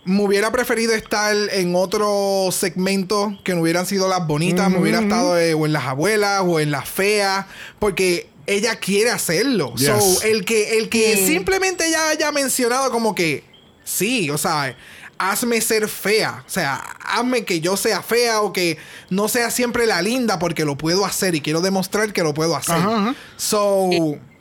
[0.09, 5.01] me hubiera preferido estar en otro segmento que no hubieran sido las bonitas, me hubiera
[5.01, 7.45] estado eh, o en las abuelas o en las feas,
[7.79, 9.75] porque ella quiere hacerlo.
[9.77, 9.89] Yes.
[9.89, 13.45] So, el que, el que simplemente ya haya mencionado como que
[13.85, 14.75] sí, o sea,
[15.19, 16.43] hazme ser fea.
[16.47, 18.79] O sea, hazme que yo sea fea o que
[19.11, 22.57] no sea siempre la linda porque lo puedo hacer y quiero demostrar que lo puedo
[22.57, 22.77] hacer.
[22.77, 23.15] Ajá, ajá.
[23.37, 23.91] So,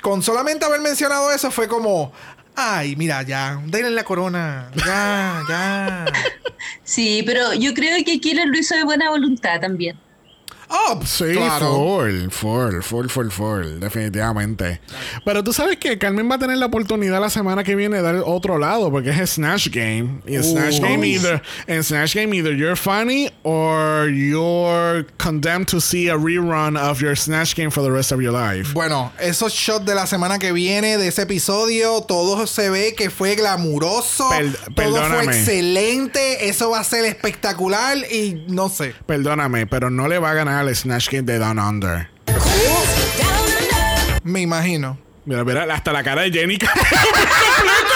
[0.01, 2.13] con solamente haber mencionado eso fue como,
[2.57, 4.71] ay, mira, ya, denle la corona.
[4.75, 6.05] Ya, ya.
[6.83, 9.99] Sí, pero yo creo que Killer lo hizo de buena voluntad también.
[10.69, 11.73] Oh, Sí, claro.
[11.75, 14.81] full, full, full, full, full, definitivamente.
[15.23, 18.01] Pero tú sabes que Carmen va a tener la oportunidad la semana que viene de
[18.03, 20.21] dar otro lado, porque es Snatch Game.
[20.25, 25.79] Y en Snatch Game either, en Snatch Game either you're funny or you're condemned to
[25.79, 28.73] see a rerun of your Snatch Game for the rest of your life.
[28.73, 33.09] Bueno, esos shots de la semana que viene de ese episodio, todo se ve que
[33.09, 35.23] fue glamuroso, Per- todo fue perdóname.
[35.37, 38.93] excelente, eso va a ser espectacular y no sé.
[39.05, 42.09] Perdóname, pero no le va a ganar al Snatch Game de Down Under.
[44.23, 44.97] Me imagino.
[45.25, 46.57] Mira, mira, hasta la cara de Jenny.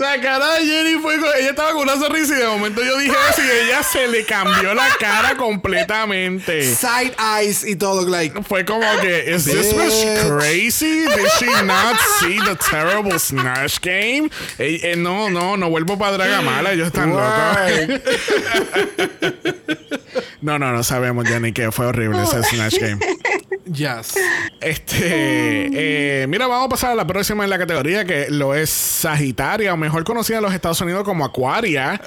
[0.00, 1.16] La cara de Jenny fue.
[1.16, 4.24] Ella estaba con una sonrisa y de momento yo dije eso y ella se le
[4.24, 6.74] cambió la cara completamente.
[6.74, 8.42] Side eyes y todo, like.
[8.44, 11.04] Fue como que, ¿is this bitch crazy?
[11.04, 14.30] Did she not see the terrible Snatch Game?
[14.58, 17.20] Eh, eh, no, no, no vuelvo para Dragamala, ellos están locos.
[20.40, 23.00] no, no, no sabemos, Jenny, que fue horrible ese Snatch Game.
[23.72, 24.14] Yes.
[24.60, 28.68] Este, eh, mira, vamos a pasar a la próxima en la categoría que lo es
[28.68, 32.00] Sagitaria, o mejor conocida en los Estados Unidos como Acuaria.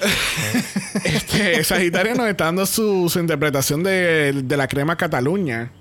[1.05, 5.71] este, Sagitaria nos está dando su, su interpretación de, de la crema Cataluña.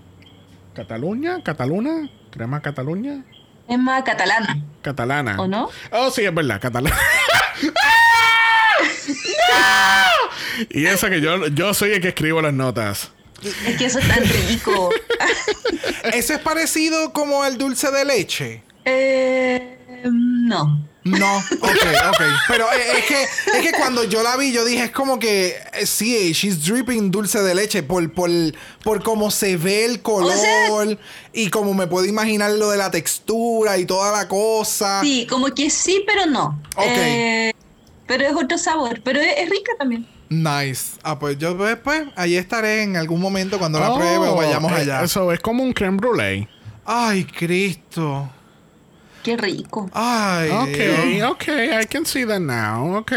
[0.74, 1.42] ¿Cataluña?
[1.42, 2.08] ¿Cataluna?
[2.30, 3.24] ¿Crema Cataluña?
[3.68, 5.40] Es más catalana, Catalana.
[5.40, 5.68] ¿o no?
[5.90, 6.96] Oh, sí, es verdad, catalana.
[10.70, 13.10] Y eso que yo, yo soy el que escribo las notas.
[13.66, 14.90] Es que eso es tan rico.
[16.12, 18.62] ¿Eso es parecido como el dulce de leche?
[18.84, 20.88] Eh, no.
[21.04, 22.22] No, ok, ok.
[22.46, 23.22] Pero eh, es que,
[23.58, 27.10] es que cuando yo la vi, yo dije, es como que eh, sí, she's dripping
[27.10, 28.30] dulce de leche por, por,
[28.84, 30.96] por cómo se ve el color sea-
[31.32, 35.00] y como me puedo imaginar lo de la textura y toda la cosa.
[35.02, 36.62] Sí, como que sí, pero no.
[36.76, 36.84] Ok.
[36.86, 37.52] Eh,
[38.06, 39.00] pero es otro sabor.
[39.02, 40.06] Pero es, es rica también.
[40.32, 40.98] Nice.
[41.02, 44.36] Ah, pues yo pues, pues, ahí estaré en algún momento cuando la Oh, pruebe o
[44.36, 45.02] vayamos eh, allá.
[45.02, 46.48] Eso es como un creme brulee.
[46.86, 48.30] Ay, Cristo.
[49.22, 49.88] Qué rico.
[49.92, 50.50] Ay.
[50.50, 51.44] Ok, ok,
[51.82, 52.96] I can see that now.
[52.96, 53.12] Ok.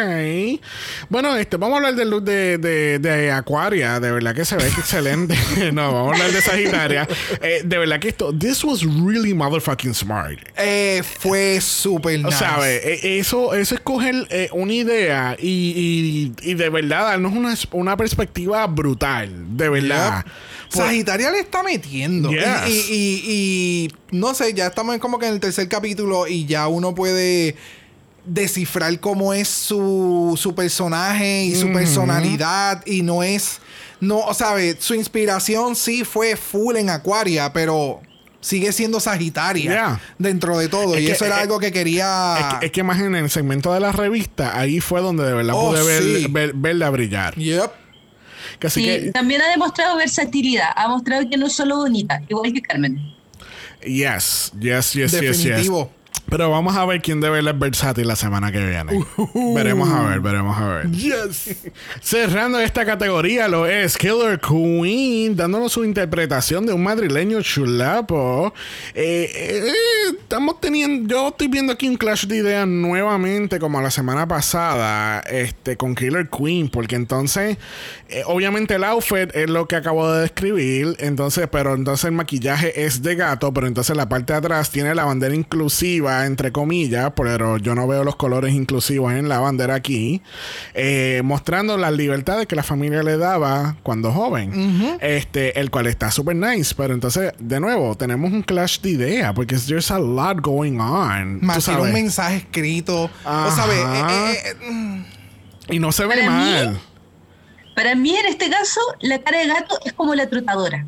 [1.09, 3.99] Bueno, este, vamos a hablar del look de, de, de Aquaria.
[3.99, 5.35] De verdad que se ve que excelente.
[5.73, 7.07] no, vamos a hablar de Sagitaria.
[7.41, 10.37] Eh, de verdad que esto, this was really motherfucking smart.
[10.57, 12.37] Eh, fue súper O nice.
[12.37, 17.33] sea, eh, eso, eso es coger eh, una idea y, y, y de verdad darnos
[17.33, 19.57] una, una perspectiva brutal.
[19.57, 20.23] De verdad.
[20.23, 20.33] Yep.
[20.75, 22.29] Sagitaria le está metiendo.
[22.31, 22.41] Yes.
[22.67, 26.45] Y, y- y- y no sé, ya estamos como que en el tercer capítulo y
[26.45, 27.55] ya uno puede
[28.25, 33.59] descifrar cómo es su, su personaje y su personalidad y no es
[34.01, 38.01] no, o sabe, su inspiración sí fue full en Aquaria, pero
[38.41, 40.01] sigue siendo Sagitaria Yeah.
[40.19, 42.71] dentro de todo Es y que- eso era es- algo que quería Es que, es
[42.71, 46.27] que más en el segmento de la revista, ahí fue donde de verdad Oh, pude
[46.27, 47.35] ver- verla brillar.
[47.35, 47.71] Yep.
[48.59, 50.69] Que así Sí, que, también ha demostrado versatilidad.
[50.75, 52.99] Ha mostrado que no es solo bonita, igual que Carmen.
[53.81, 55.69] yes, yes, yes, yes, yes.
[56.29, 59.05] Pero vamos a ver quién de verdad es versátil la semana que viene.
[59.55, 60.91] Veremos a ver, veremos a ver.
[60.91, 61.55] Yes.
[62.01, 68.53] Cerrando esta categoría lo es Killer Queen, dándonos su interpretación de un madrileño chulapo.
[68.93, 69.71] Eh, eh,
[70.19, 75.19] estamos teniendo, yo estoy viendo aquí un clash de ideas nuevamente, como la semana pasada,
[75.21, 77.57] este, con Killer Queen, porque entonces,
[78.09, 82.85] eh, obviamente el outfit es lo que acabo de describir, entonces, pero entonces el maquillaje
[82.85, 87.11] es de gato, pero entonces la parte de atrás tiene la bandera inclusiva, entre comillas,
[87.15, 90.21] pero yo no veo los colores inclusivos en la bandera aquí,
[90.73, 96.11] eh, mostrando las libertades que la familia le daba cuando joven, este, el cual está
[96.11, 100.39] súper nice, pero entonces, de nuevo, tenemos un clash de ideas, porque there's a lot
[100.41, 101.43] going on.
[101.45, 103.09] Más un mensaje escrito.
[103.25, 103.47] Ajá.
[103.47, 105.05] O sabes, eh, eh, eh, mm.
[105.73, 106.79] y no se ve Para mí- mal.
[107.75, 110.85] Para mí, en este caso, la cara de gato es como la trotadora.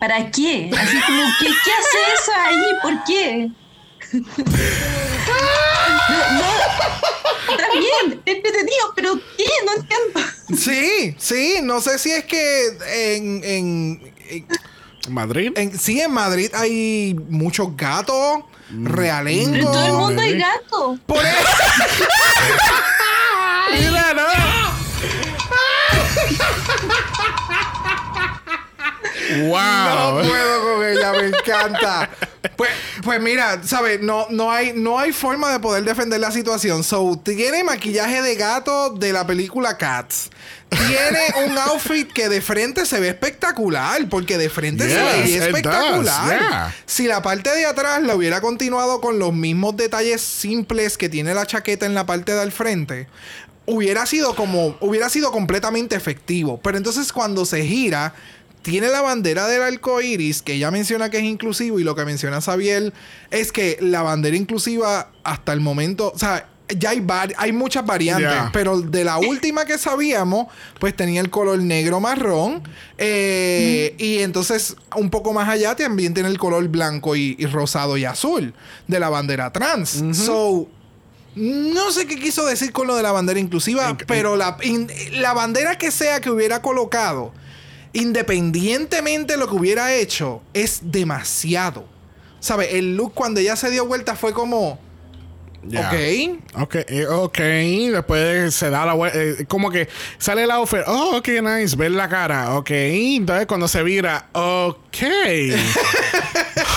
[0.00, 0.70] ¿Para qué?
[0.76, 2.56] Así como, ¿qué, qué hace eso ahí?
[2.82, 3.50] ¿Por qué?
[4.12, 4.20] No,
[6.32, 6.44] no.
[7.50, 9.44] Está bien, es entretenido, pero ¿qué?
[9.66, 10.20] No entiendo.
[10.56, 12.68] Sí, sí, no sé si es que
[13.16, 14.46] en, en, en-
[15.12, 15.52] Madrid.
[15.56, 19.50] en- sí, en Madrid hay muchos gatos, realengos.
[19.52, 20.44] Pero en todo el mundo hay bebé.
[20.44, 20.98] gato.
[21.06, 21.36] Por eso.
[23.72, 24.22] Mira, no.
[29.48, 30.22] Wow.
[30.22, 32.10] No puedo con ella, me encanta.
[32.56, 32.70] Pues,
[33.02, 34.00] pues mira, ¿sabes?
[34.00, 36.84] No, no, hay, no hay forma de poder defender la situación.
[36.84, 40.30] So, tiene maquillaje de gato de la película Cats.
[40.70, 46.28] Tiene un outfit que de frente se ve espectacular, porque de frente se ve espectacular.
[46.28, 46.74] does, yeah.
[46.86, 51.34] Si la parte de atrás la hubiera continuado con los mismos detalles simples que tiene
[51.34, 53.08] la chaqueta en la parte del frente,
[53.66, 56.60] hubiera sido como hubiera sido completamente efectivo.
[56.62, 58.14] Pero entonces cuando se gira
[58.62, 62.04] tiene la bandera del arco iris, que ella menciona que es inclusivo, y lo que
[62.04, 62.92] menciona Xavier
[63.30, 66.46] es que la bandera inclusiva hasta el momento, o sea,
[66.78, 67.04] ya hay,
[67.36, 68.50] hay muchas variantes, Yeah.
[68.52, 70.46] pero de la última que sabíamos,
[70.78, 72.62] pues tenía el color negro marrón,
[72.98, 77.96] eh, y entonces un poco más allá también tiene el color blanco y, y rosado
[77.96, 78.54] y azul
[78.86, 80.00] de la bandera trans.
[80.12, 80.68] So,
[81.34, 84.88] no sé qué quiso decir con lo de la bandera inclusiva, Inc- pero la, in-
[85.14, 87.32] la bandera que sea que hubiera colocado,
[87.92, 91.84] independientemente de lo que hubiera hecho, es demasiado.
[92.40, 92.78] ¿Sabe?
[92.78, 94.78] El look cuando ella se dio vuelta fue como.
[95.62, 95.90] Ya.
[95.90, 96.62] Ok.
[96.62, 97.38] Ok, eh, ok.
[97.38, 99.18] Después se da la vuelta.
[99.46, 100.80] como que sale el outfit.
[100.86, 101.76] Oh, ok, nice.
[101.76, 102.56] Ver la cara.
[102.56, 102.70] Ok.
[102.70, 104.28] Entonces cuando se vira.
[104.32, 104.96] Ok.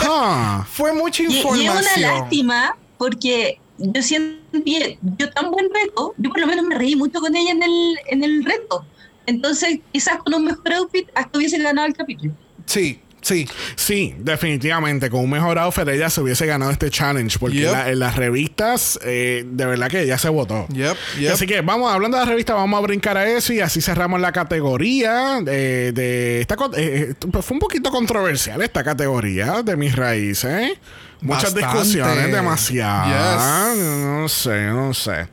[0.06, 0.64] Huh.
[0.70, 2.04] Fue mucha Y, y es información.
[2.04, 6.78] una lástima porque yo siento que yo tan buen reto, yo por lo menos me
[6.78, 8.86] reí mucho con ella en el, en el reto.
[9.26, 12.34] Entonces, quizás con un mejor outfit hasta hubiese ganado el capítulo.
[12.66, 13.48] Sí, sí.
[13.76, 15.10] Sí, definitivamente.
[15.10, 17.40] Con un mejor outfit ella se hubiese ganado este challenge.
[17.40, 17.72] Porque Yep.
[17.72, 20.68] la- en las revistas, eh, de verdad que ella se votó.
[20.70, 20.98] Yep.
[21.32, 24.20] Así que vamos, hablando de la revista, vamos a brincar a eso y así cerramos
[24.22, 29.96] la categoría de, de esta eh, eh, fue un poquito controversial esta categoría de mis
[29.96, 30.78] raíces.
[31.22, 31.78] Muchas Bastante.
[31.78, 33.76] discusiones, demasiadas.
[33.78, 33.84] Yes.
[34.04, 35.28] No sé, no sé.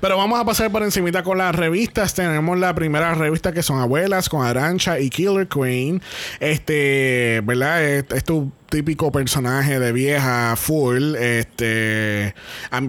[0.00, 2.14] Pero vamos a pasar por encimita con las revistas.
[2.14, 6.02] Tenemos la primera revista que son Abuelas con Arancha y Killer Queen.
[6.40, 7.84] Este, ¿verdad?
[7.84, 11.14] Es, es tu típico personaje de vieja full.
[11.16, 12.34] Este,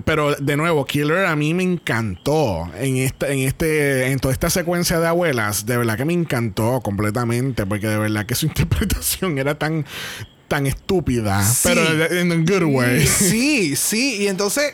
[0.06, 4.50] pero de nuevo, Killer a mí me encantó en esta, en este, en toda esta
[4.50, 5.66] secuencia de Abuelas.
[5.66, 9.86] De verdad que me encantó completamente porque de verdad que su interpretación era tan
[10.48, 11.70] tan estúpida, Sí.
[11.70, 13.08] pero en un good way.
[13.08, 14.18] Sí, sí.
[14.24, 14.74] Y entonces,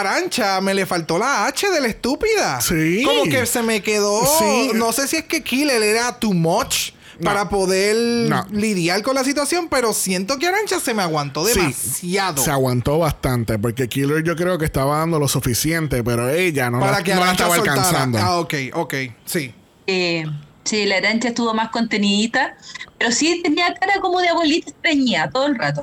[0.00, 2.60] Arancha, me le faltó la H de la estúpida.
[2.60, 3.02] Sí.
[3.04, 4.20] Como que se me quedó.
[4.38, 4.70] Sí.
[4.74, 6.90] No sé si es que Killer era too much.
[7.20, 7.26] No.
[7.30, 8.44] Para poder No.
[8.50, 12.42] lidiar con la situación, pero siento que Arancha se me aguantó Sí, demasiado.
[12.42, 16.80] Se aguantó bastante porque Killer yo creo que estaba dando lo suficiente, pero ella no,
[16.80, 17.76] para la, que no la estaba soltara.
[17.82, 18.18] alcanzando.
[18.18, 18.94] Ah, ok, ok,
[19.26, 19.54] sí.
[19.86, 20.24] Eh,
[20.64, 22.56] sí, la arancha estuvo más contenidita,
[22.98, 25.82] pero sí tenía cara como de abuelita extrañida todo el rato.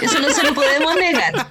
[0.00, 1.48] Eso no se lo podemos negar.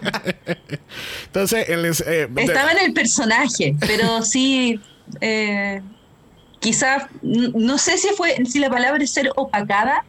[1.25, 4.79] Entonces, él es, eh, Estaba en el personaje, pero sí,
[5.21, 5.81] eh,
[6.59, 10.05] quizás, no sé si fue, si la palabra es ser opacada,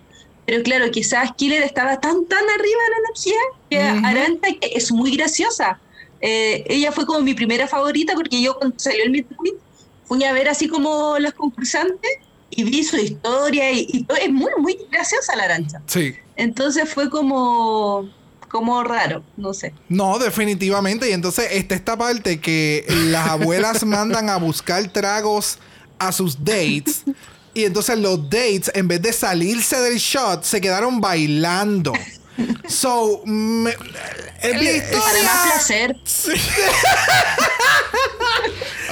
[0.46, 3.40] pero claro, quizás Killer estaba tan, tan arriba de la energía
[3.70, 5.80] que Aranta que es muy graciosa.
[6.20, 9.26] Eh, ella fue como mi primera favorita porque yo cuando salió el Meet
[10.04, 12.10] fui a ver así como las concursantes
[12.56, 14.16] y vi su historia y, y todo.
[14.16, 15.80] es muy, muy graciosa la Arancha.
[15.86, 16.14] Sí.
[16.36, 18.08] Entonces fue como,
[18.48, 19.74] como raro, no sé.
[19.88, 21.10] No, definitivamente.
[21.10, 25.58] Y entonces está esta parte que las abuelas mandan a buscar tragos
[25.98, 27.02] a sus dates.
[27.52, 31.92] Y entonces los dates, en vez de salirse del shot, se quedaron bailando.
[32.68, 33.76] So, me, la
[34.40, 35.96] Para historia- más placer.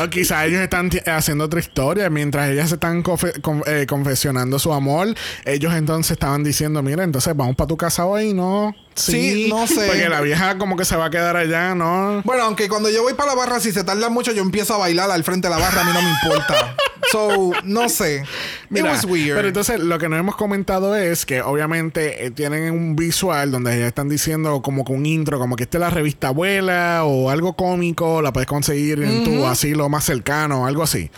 [0.01, 4.59] o quizá ellos están haciendo otra historia mientras ellas se están confe- con- eh, confesionando
[4.59, 5.09] su amor.
[5.45, 8.75] Ellos entonces estaban diciendo, mira, entonces vamos para tu casa hoy, ¿no?
[8.95, 9.87] Sí, no sé.
[9.87, 12.23] Porque la vieja como que se va a quedar allá, ¿no?
[12.25, 14.79] Bueno, aunque cuando yo voy para la barra, si se tarda mucho, yo empiezo a
[14.79, 16.77] bailar al frente de la barra, a mí no me importa.
[17.11, 18.21] So, no sé.
[18.21, 18.27] It
[18.71, 19.37] Mira, was weird.
[19.37, 23.79] Pero entonces lo que no hemos comentado es que obviamente eh, tienen un visual donde
[23.79, 27.29] ya están diciendo como con un intro, como que esta es la revista abuela o
[27.29, 31.11] algo cómico, la puedes conseguir en tu asilo más cercano, algo así.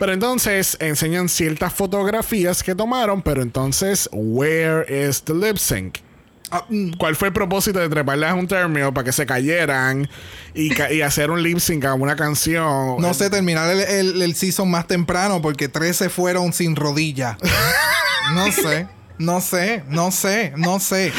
[0.00, 5.98] Pero entonces enseñan ciertas fotografías que tomaron, pero entonces, where is the lip sync?
[6.50, 10.08] Ah, mm, ¿Cuál fue el propósito de treparles a un término para que se cayeran
[10.54, 13.00] y, ca- y hacer un lip sync a una canción?
[13.00, 17.36] no sé, terminar el, el, el season más temprano porque tres se fueron sin rodilla.
[18.34, 18.86] no sé.
[19.18, 21.10] No sé, no sé, no sé.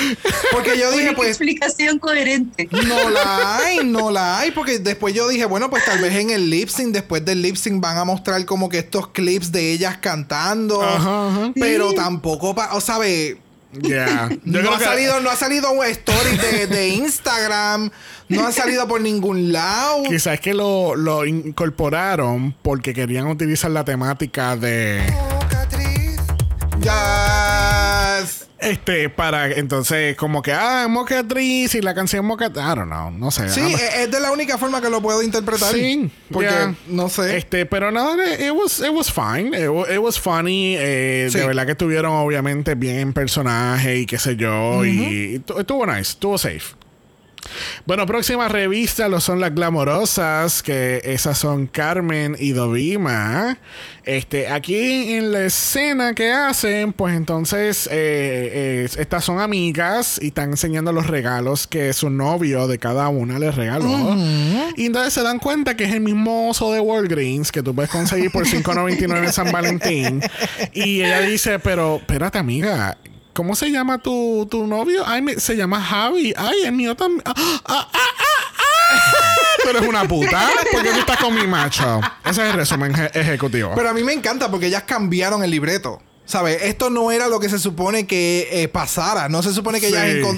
[0.51, 2.69] Porque yo dije, pues, explicación coherente.
[2.71, 6.30] No la hay, no la hay, porque después yo dije, bueno, pues tal vez en
[6.30, 9.71] el lip sync, después del lip sync van a mostrar como que estos clips de
[9.71, 11.51] ellas cantando, Ajá, ajá.
[11.55, 13.38] pero tampoco, pa- o sabe,
[13.82, 14.30] Yeah.
[14.45, 17.89] Yo no ha que- salido, no ha salido un story de, de Instagram,
[18.30, 20.03] no ha salido por ningún lado.
[20.03, 25.01] Quizás es que lo, lo incorporaron porque querían utilizar la temática de.
[26.80, 27.16] Ya,
[28.60, 32.64] Este, para entonces, como que, ah, mocatriz y la canción mocatriz.
[32.65, 33.49] I don't know, no sé.
[33.49, 35.72] Sí, e- es de la única forma que lo puedo interpretar.
[35.73, 36.73] Sí, Porque, yeah.
[36.88, 37.38] no sé.
[37.38, 39.56] Este, pero nada, it was, it was fine.
[39.56, 40.76] It was, it was funny.
[40.77, 41.38] Eh, Sí.
[41.40, 44.84] De verdad que estuvieron obviamente bien en personaje y qué sé yo.
[44.86, 46.76] Y, y tu- estuvo nice, estuvo safe.
[47.85, 53.57] Bueno, próxima revista lo son las glamorosas, que esas son Carmen y Dovima.
[54.03, 60.27] Este, aquí en la escena que hacen, pues entonces eh, eh, estas son amigas y
[60.27, 64.15] están enseñando los regalos que su novio de cada una les regaló.
[64.76, 67.91] Y entonces se dan cuenta que es el mismo oso de Walgreens que tú puedes
[67.91, 70.22] conseguir por $5.99 en San Valentín.
[70.73, 72.97] Y ella dice, pero espérate amiga,
[73.38, 75.03] ¿Cómo se llama tu, tu novio?
[75.05, 76.34] Ay, me- se llama Javi.
[76.35, 77.22] Ay, el mío también.
[77.23, 78.97] Ah, ah, ah, ah.
[79.61, 80.49] Tú eres una puta.
[80.72, 82.01] porque tú estás con mi macho?
[82.26, 83.73] Ese es el resumen eje- ejecutivo.
[83.76, 86.01] Pero a mí me encanta porque ellas cambiaron el libreto.
[86.26, 86.64] ¿Sabes?
[86.64, 89.30] Esto no era lo que se supone que eh, pasara.
[89.30, 89.95] No se supone que Sí.
[89.95, 90.35] ellas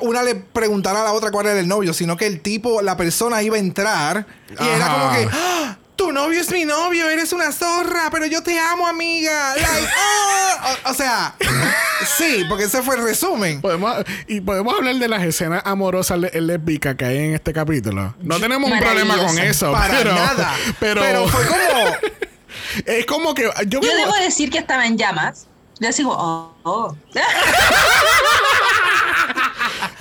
[0.00, 2.96] una le preguntara a la otra cuál era el novio, sino que el tipo, la
[2.96, 4.26] persona iba a entrar
[4.58, 5.28] y era como que.
[5.30, 9.54] "Ah, Tu novio es mi novio, eres una zorra, pero yo te amo, amiga.
[9.54, 10.76] Like, "Ah".
[10.86, 11.34] o, o sea,
[12.18, 13.60] sí, porque ese fue el resumen.
[13.60, 13.96] Podemos,
[14.26, 18.14] y podemos hablar de las escenas amorosas lésbicas que hay en este capítulo.
[18.20, 19.70] No tenemos un problema con eso.
[19.72, 20.54] Para pero, nada.
[20.80, 21.96] Pero, Pero fue como.
[22.86, 25.46] es como que yo, Yo debo decir que estaba en llamas.
[25.80, 26.96] Yo como, oh, oh.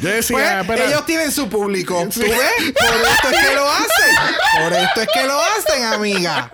[0.03, 2.05] Yo decía, Pues, ellos tienen su público.
[2.11, 2.19] Sí.
[2.21, 2.73] ¿Tú ves?
[2.73, 4.15] Por esto es que lo hacen.
[4.61, 6.51] Por esto es que lo hacen, amiga.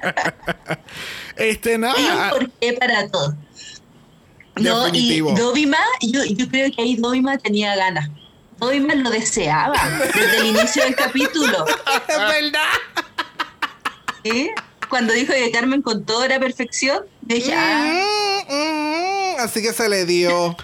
[1.35, 1.95] este nada.
[1.97, 3.35] Hay un porqué para todo.
[4.55, 5.31] No, y Definitivo.
[5.33, 8.09] Dovima, yo, yo creo que ahí Dovima tenía ganas.
[8.57, 9.73] Dovima lo deseaba
[10.13, 11.65] desde el inicio del capítulo.
[12.07, 12.67] Es verdad.
[14.23, 14.49] ¿sí?
[14.89, 18.03] Cuando dijo que Carmen con toda la perfección, dije, ah,
[18.49, 20.57] Mm, mm, así que se le dio.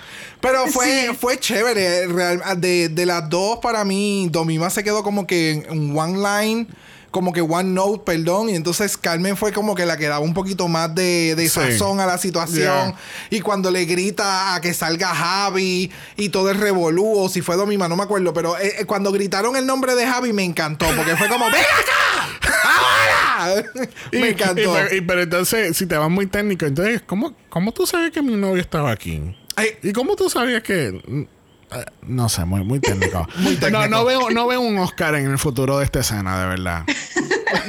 [0.46, 1.16] Pero fue, Sí.
[1.20, 2.08] fue chévere.
[2.08, 6.68] real- de, de las dos, para mí, Domima se quedó como que en one line.
[7.12, 8.50] Como que one note, perdón.
[8.50, 11.50] Y entonces Carmen fue como que la que daba un poquito más de, de Sí.
[11.50, 12.90] sazón a la situación.
[12.90, 12.96] Yeah.
[13.30, 17.56] Y cuando le grita a que salga Javi y todo el revolú, o si fue
[17.56, 18.34] Domima, no me acuerdo.
[18.34, 20.88] Pero eh, eh, cuando gritaron el nombre de Javi me encantó.
[20.94, 22.60] Porque fue como, ¡Ven acá!
[22.66, 23.64] ¡Ahora!
[24.12, 24.74] Y- me y- encantó.
[24.74, 28.22] pero, y- pero entonces, si te vas muy técnico, entonces, ¿cómo, ¿cómo tú sabes que
[28.22, 29.22] mi novio estaba aquí?
[29.56, 31.02] Ay, ¿Y cómo tú sabías que.?
[31.07, 33.27] mm, eh, No sé, muy, muy técnico.
[33.38, 33.80] Muy técnico.
[33.82, 36.84] No, no veo, no veo un Oscar en el futuro de esta escena, de verdad.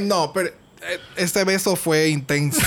[0.00, 2.60] No, pero eh, este beso fue intenso.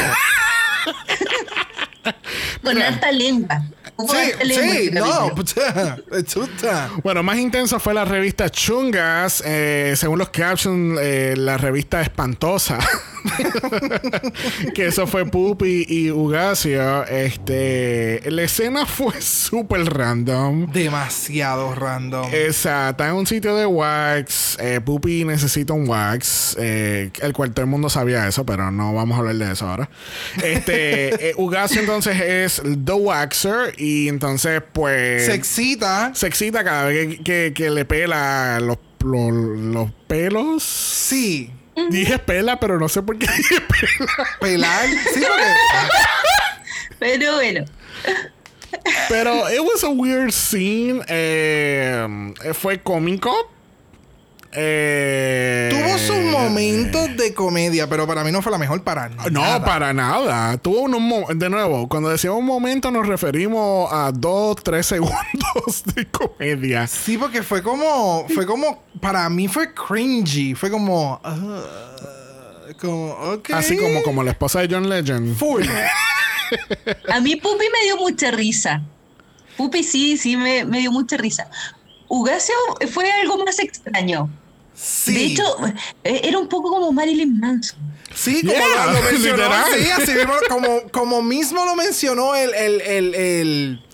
[2.63, 3.61] con alta lengua.
[3.97, 5.33] Hubo sí, sí, no,
[6.23, 6.89] chuta.
[7.03, 9.43] Bueno, más intenso fue la revista Chungas.
[9.45, 12.79] eh, según los captions, eh, la revista Espantosa.
[14.73, 17.05] que eso fue Pupi y Ugacio.
[17.05, 20.71] Este, la escena fue súper random.
[20.71, 22.29] Demasiado random.
[22.33, 24.57] Exacto, en un sitio de wax.
[24.59, 26.55] Eh, Pupi necesita un wax.
[26.59, 29.67] eh, el cual todo el mundo sabía eso, pero no vamos a hablar de eso
[29.67, 29.89] ahora.
[30.43, 33.73] Este, eh, Ugacio entonces es The Waxer.
[33.77, 35.25] Y entonces, pues.
[35.25, 36.11] Se excita.
[36.13, 40.63] se excita cada vez que, que- que le pela los, los, los pelos.
[40.63, 41.51] Sí.
[41.89, 44.27] Dije pela, pero no sé por qué dije pela.
[44.39, 44.87] Pelar.
[45.13, 45.43] Sí, porque.
[46.99, 47.65] Pero bueno,
[49.07, 51.01] Pero it was a weird scene.
[51.07, 52.07] eh,
[52.53, 53.51] fue cómico.
[54.51, 59.29] Eh, Tuvo sus momentos de comedia, pero para mí no fue la mejor para nada.
[59.29, 60.57] No, para nada.
[60.57, 65.83] Tuvo unos mo- de nuevo, cuando decimos un momento nos referimos a dos, tres segundos
[65.95, 66.87] de comedia.
[66.87, 68.25] Sí, porque fue como.
[68.33, 68.83] Fue como.
[68.99, 70.55] Para mí fue cringy.
[70.55, 71.19] Fue como.
[71.23, 71.61] ah,
[72.81, 73.11] como.
[73.33, 73.51] Ok.
[73.51, 75.37] Así como, como la esposa de John Legend.
[75.37, 75.63] Full.
[77.11, 78.81] a mí Pupi me dio mucha risa.
[79.57, 81.49] Pupi sí, sí me, me dio mucha risa.
[82.07, 82.55] Ugacio
[82.91, 84.29] fue algo más extraño.
[84.81, 85.13] Sí.
[85.13, 85.43] De hecho,
[86.03, 87.77] eh, era un poco como Marilyn Manson.
[88.15, 89.35] Sí, como Yeah, lo, lo mencionó.
[89.37, 89.65] literal.
[89.73, 93.85] Sí, así mismo, como, como mismo lo mencionó el, el, el, el-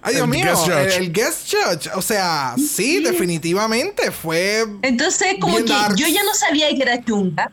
[0.00, 0.96] Ay, Dios El mío, guest judge.
[0.96, 1.90] El, el guest judge.
[1.96, 4.64] O sea, sí, definitivamente fue.
[4.82, 5.64] Entonces, como que
[5.96, 7.50] yo ya no sabía que era chunga.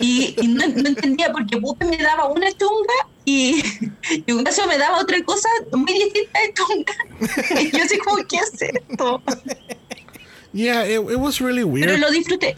[0.00, 2.94] Y, y no, no entendía porque Pupi me daba una chunga
[3.24, 3.62] y,
[4.26, 7.60] y Ugacio me daba otra cosa muy distinta de chunga.
[7.62, 9.22] Y yo así como, ¿qué es esto?
[10.52, 11.86] Yeah, it, it was really weird.
[11.88, 12.56] Pero lo disfruté.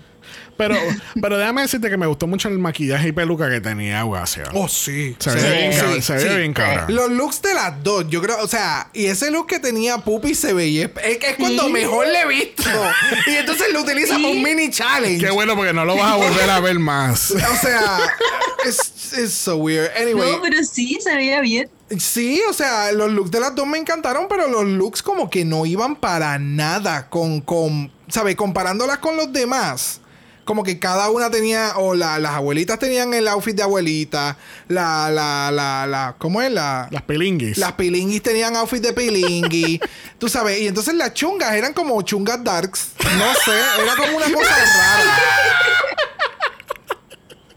[0.56, 0.76] Pero,
[1.22, 4.44] pero déjame decirte que me gustó mucho el maquillaje y peluca que tenía Guacio.
[4.52, 5.16] Oh, sí.
[5.18, 6.36] se Sí, ve bien, sí, cabrón, se ve sí.
[6.36, 6.94] bien cabrón.
[6.94, 10.34] Los looks de las dos, yo creo, o sea, y ese look que tenía Puppy
[10.34, 11.72] se veía, es, es cuando Sí.
[11.72, 12.62] mejor le he visto.
[13.26, 15.24] Y entonces lo utiliza para un mini challenge.
[15.24, 17.30] Qué bueno porque no lo vas a volver a ver más.
[17.30, 17.98] O sea,
[18.66, 19.90] es- it's, it's so weird.
[19.96, 21.68] Anyway, No, pero sí, se veía bien.
[21.98, 25.44] sí, o sea, los looks de las dos me encantaron, pero los looks como que
[25.44, 28.36] no iban para nada con, con ¿sabes?
[28.36, 30.00] Comparándolas con los demás.
[30.44, 35.08] Como que cada una tenía, o la- las abuelitas tenían el outfit de abuelita, la,
[35.10, 36.50] la, la, la, ¿cómo es?
[36.50, 37.56] La, Las pilinguis.
[37.58, 39.80] las pilinguis tenían outfit de pilingui.
[40.18, 42.88] tú sabes, y entonces las chungas eran como chungas darks.
[43.16, 45.18] No sé, era como una cosa rara.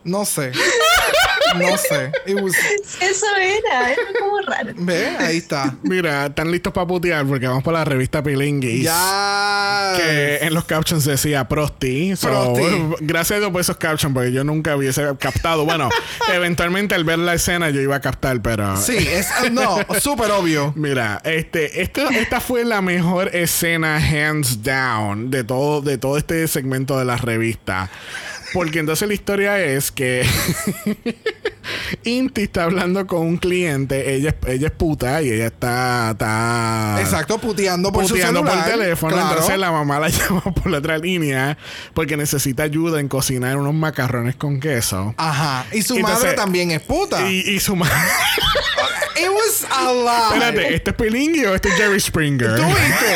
[0.04, 0.52] No sé.
[1.56, 2.12] No sé.
[2.34, 2.56] Was-
[3.00, 4.72] Eso era, era como raro.
[4.76, 5.76] Ve, ahí está.
[5.84, 8.84] Mira, están listos para putear porque vamos por la revista Pilinguis.
[8.84, 9.94] Ya.
[9.98, 12.16] Que en los captions decía Prosti.
[12.16, 12.96] So, Prosti.
[13.02, 15.64] gracias a Dios por esos captions porque yo nunca hubiese captado.
[15.66, 15.90] Bueno,
[16.34, 18.76] eventualmente al ver la escena yo iba a captar, pero.
[18.78, 20.74] Sí, es no, súper obvio.
[20.76, 26.48] Mira, este, esto, esta fue la mejor escena hands down de todo, de todo este
[26.48, 27.92] segmento de la revista.
[28.54, 30.26] Porque entonces la historia es que
[32.04, 36.98] Inti está hablando con un cliente, ella, es- ella es puta y ella está, está
[37.00, 38.72] Exacto, puteando por puteando su por celular.
[38.80, 39.14] teléfono.
[39.16, 39.30] Claro.
[39.32, 41.58] Entonces la mamá la llama por la otra línea
[41.94, 45.16] porque necesita ayuda en cocinar unos macarrones con queso.
[45.18, 45.66] Ajá.
[45.72, 47.30] Y su Entonces- madre también es puta.
[47.30, 47.94] Y, y su madre.
[49.16, 50.34] It was a lot.
[50.34, 52.56] Espérate, ¿este es Pilingui o este es Jerry Springer?
[52.56, 53.16] ¿Tú viste?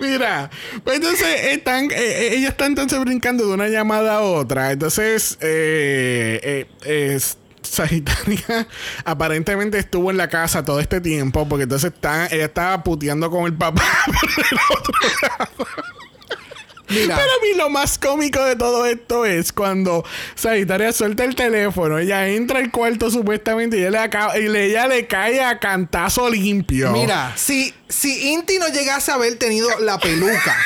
[0.00, 0.50] Mira,
[0.84, 4.72] pues entonces están, eh, eh, ella está entonces brincando de una llamada a otra.
[4.72, 7.18] Entonces, eh, eh,
[7.62, 8.66] Sagitaria
[9.04, 13.46] aparentemente estuvo en la casa todo este tiempo porque entonces está, ella estaba puteando con
[13.46, 15.66] el papá por el otro lado.
[16.90, 17.16] Mira.
[17.16, 20.04] Pero a mí lo más cómico de todo esto es cuando
[20.34, 24.66] Sagitaria suelta el teléfono, ella entra al cuarto supuestamente y ella le, acaba- y le-
[24.66, 26.90] ella le cae a cantazo limpio.
[26.92, 30.56] Mira, si, si Inti no llegase a haber tenido la peluca,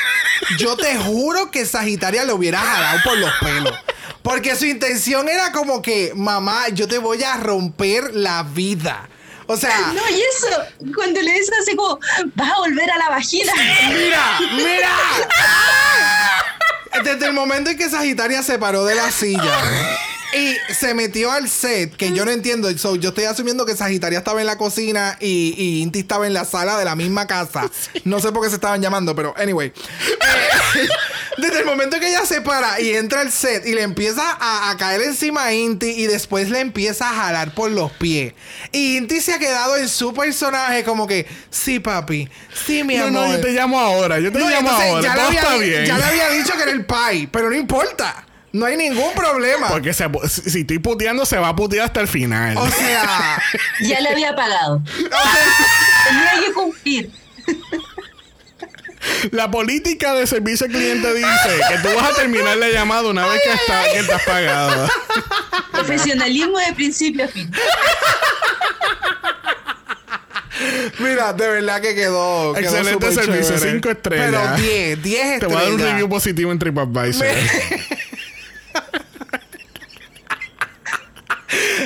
[0.57, 3.73] yo te juro que Sagitaria le hubiera jalado por los pelos.
[4.21, 9.09] Porque su intención era como que, mamá, yo te voy a romper la vida.
[9.47, 10.47] O sea, No, y eso,
[10.95, 11.99] cuando le dicen así como,
[12.35, 13.51] vas a volver a la vagina.
[13.89, 14.89] mira, mira.
[17.03, 19.59] Desde el momento en que Sagitaria se paró de la silla
[20.35, 24.19] y se metió al set, que yo no entiendo, so, yo estoy asumiendo que Sagitaria
[24.19, 27.69] estaba en la cocina y, y Inti estaba en la sala de la misma casa.
[28.05, 29.67] No sé por qué se estaban llamando, pero anyway.
[29.69, 30.87] Eh,
[31.37, 34.69] desde el momento que ella se para y entra al set y le empieza a,
[34.71, 38.33] a caer encima a Inti y después le empieza a jalar por los pies.
[38.71, 42.27] Y Inti se ha quedado en su personaje como que, sí, papi,
[42.65, 43.27] sí, mi No, amor.
[43.27, 45.85] no, yo te llamo ahora, yo te No, llamo entonces ahora, ya, le había, bien.
[45.85, 48.25] ya le había dicho que era el pai, pero no importa.
[48.53, 49.67] No hay ningún problema.
[49.67, 52.55] Porque se- si estoy puteando, se va a putear hasta el final.
[52.57, 53.41] O sea,
[53.81, 54.81] Ya le había pagado.
[54.95, 57.11] Tenía que cumplir.
[59.31, 63.25] La política de servicio al cliente dice que tú vas a terminar la llamada una
[63.27, 64.87] vez que, está, que estás pagado.
[65.71, 67.51] Profesionalismo de principio a fin.
[70.99, 72.53] mira, de verdad que quedó.
[72.53, 73.71] quedó Excelente servicio, chévere.
[73.73, 74.31] cinco estrellas.
[74.31, 75.39] Pero 10, 10 estrellas.
[75.39, 77.25] Te voy a dar un review positivo en TripAdvisor.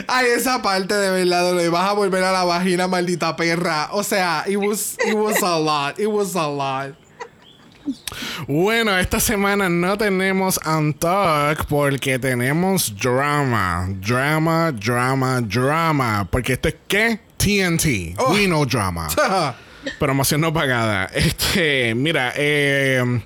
[0.07, 3.89] Ay, esa parte de verdad, le vas a volver a la vagina, maldita perra.
[3.91, 5.99] O sea, it was, it was a lot.
[5.99, 6.95] It was a lot.
[8.47, 13.88] Bueno, esta semana no tenemos Untalk porque tenemos drama.
[14.01, 16.27] Drama, drama, drama.
[16.30, 17.19] Porque esto es ¿qué?
[17.38, 18.15] TNT.
[18.18, 18.34] Oh.
[18.34, 19.07] We know drama.
[19.99, 21.05] Promoción no pagada.
[21.14, 23.22] Este, mira, eh,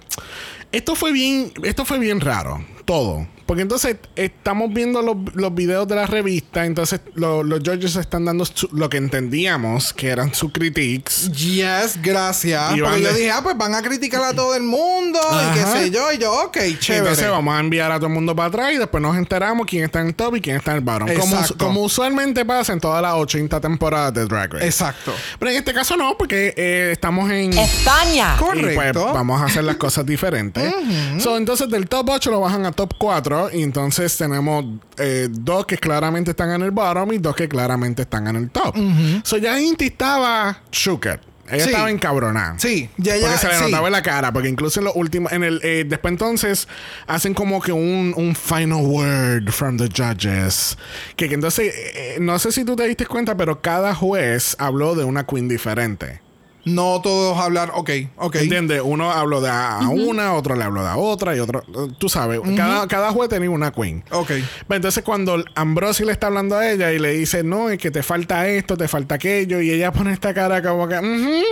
[0.72, 3.28] esto fue bien, esto fue bien raro, todo.
[3.52, 8.24] Porque entonces estamos viendo los, los videos de la revista, entonces lo- los judges están
[8.24, 11.30] dando su- lo que entendíamos que eran sus critiques.
[11.34, 12.78] Yes, gracias.
[12.78, 15.60] Y Porque yo de- dije, ah, pues van a criticar a todo el mundo y
[15.60, 16.14] qué sé yo.
[16.14, 17.00] Y yo, ok, chévere.
[17.00, 19.84] Entonces vamos a enviar a todo el mundo para atrás y después nos enteramos quién
[19.84, 21.10] está en el top y quién está en el bottom.
[21.20, 24.66] Como, como usualmente pasa en todas las 80 temporadas de Drag Race.
[24.66, 25.14] Exacto.
[25.40, 27.52] Pero en este caso no, porque eh, estamos en...
[27.52, 28.36] España.
[28.38, 29.12] Y pues Correcto.
[29.14, 30.74] vamos a hacer las cosas diferentes.
[31.20, 33.41] so, entonces del top 8 lo bajan a top 4.
[33.52, 34.66] Y entonces tenemos
[34.98, 38.50] eh, dos que claramente están en el bottom y dos que claramente están en el
[38.52, 38.76] top.
[39.24, 41.20] So ya Inti estaba shooked.
[41.50, 41.70] Ella Sí.
[41.72, 42.56] estaba encabronada.
[42.60, 43.24] Sí, ya, ya.
[43.28, 43.64] Porque se le sí.
[43.66, 46.66] notaba en la cara, porque incluso en los últimos, en el, eh, después entonces
[47.08, 50.78] hacen como que un, un final word from the judges.
[51.18, 54.96] Que, que entonces, eh, no sé si tú te diste cuenta, pero cada juez habló
[54.96, 56.22] de una queen diferente.
[56.66, 58.36] No todos hablar, ok, ok.
[58.36, 58.82] ¿Entiendes?
[58.84, 61.64] Uno habló de a, a una, otro le habló de a otra y otro.
[61.98, 64.04] Tú sabes, cada, cada juez tenía una queen.
[64.12, 64.28] Ok.
[64.68, 67.90] Pero entonces cuando Ambrosi le está hablando a ella y le dice, no, es que
[67.92, 71.44] te falta esto, te falta aquello, y ella pone esta cara como que, "Ujú,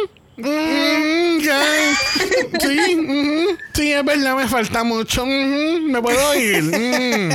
[0.42, 1.62] Mm, ya.
[2.62, 3.58] Sí, ujú.
[3.74, 5.24] sí, es verdad, me falta mucho.
[5.24, 6.64] ujú, Me puedo ir.
[6.64, 7.30] mm.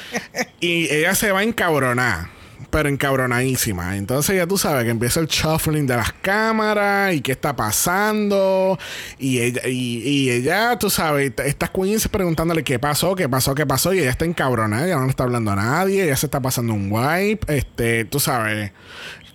[0.60, 2.28] y ella se va a encabronar.
[2.70, 3.96] Pero encabronadísima.
[3.96, 8.78] Entonces ya tú sabes que empieza el shuffling de las cámaras y qué está pasando.
[9.18, 13.66] Y ella, y, y ella tú sabes, estas queens preguntándole qué pasó, qué pasó, qué
[13.66, 13.92] pasó.
[13.92, 16.72] Y ella está encabronada, ella no le está hablando a nadie, ella se está pasando
[16.74, 17.56] un wipe.
[17.56, 18.72] Este, tú sabes.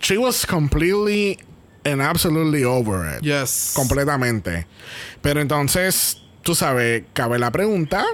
[0.00, 1.38] She was completely
[1.84, 3.22] and absolutely over it.
[3.22, 3.72] Yes.
[3.74, 4.66] Completamente.
[5.22, 8.04] Pero entonces, tú sabes, cabe la pregunta.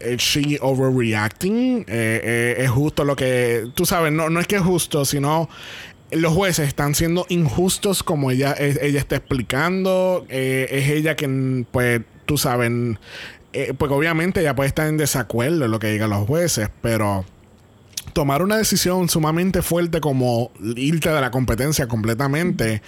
[0.00, 1.80] ¿Es she overreacting?
[1.80, 3.68] Eh, eh, ¿Es justo lo que...
[3.74, 5.48] Tú sabes, no, no es que es justo, sino...
[6.10, 10.24] Los jueces están siendo injustos como ella, ella está explicando.
[10.30, 12.72] Eh, es ella quien, pues, tú sabes...
[13.52, 17.26] eh, pues obviamente ella puede estar en desacuerdo en lo que digan los jueces, pero
[18.12, 22.82] tomar una decisión sumamente fuerte como irte de la competencia completamente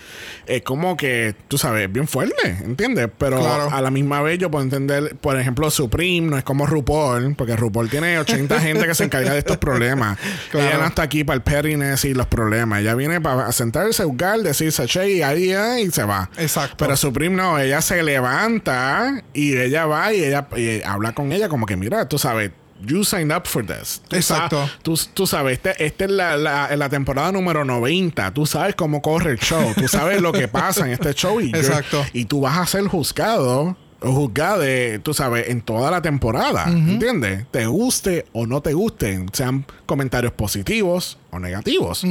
[0.46, 3.08] es como que, tú sabes, bien fuerte, ¿entiendes?
[3.18, 3.70] Pero Claro.
[3.70, 7.56] a la misma vez yo puedo entender, por ejemplo, Supreme no es como RuPaul, porque
[7.56, 10.18] RuPaul tiene 80 gente que se encarga de estos problemas.
[10.50, 10.68] Claro.
[10.68, 12.80] Ella no está aquí para el pettiness y los problemas.
[12.80, 16.30] Ella viene para sentarse, jugar, decir sachet y ahí ah, y se va.
[16.36, 16.76] Exacto.
[16.78, 21.48] Pero Supreme no, ella se levanta y ella va y ella y habla con ella
[21.48, 22.50] como que, mira, tú sabes,
[22.86, 24.00] you signed up for this.
[24.10, 24.68] Exacto.
[24.82, 28.32] Tú, tú sabes, este, esta es la, la, la temporada número 90.
[28.32, 29.72] Tú sabes cómo corre el show.
[29.76, 31.40] Tú sabes lo que pasa en este show.
[31.40, 32.04] Y, Exacto.
[32.12, 34.64] y tú vas a ser juzgado o juzgada,
[35.02, 36.64] tú sabes, en toda la temporada.
[36.68, 37.46] ¿Entiendes?
[37.50, 39.26] Te guste o no te guste.
[39.32, 42.02] Sean comentarios positivos o negativos.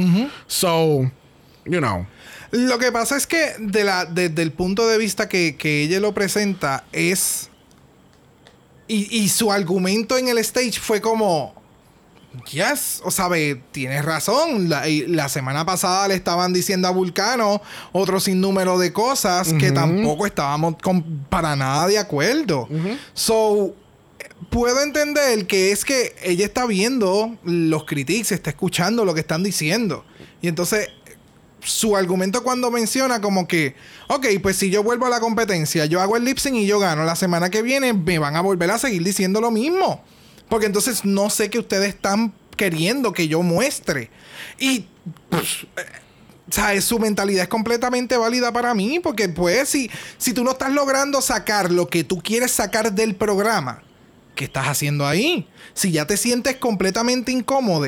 [0.46, 1.10] So,
[1.64, 2.06] you know.
[2.52, 6.00] Lo que pasa es que de la, desde el punto de vista que, que ella
[6.00, 7.49] lo presenta es...
[8.92, 11.54] Y, y su argumento en el stage fue como...
[12.52, 14.68] Yes, o sea, ve, tienes razón.
[14.68, 17.60] La, la semana pasada le estaban diciendo a Vulcano
[17.92, 22.68] otro sinnúmero de cosas que tampoco estábamos con- para nada de acuerdo.
[23.14, 23.74] So,
[24.48, 29.42] puedo entender que es que ella está viendo los critiques, está escuchando lo que están
[29.42, 30.04] diciendo.
[30.40, 30.86] Y entonces,
[31.62, 33.74] su argumento cuando menciona como que,
[34.08, 36.78] ok, pues si yo vuelvo a la competencia, yo hago el lip sync y yo
[36.78, 40.02] gano, la semana que viene me van a volver a seguir diciendo lo mismo.
[40.48, 44.10] Porque entonces no sé qué ustedes están queriendo que yo muestre.
[44.58, 44.86] Y...
[45.30, 46.00] pff, eh,
[46.52, 50.72] sea, su mentalidad es completamente válida para mí, porque pues si, si tú no estás
[50.72, 53.82] logrando sacar lo que tú quieres sacar del programa,
[54.34, 55.48] ¿qué estás haciendo ahí?
[55.74, 57.86] Si ya te sientes completamente incómodo,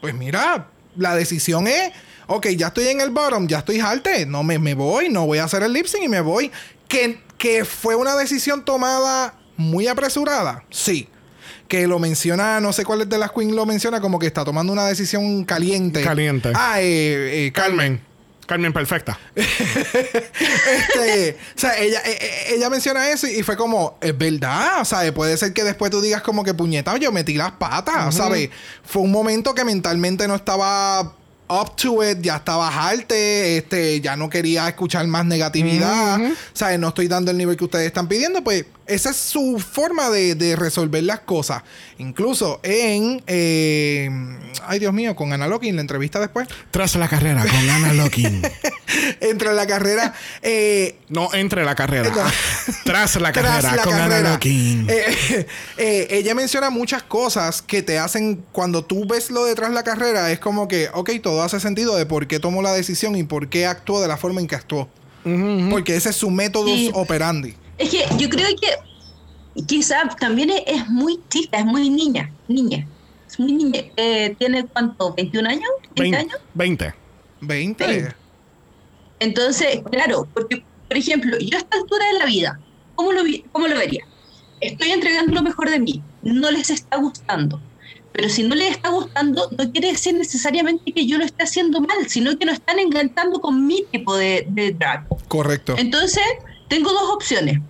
[0.00, 1.92] pues mira, la decisión es,
[2.26, 5.38] ok, ya estoy en el bottom, ya estoy halte, no me, me voy, no voy
[5.38, 6.50] a hacer el lip sync y me voy.
[6.88, 11.08] Que, que fue una decisión tomada muy apresurada, sí.
[11.68, 14.72] Que lo menciona, no sé cuál de las queens lo menciona, como que está tomando
[14.72, 16.02] una decisión caliente.
[16.02, 16.52] Caliente.
[16.54, 18.00] Ah, eh, eh, Carmen.
[18.46, 19.18] Carmen perfecta.
[20.66, 24.84] Este, o sea, ella, eh, eh, ella menciona eso y fue como, es verdad, o
[24.84, 28.50] sea, puede ser que después tú digas como que puñeta, yo metí las patas, ¿sabes?
[28.84, 31.14] Fue un momento que mentalmente no estaba
[31.48, 36.18] up to it, ya estaba halte, este, ya no quería escuchar más negatividad,
[36.52, 36.78] ¿sabes?
[36.78, 40.34] No estoy dando el nivel que ustedes están pidiendo, pues esa es su forma de,
[40.34, 41.62] de resolver las cosas.
[41.98, 44.08] Incluso en, eh,
[44.66, 47.92] ay Dios mío, con Ana Loki en la entrevista después, Tras la carrera con Ana
[47.94, 48.42] Locking.
[49.20, 52.10] entre la carrera, eh, No entre la carrera.
[52.10, 52.22] No.
[52.84, 54.20] Tras la tras carrera la con Ana.
[54.32, 54.86] Locking.
[54.88, 55.46] Eh,
[55.78, 60.30] eh, ella menciona muchas cosas que te hacen, cuando tú ves lo detrás la carrera,
[60.30, 63.48] es como que, ok, todo hace sentido de por qué tomó la decisión y por
[63.48, 64.88] qué actuó de la forma en que actuó.
[65.70, 67.56] Porque ese es su método operandi.
[67.78, 72.86] Es que yo creo que quizá también es, es muy chica, es muy niña, niña.
[73.28, 73.80] Es muy niña.
[73.96, 75.14] Eh, ¿Tiene cuánto?
[75.16, 75.68] ¿21 años?
[75.94, 76.36] ¿20 Vein- años?
[76.54, 76.94] 20.
[77.40, 78.14] 20.
[79.18, 82.60] Entonces, claro, porque, por ejemplo, yo a esta altura de la vida,
[82.94, 84.04] ¿cómo lo, vi- cómo lo vería?
[84.60, 87.60] Estoy entregando lo mejor de mí, no les está gustando.
[88.12, 91.80] Pero si no les está gustando, no quiere decir necesariamente que yo lo esté haciendo
[91.82, 95.06] mal, sino que no están enganchando con mi tipo de, de drag.
[95.28, 95.74] Correcto.
[95.76, 96.22] Entonces,
[96.68, 97.60] tengo dos opciones.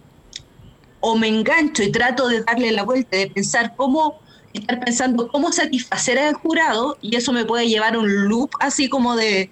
[1.00, 4.18] O me engancho y trato de darle la vuelta, de pensar cómo,
[4.52, 8.88] estar pensando cómo satisfacer al jurado, y eso me puede llevar a un loop así
[8.88, 9.50] como de,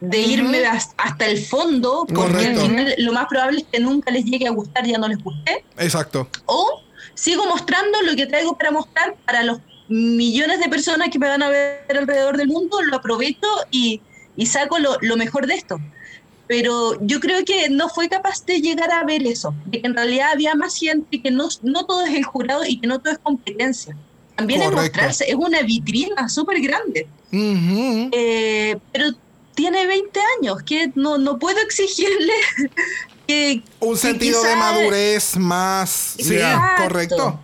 [0.00, 2.60] de irme has- hasta el fondo, porque Correcto.
[2.62, 5.18] al final lo más probable es que nunca les llegue a gustar, ya no les
[5.18, 5.64] guste.
[5.76, 6.28] Exacto.
[6.46, 6.82] O
[7.14, 9.58] sigo mostrando lo que traigo para mostrar para los
[9.88, 14.00] millones de personas que me van a ver alrededor del mundo, lo aprovecho y,
[14.36, 15.78] y saco lo, lo mejor de esto.
[16.48, 19.94] Pero yo creo que no fue capaz de llegar a ver eso, de que en
[19.94, 23.12] realidad había más gente, que no, no todo es el jurado y que no todo
[23.12, 23.94] es competencia.
[24.34, 24.82] También es Correcto.
[24.82, 27.06] mostrarse, es una vitrina súper grande.
[27.30, 29.10] Eh, pero
[29.54, 32.32] tiene 20 años, que no, no puedo exigirle
[33.26, 33.62] que...
[33.80, 36.14] Un que sentido de madurez más.
[36.18, 36.38] Sí,
[36.78, 37.40] correcto.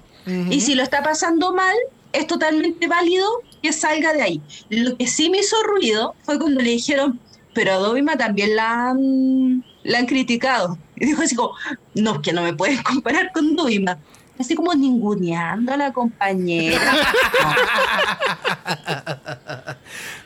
[0.51, 1.77] Y si lo está pasando mal,
[2.13, 3.27] es totalmente válido
[3.63, 4.41] que salga de ahí.
[4.71, 7.21] Lo que sí me hizo ruido fue cuando le dijeron,
[7.55, 10.79] pero a Dovima también la han, la han criticado.
[10.97, 11.55] Y dijo así como,
[11.95, 13.99] no, que no me puedes comparar con Dovima.
[14.39, 16.81] Así como ninguneando a la compañera.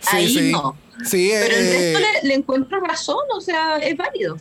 [0.00, 0.52] Sí, Ahí sí.
[0.52, 0.76] no.
[1.04, 4.36] Sí, Pero el eh, resto le, le encuentro razón, o sea, es válido.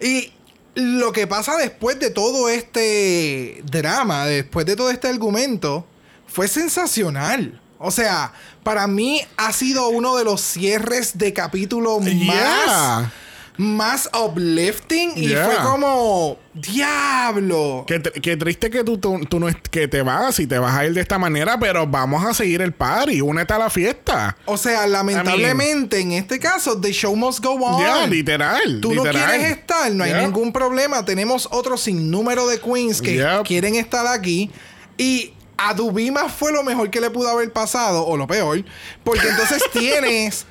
[0.00, 0.32] Y
[0.74, 5.86] lo que pasa después de todo este drama, después de todo este argumento,
[6.26, 7.60] fue sensacional.
[7.82, 8.32] O sea,
[8.62, 13.12] para mí ha sido uno de los cierres de capítulo más, Yeah.
[13.56, 15.12] más uplifting.
[15.16, 15.46] Y Yeah.
[15.46, 17.84] fue como, diablo.
[17.86, 20.74] Qué, tr- qué triste que tú, tú, tú no que te vas y te vas
[20.76, 23.20] a ir de esta manera, pero vamos a seguir el party.
[23.20, 24.36] Únete a la fiesta.
[24.44, 28.10] O sea, lamentablemente en este caso, the show must go on.
[28.10, 28.80] Literal.
[28.80, 31.04] Tú no quieres estar, no hay ningún problema.
[31.04, 34.50] Tenemos otro sinnúmero de queens que quieren estar aquí.
[34.98, 35.32] Y
[35.68, 38.64] a Dubima fue lo mejor que le pudo haber pasado, o lo peor.
[39.04, 40.46] Porque entonces tienes,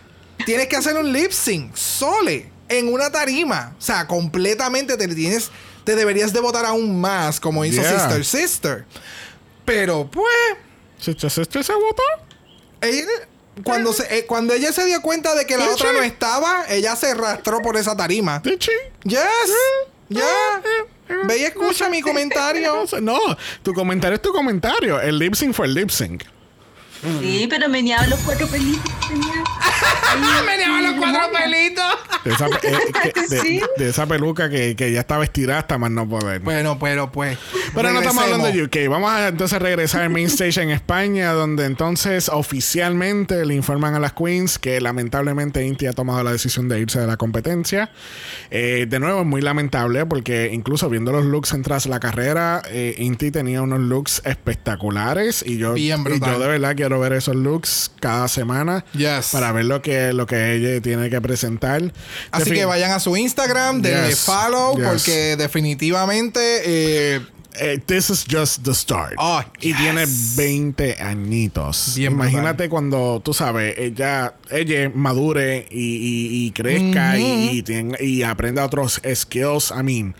[0.45, 3.75] tienes que hacer un lip sync, sole, en una tarima.
[3.77, 5.49] O sea, completamente te tienes,
[5.83, 7.99] te deberías de votar aún más, como hizo Yeah.
[7.99, 8.85] Sister Sister.
[9.65, 10.25] Pero pues,
[10.99, 12.03] ¿Sister Sister se votó?
[12.81, 13.05] ella-
[13.63, 16.95] cuando, se, eh, cuando ella se dio cuenta de que la otra no estaba, ella
[16.95, 18.39] se arrastró por esa tarima.
[18.39, 18.71] Did she?
[19.03, 19.19] Yes.
[20.07, 20.23] Ya.
[21.27, 22.85] Ve y escucha mi comentario.
[23.01, 23.17] No,
[23.63, 24.99] tu comentario es tu comentario.
[24.99, 26.23] El lip sync fue el lip sync.
[27.21, 28.91] Sí, pero me niaban los cuatro pelitos
[30.45, 31.85] Me los cuatro pelitos.
[32.23, 32.49] De esa, eh,
[33.13, 33.61] que- de- Sí.
[33.77, 36.41] de esa peluca que, que ya estaba estirada hasta más no poder.
[36.41, 37.37] Bueno, pero pues.
[37.73, 38.63] Pero no estamos hablando de.
[38.63, 38.89] UK.
[38.89, 43.99] Vamos a entonces regresar al main stage en España, donde entonces oficialmente le informan a
[43.99, 47.91] las queens que lamentablemente Inti ha tomado la decisión de irse de la competencia.
[48.51, 52.61] Eh, de nuevo, es muy lamentable porque incluso viendo los looks en tras la carrera,
[52.69, 57.13] eh, Inti tenía unos looks espectaculares y yo, Bien y yo de verdad quiero ver
[57.13, 59.29] esos looks cada semana Yes.
[59.31, 61.81] para ver lo que, lo que ella tiene que presentar.
[62.31, 64.19] Así Defin- que vayan a su Instagram, denle Yes.
[64.19, 64.85] follow, Yes.
[64.87, 66.39] porque definitivamente.
[66.65, 67.21] eh,
[67.61, 69.15] Eh, this is just the start.
[69.17, 69.77] Oh, Y yes.
[69.79, 70.05] tiene
[70.35, 71.93] 20 añitos.
[71.95, 78.01] Bien Imagínate cuando, tú sabes, ella, ella madure y, y- y crezca y, y tenga-
[78.01, 79.73] y aprenda otros skills.
[79.77, 80.15] I mean,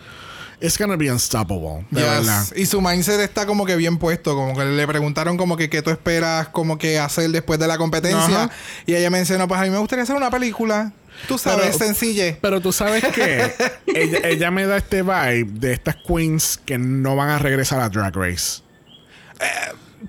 [0.60, 1.84] it's gonna be unstoppable.
[1.90, 2.10] De yes.
[2.10, 2.46] verdad.
[2.56, 4.34] Y su mindset está como que bien puesto.
[4.34, 7.78] Como que le preguntaron como que qué tú esperas como que hacer después de la
[7.78, 8.50] competencia.
[8.86, 10.92] Y ella mencionó, pues a mí me gustaría hacer una película.
[11.28, 12.38] Tú sabes, Pero- sencille.
[12.40, 13.52] Pero tú sabes que
[13.86, 17.88] ella, ella me da este vibe de estas queens que no van a regresar a
[17.88, 18.62] Drag Race.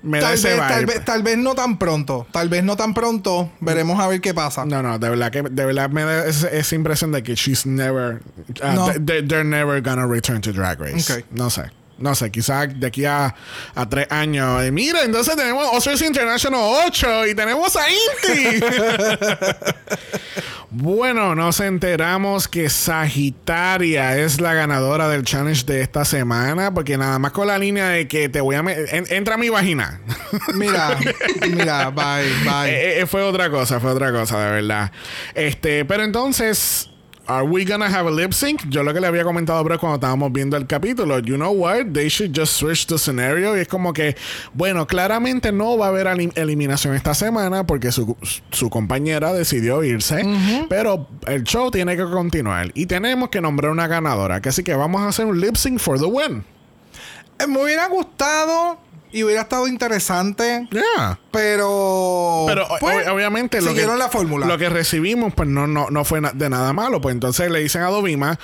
[0.02, 0.68] Me da Tal ese vez, vibe.
[0.68, 2.26] tal, vez, tal vez no tan pronto.
[2.32, 3.50] Tal vez no tan pronto.
[3.60, 4.64] Veremos a ver qué pasa.
[4.64, 7.66] No, no, de verdad que de verdad me da esa, esa impresión de que she's
[7.66, 8.22] never
[8.62, 8.86] uh, No.
[8.94, 11.12] they- they're never gonna return to Drag Race.
[11.12, 11.24] Ok.
[11.32, 11.70] No sé.
[11.98, 13.32] No sé, quizás de aquí a,
[13.76, 14.60] a tres años.
[14.64, 18.64] eh, mira, entonces tenemos Oscars International 8 y tenemos a Inti.
[20.72, 26.72] bueno, nos enteramos que Sagitaria es la ganadora del challenge de esta semana.
[26.72, 28.60] Porque nada más con la línea de que te voy a.
[28.60, 30.00] en- entra a mi vagina.
[30.54, 30.96] Mira,
[31.50, 32.70] mira, bye, bye.
[32.70, 34.90] Eh, eh, fue otra cosa, fue otra cosa, de verdad.
[35.34, 36.88] Este, pero entonces,
[37.26, 38.62] ¿are we gonna have a lip sync?
[38.68, 41.86] Yo lo que le había comentado, bro, cuando estábamos viendo el capítulo, you know what?
[41.92, 43.56] They should just switch the scenario.
[43.56, 44.16] Y es como que,
[44.54, 48.16] bueno, claramente no va a haber elim- eliminación esta semana porque su,
[48.50, 50.24] su compañera decidió irse.
[50.68, 54.40] Pero el show tiene que continuar y tenemos que nombrar una ganadora.
[54.40, 56.44] Que así que vamos a hacer un lip sync for the win.
[57.38, 58.78] Eh, Me hubiera gustado
[59.12, 61.18] y hubiera estado interesante, Yeah.
[61.30, 62.44] pero.
[62.46, 64.46] Pero pues, o- obviamente lo que, siguieron la fórmula.
[64.46, 67.00] Lo que recibimos, pues no, no, no fue na- de nada malo.
[67.00, 68.38] Pues entonces le dicen a Dovima,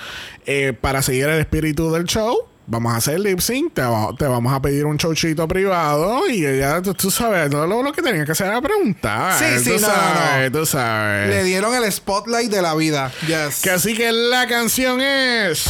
[0.45, 2.37] eh, para seguir el espíritu del show,
[2.67, 6.29] vamos a hacer lip sync, te, va- te vamos a pedir un showchito privado.
[6.29, 9.33] Y ella, tú, tú sabes, todo lo, lo que tenía que hacer era preguntar.
[9.39, 10.59] Sí, sí, tú no, sabes, no.
[10.59, 11.29] tú sabes.
[11.29, 13.11] Le dieron el spotlight de la vida.
[13.27, 13.61] Yes.
[13.63, 15.65] Que así que la canción es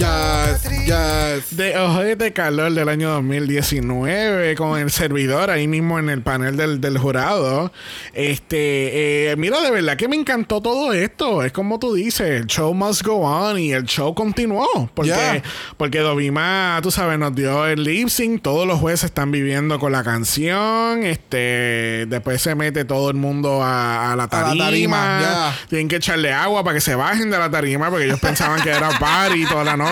[0.00, 1.56] Yes, yes.
[1.58, 6.56] de Ojos de Calor del año 2019 con el servidor ahí mismo en el panel
[6.56, 7.70] del, del jurado.
[8.14, 11.42] Este, eh, mira, de verdad que me encantó todo esto.
[11.44, 14.66] Es como tú dices, el show must go on y el show continuó.
[14.94, 15.42] Porque, Yeah.
[15.76, 18.40] porque Dovima, tú sabes, nos dio el lip sync.
[18.40, 21.02] Todos los jueces están viviendo con la canción.
[21.04, 24.64] Este, después se mete todo el mundo a, a la A la tarima.
[24.64, 25.58] tarima, yeah.
[25.68, 28.70] Tienen que echarle agua para que se bajen de la tarima porque ellos pensaban que
[28.70, 29.89] era party toda la noche.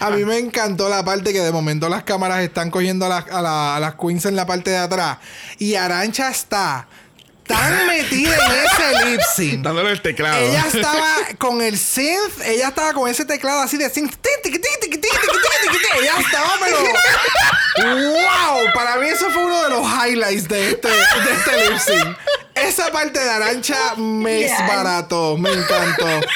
[0.00, 3.76] A mí me encantó la parte que de momento las cámaras están cogiendo a, la-
[3.76, 5.18] a las queens en la parte de atrás.
[5.58, 6.86] Y Arancha está
[7.46, 9.62] tan metida en ese lip sync.
[9.62, 10.36] Dándole el teclado.
[10.38, 14.14] Ella estaba con el synth, ella estaba con ese teclado así de synth.
[16.00, 16.78] Ella estaba, pero.
[17.78, 18.72] ¡Wow!
[18.74, 20.94] Para mí, eso fue uno de los highlights de este, de
[21.34, 22.16] este lip sync.
[22.56, 24.58] Esa parte de Arancha me Genial.
[24.58, 26.06] desbarató, me encantó.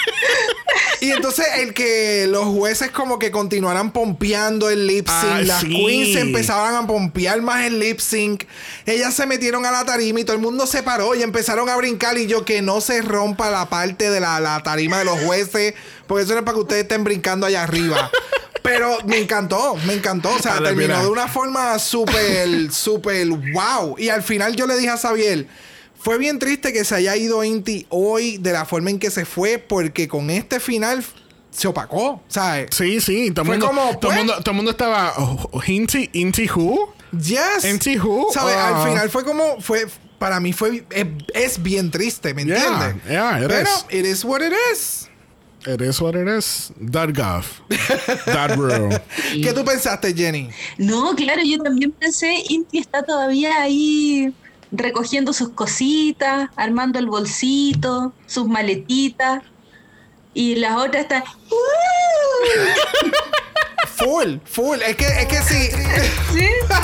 [1.03, 5.61] Y entonces el que los jueces como que continuaran pompeando el lip sync, Ah, las
[5.63, 5.69] sí.
[5.69, 8.45] queens empezaban a pompear más el lip sync,
[8.85, 11.77] ellas se metieron a la tarima y todo el mundo se paró y empezaron a
[11.77, 15.19] brincar y yo que no se rompa la parte de la, la tarima de los
[15.21, 15.73] jueces,
[16.07, 18.11] porque eso no es para que ustedes estén brincando allá arriba.
[18.63, 20.29] Pero me encantó, me encantó.
[20.29, 21.03] O sea, Dale, terminó mira.
[21.03, 23.95] de una forma súper, súper wow.
[23.99, 25.47] Y al final yo le dije a Xavier,
[26.01, 29.25] fue bien triste que se haya ido Inti hoy de la forma en que se
[29.25, 31.05] fue, porque con este final
[31.51, 32.69] se opacó, ¿sabes?
[32.73, 33.31] Sí, sí.
[33.33, 35.13] Todo el Fue mundo, como, todo el pues- mundo, todo el mundo estaba.
[35.19, 36.95] Oh, Inti, Inti Who?
[37.13, 37.65] Yes.
[37.65, 38.29] Inti Who?
[38.33, 38.55] ¿Sabes?
[38.57, 38.83] Ah.
[38.83, 39.87] Al final fue como, fue,
[40.19, 43.05] para mí fue, es, es bien triste, ¿me Yeah, entiendes?
[43.11, 43.85] yeah, it Pero is.
[43.91, 45.09] it is what it is.
[45.67, 46.73] It is what it is.
[46.91, 47.45] That gov.
[48.25, 48.99] That rule.
[49.43, 50.49] ¿Qué tú pensaste, Jenny?
[50.79, 54.33] No, claro, yo también pensé, Inti está todavía ahí
[54.73, 59.43] recogiendo sus cositas, armando el bolsito, sus maletitas.
[60.33, 61.25] Y las otras están.
[63.97, 64.81] Full, full.
[64.81, 65.69] Es que, es que sí.
[66.33, 66.49] ¿Sí?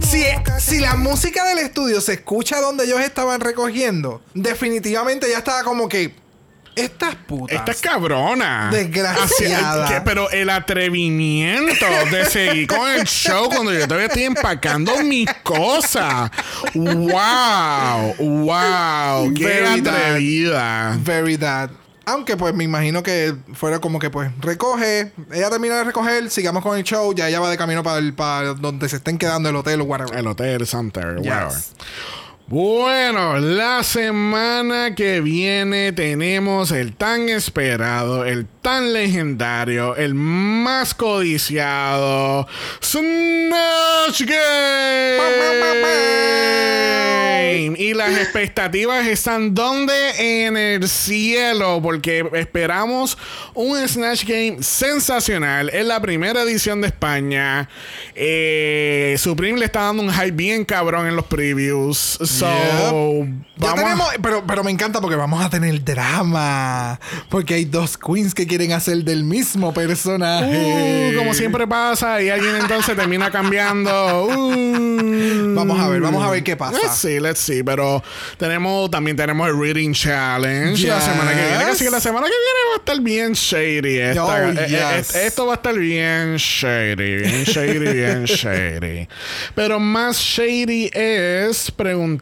[0.00, 0.24] Si,
[0.60, 5.88] si la música del estudio se escucha donde ellos estaban recogiendo, definitivamente ya estaba como
[5.88, 6.14] que.
[6.76, 7.56] Estas putas.
[7.58, 8.68] Esta es cabrona.
[8.70, 10.04] Desgraciada.
[10.04, 16.30] Pero el atrevimiento de seguir con el show cuando yo todavía estoy empacando mis cosas.
[16.74, 18.14] ¡Wow!
[18.18, 19.34] ¡Wow!
[19.34, 20.98] ¡Qué Very atrevida!
[21.00, 21.70] Very that.
[22.04, 26.62] Aunque pues me imagino que fuera como que pues recoge, ella termina de recoger, sigamos
[26.62, 29.48] con el show, ya ella va de camino para, el, para donde se estén quedando
[29.48, 30.16] el hotel o whatever.
[30.16, 31.16] El hotel Center.
[31.16, 31.26] Yes.
[31.26, 31.52] whatever.
[32.48, 42.46] Bueno, la semana que viene tenemos el tan esperado, el tan legendario, el más codiciado
[42.80, 45.46] Snatch Game.
[47.78, 53.18] Y las expectativas están donde en el cielo, porque esperamos
[53.54, 55.70] un Snatch Game sensacional.
[55.70, 57.68] Es la primera edición de España.
[58.14, 62.18] Eh, Supreme le está dando un hype bien cabrón en los previews.
[62.38, 63.26] So, Yep.
[63.58, 67.00] Ya a- pero, pero me encanta porque vamos a tener drama.
[67.30, 71.12] Porque hay dos queens que quieren hacer del mismo personaje.
[71.14, 74.26] Uh, como siempre pasa, y alguien entonces termina cambiando.
[74.26, 75.54] Uh.
[75.54, 76.76] Vamos a ver, vamos a ver qué pasa.
[76.82, 77.62] Let's see, let's see.
[77.62, 78.02] Pero
[78.36, 81.64] tenemos, también tenemos el Reading Challenge la semana que viene.
[81.64, 83.98] Así que la semana que viene va a estar bien shady.
[83.98, 87.16] esta- Oh, eh, eh, esto va a estar bien shady.
[87.22, 89.08] Bien shady, bien shady.
[89.54, 91.70] Pero más shady es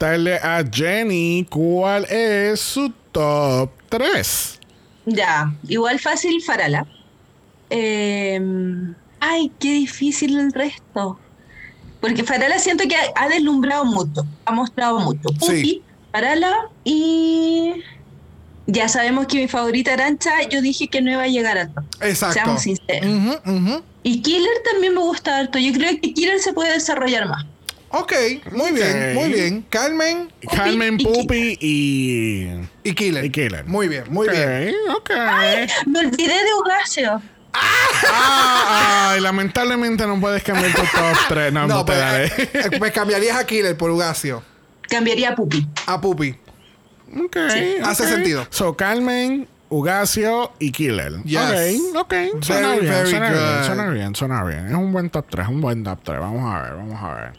[0.05, 4.60] preguntarle a Jenny cuál es su top 3.
[5.06, 6.86] Ya, igual fácil Farala.
[7.70, 8.40] Eh,
[9.20, 11.18] ay, qué difícil el resto.
[12.01, 15.28] Porque Farala siento que ha, deslumbrado mucho, ha mostrado mucho.
[15.40, 15.47] Sí.
[15.47, 15.82] Pupi,
[16.12, 17.72] Farala y
[18.66, 21.85] ya sabemos que mi favorita Arancha, yo dije que no iba a llegar a top.
[22.02, 22.35] Exacto.
[22.35, 23.43] Seamos sinceros.
[24.02, 25.59] Y Killer también me gusta harto.
[25.59, 27.47] Yo creo que Killer se puede desarrollar más.
[27.96, 28.12] Ok,
[28.52, 29.14] muy bien, Ok.
[29.14, 29.62] muy bien.
[29.70, 32.48] Carmen Carmen Pupi y.
[32.82, 33.24] y Killer.
[33.24, 33.64] Y Killer.
[33.66, 34.74] Muy bien, muy bien.
[34.90, 35.86] Ok, ok.
[35.86, 37.22] Me olvidé de Ugacio.
[37.52, 41.52] Ah, ay, lamentablemente no puedes cambiar tu top 3.
[41.52, 42.24] No, no, te pues, daré.
[42.26, 44.42] eh, pues cambiarías a Killer por Ugacio.
[44.88, 45.66] Cambiaría a Pupi.
[45.86, 46.34] A Pupi.
[47.24, 47.36] Ok,
[47.84, 48.08] hace ok.
[48.08, 48.46] sentido.
[48.50, 51.24] So, Carmen, Ugacio y Killer.
[51.24, 51.80] Yes.
[51.96, 52.44] Ok, ok.
[52.44, 54.66] Suena Very, bien, very suena bien, suena bien, suena bien.
[54.68, 56.20] Es un buen top 3, un buen top 3.
[56.20, 57.32] Vamos a ver, vamos a ver.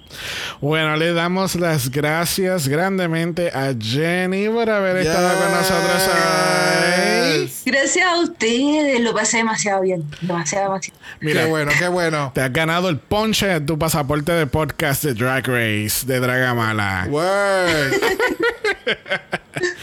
[0.60, 7.52] Bueno, le damos las gracias grandemente a Jenny por haber estado con nosotros hoy.
[7.66, 10.04] Gracias a ustedes, lo pasé demasiado bien.
[10.20, 11.00] Demasiado, demasiado.
[11.22, 12.32] Mira, qué bueno, qué bueno.
[12.36, 17.08] Te has ganado el ponche de tu pasaporte de podcast de Drag Race de Dragamala.
[17.10, 17.94] Word.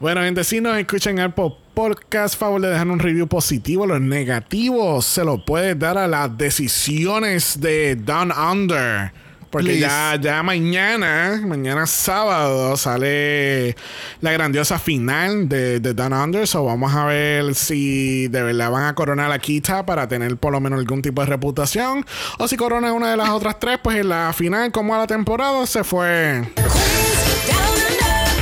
[0.00, 3.86] Bueno, gente, si nos escuchan en Apple Podcast, favor de dejar un review positivo.
[3.86, 9.12] Los negativos se lo puedes dar a las decisiones de Down Under.
[9.50, 13.76] Porque ya, ya mañana, mañana sábado, sale
[14.20, 16.46] la grandiosa final de, de Down Under.
[16.48, 20.50] So vamos a ver si de verdad van a coronar a Kita para tener por
[20.50, 22.04] lo menos algún tipo de reputación.
[22.38, 25.06] O si corona una de las otras tres, pues en la final, como a la
[25.06, 26.42] temporada, se fue.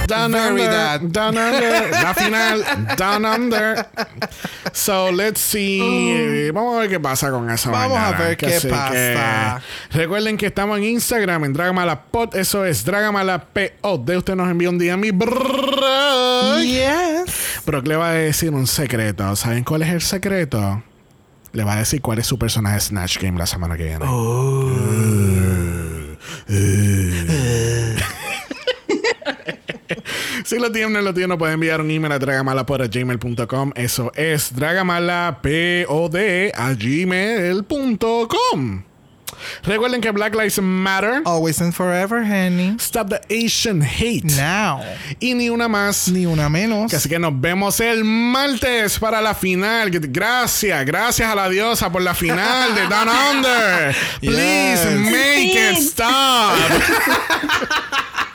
[0.06, 1.00] Down Very Under, that.
[1.02, 2.64] Down Under, la final,
[2.96, 3.86] Down Under.
[4.72, 6.50] So, let's see.
[6.52, 7.70] Vamos a ver qué pasa con eso.
[7.70, 7.72] Oh.
[7.72, 9.62] Vamos a ver qué Así que, pasa.
[9.90, 12.34] recuerden que estamos en Instagram, en Dragamalapod.
[12.36, 14.00] Eso es Dragamalapod.
[14.00, 15.10] De usted nos envía un día a mi.
[16.62, 17.62] Yes.
[17.64, 19.34] Que le va a decir un secreto.
[19.36, 20.82] ¿Saben cuál es el secreto?
[21.52, 24.06] Le va a decir cuál es su personaje de Snatch Game la semana que viene.
[30.44, 33.73] Si lo tienen, no lo tienen, pueden enviar un email a dragamalapod.gmail.com.
[33.77, 36.16] Eso es dragamalapod
[36.55, 38.82] a gmail.com.
[39.64, 41.23] Recuerden que Black Lives Matter.
[41.24, 42.77] Always and forever, honey.
[42.78, 44.24] Stop the Asian hate.
[44.36, 44.81] Now.
[45.20, 46.09] Y ni una más.
[46.09, 46.93] Ni una menos.
[46.94, 49.90] Así que nos vemos el martes para la final.
[49.90, 53.97] Gracias, gracias a la diosa por la final de Down Under.
[54.20, 55.10] Please Yes.
[55.10, 56.56] make it stop.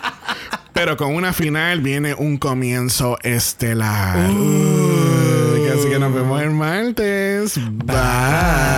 [0.77, 4.29] Pero con una final viene un comienzo estelar.
[4.29, 7.59] Uy, Así que nos vemos el martes.
[7.83, 8.77] Bye.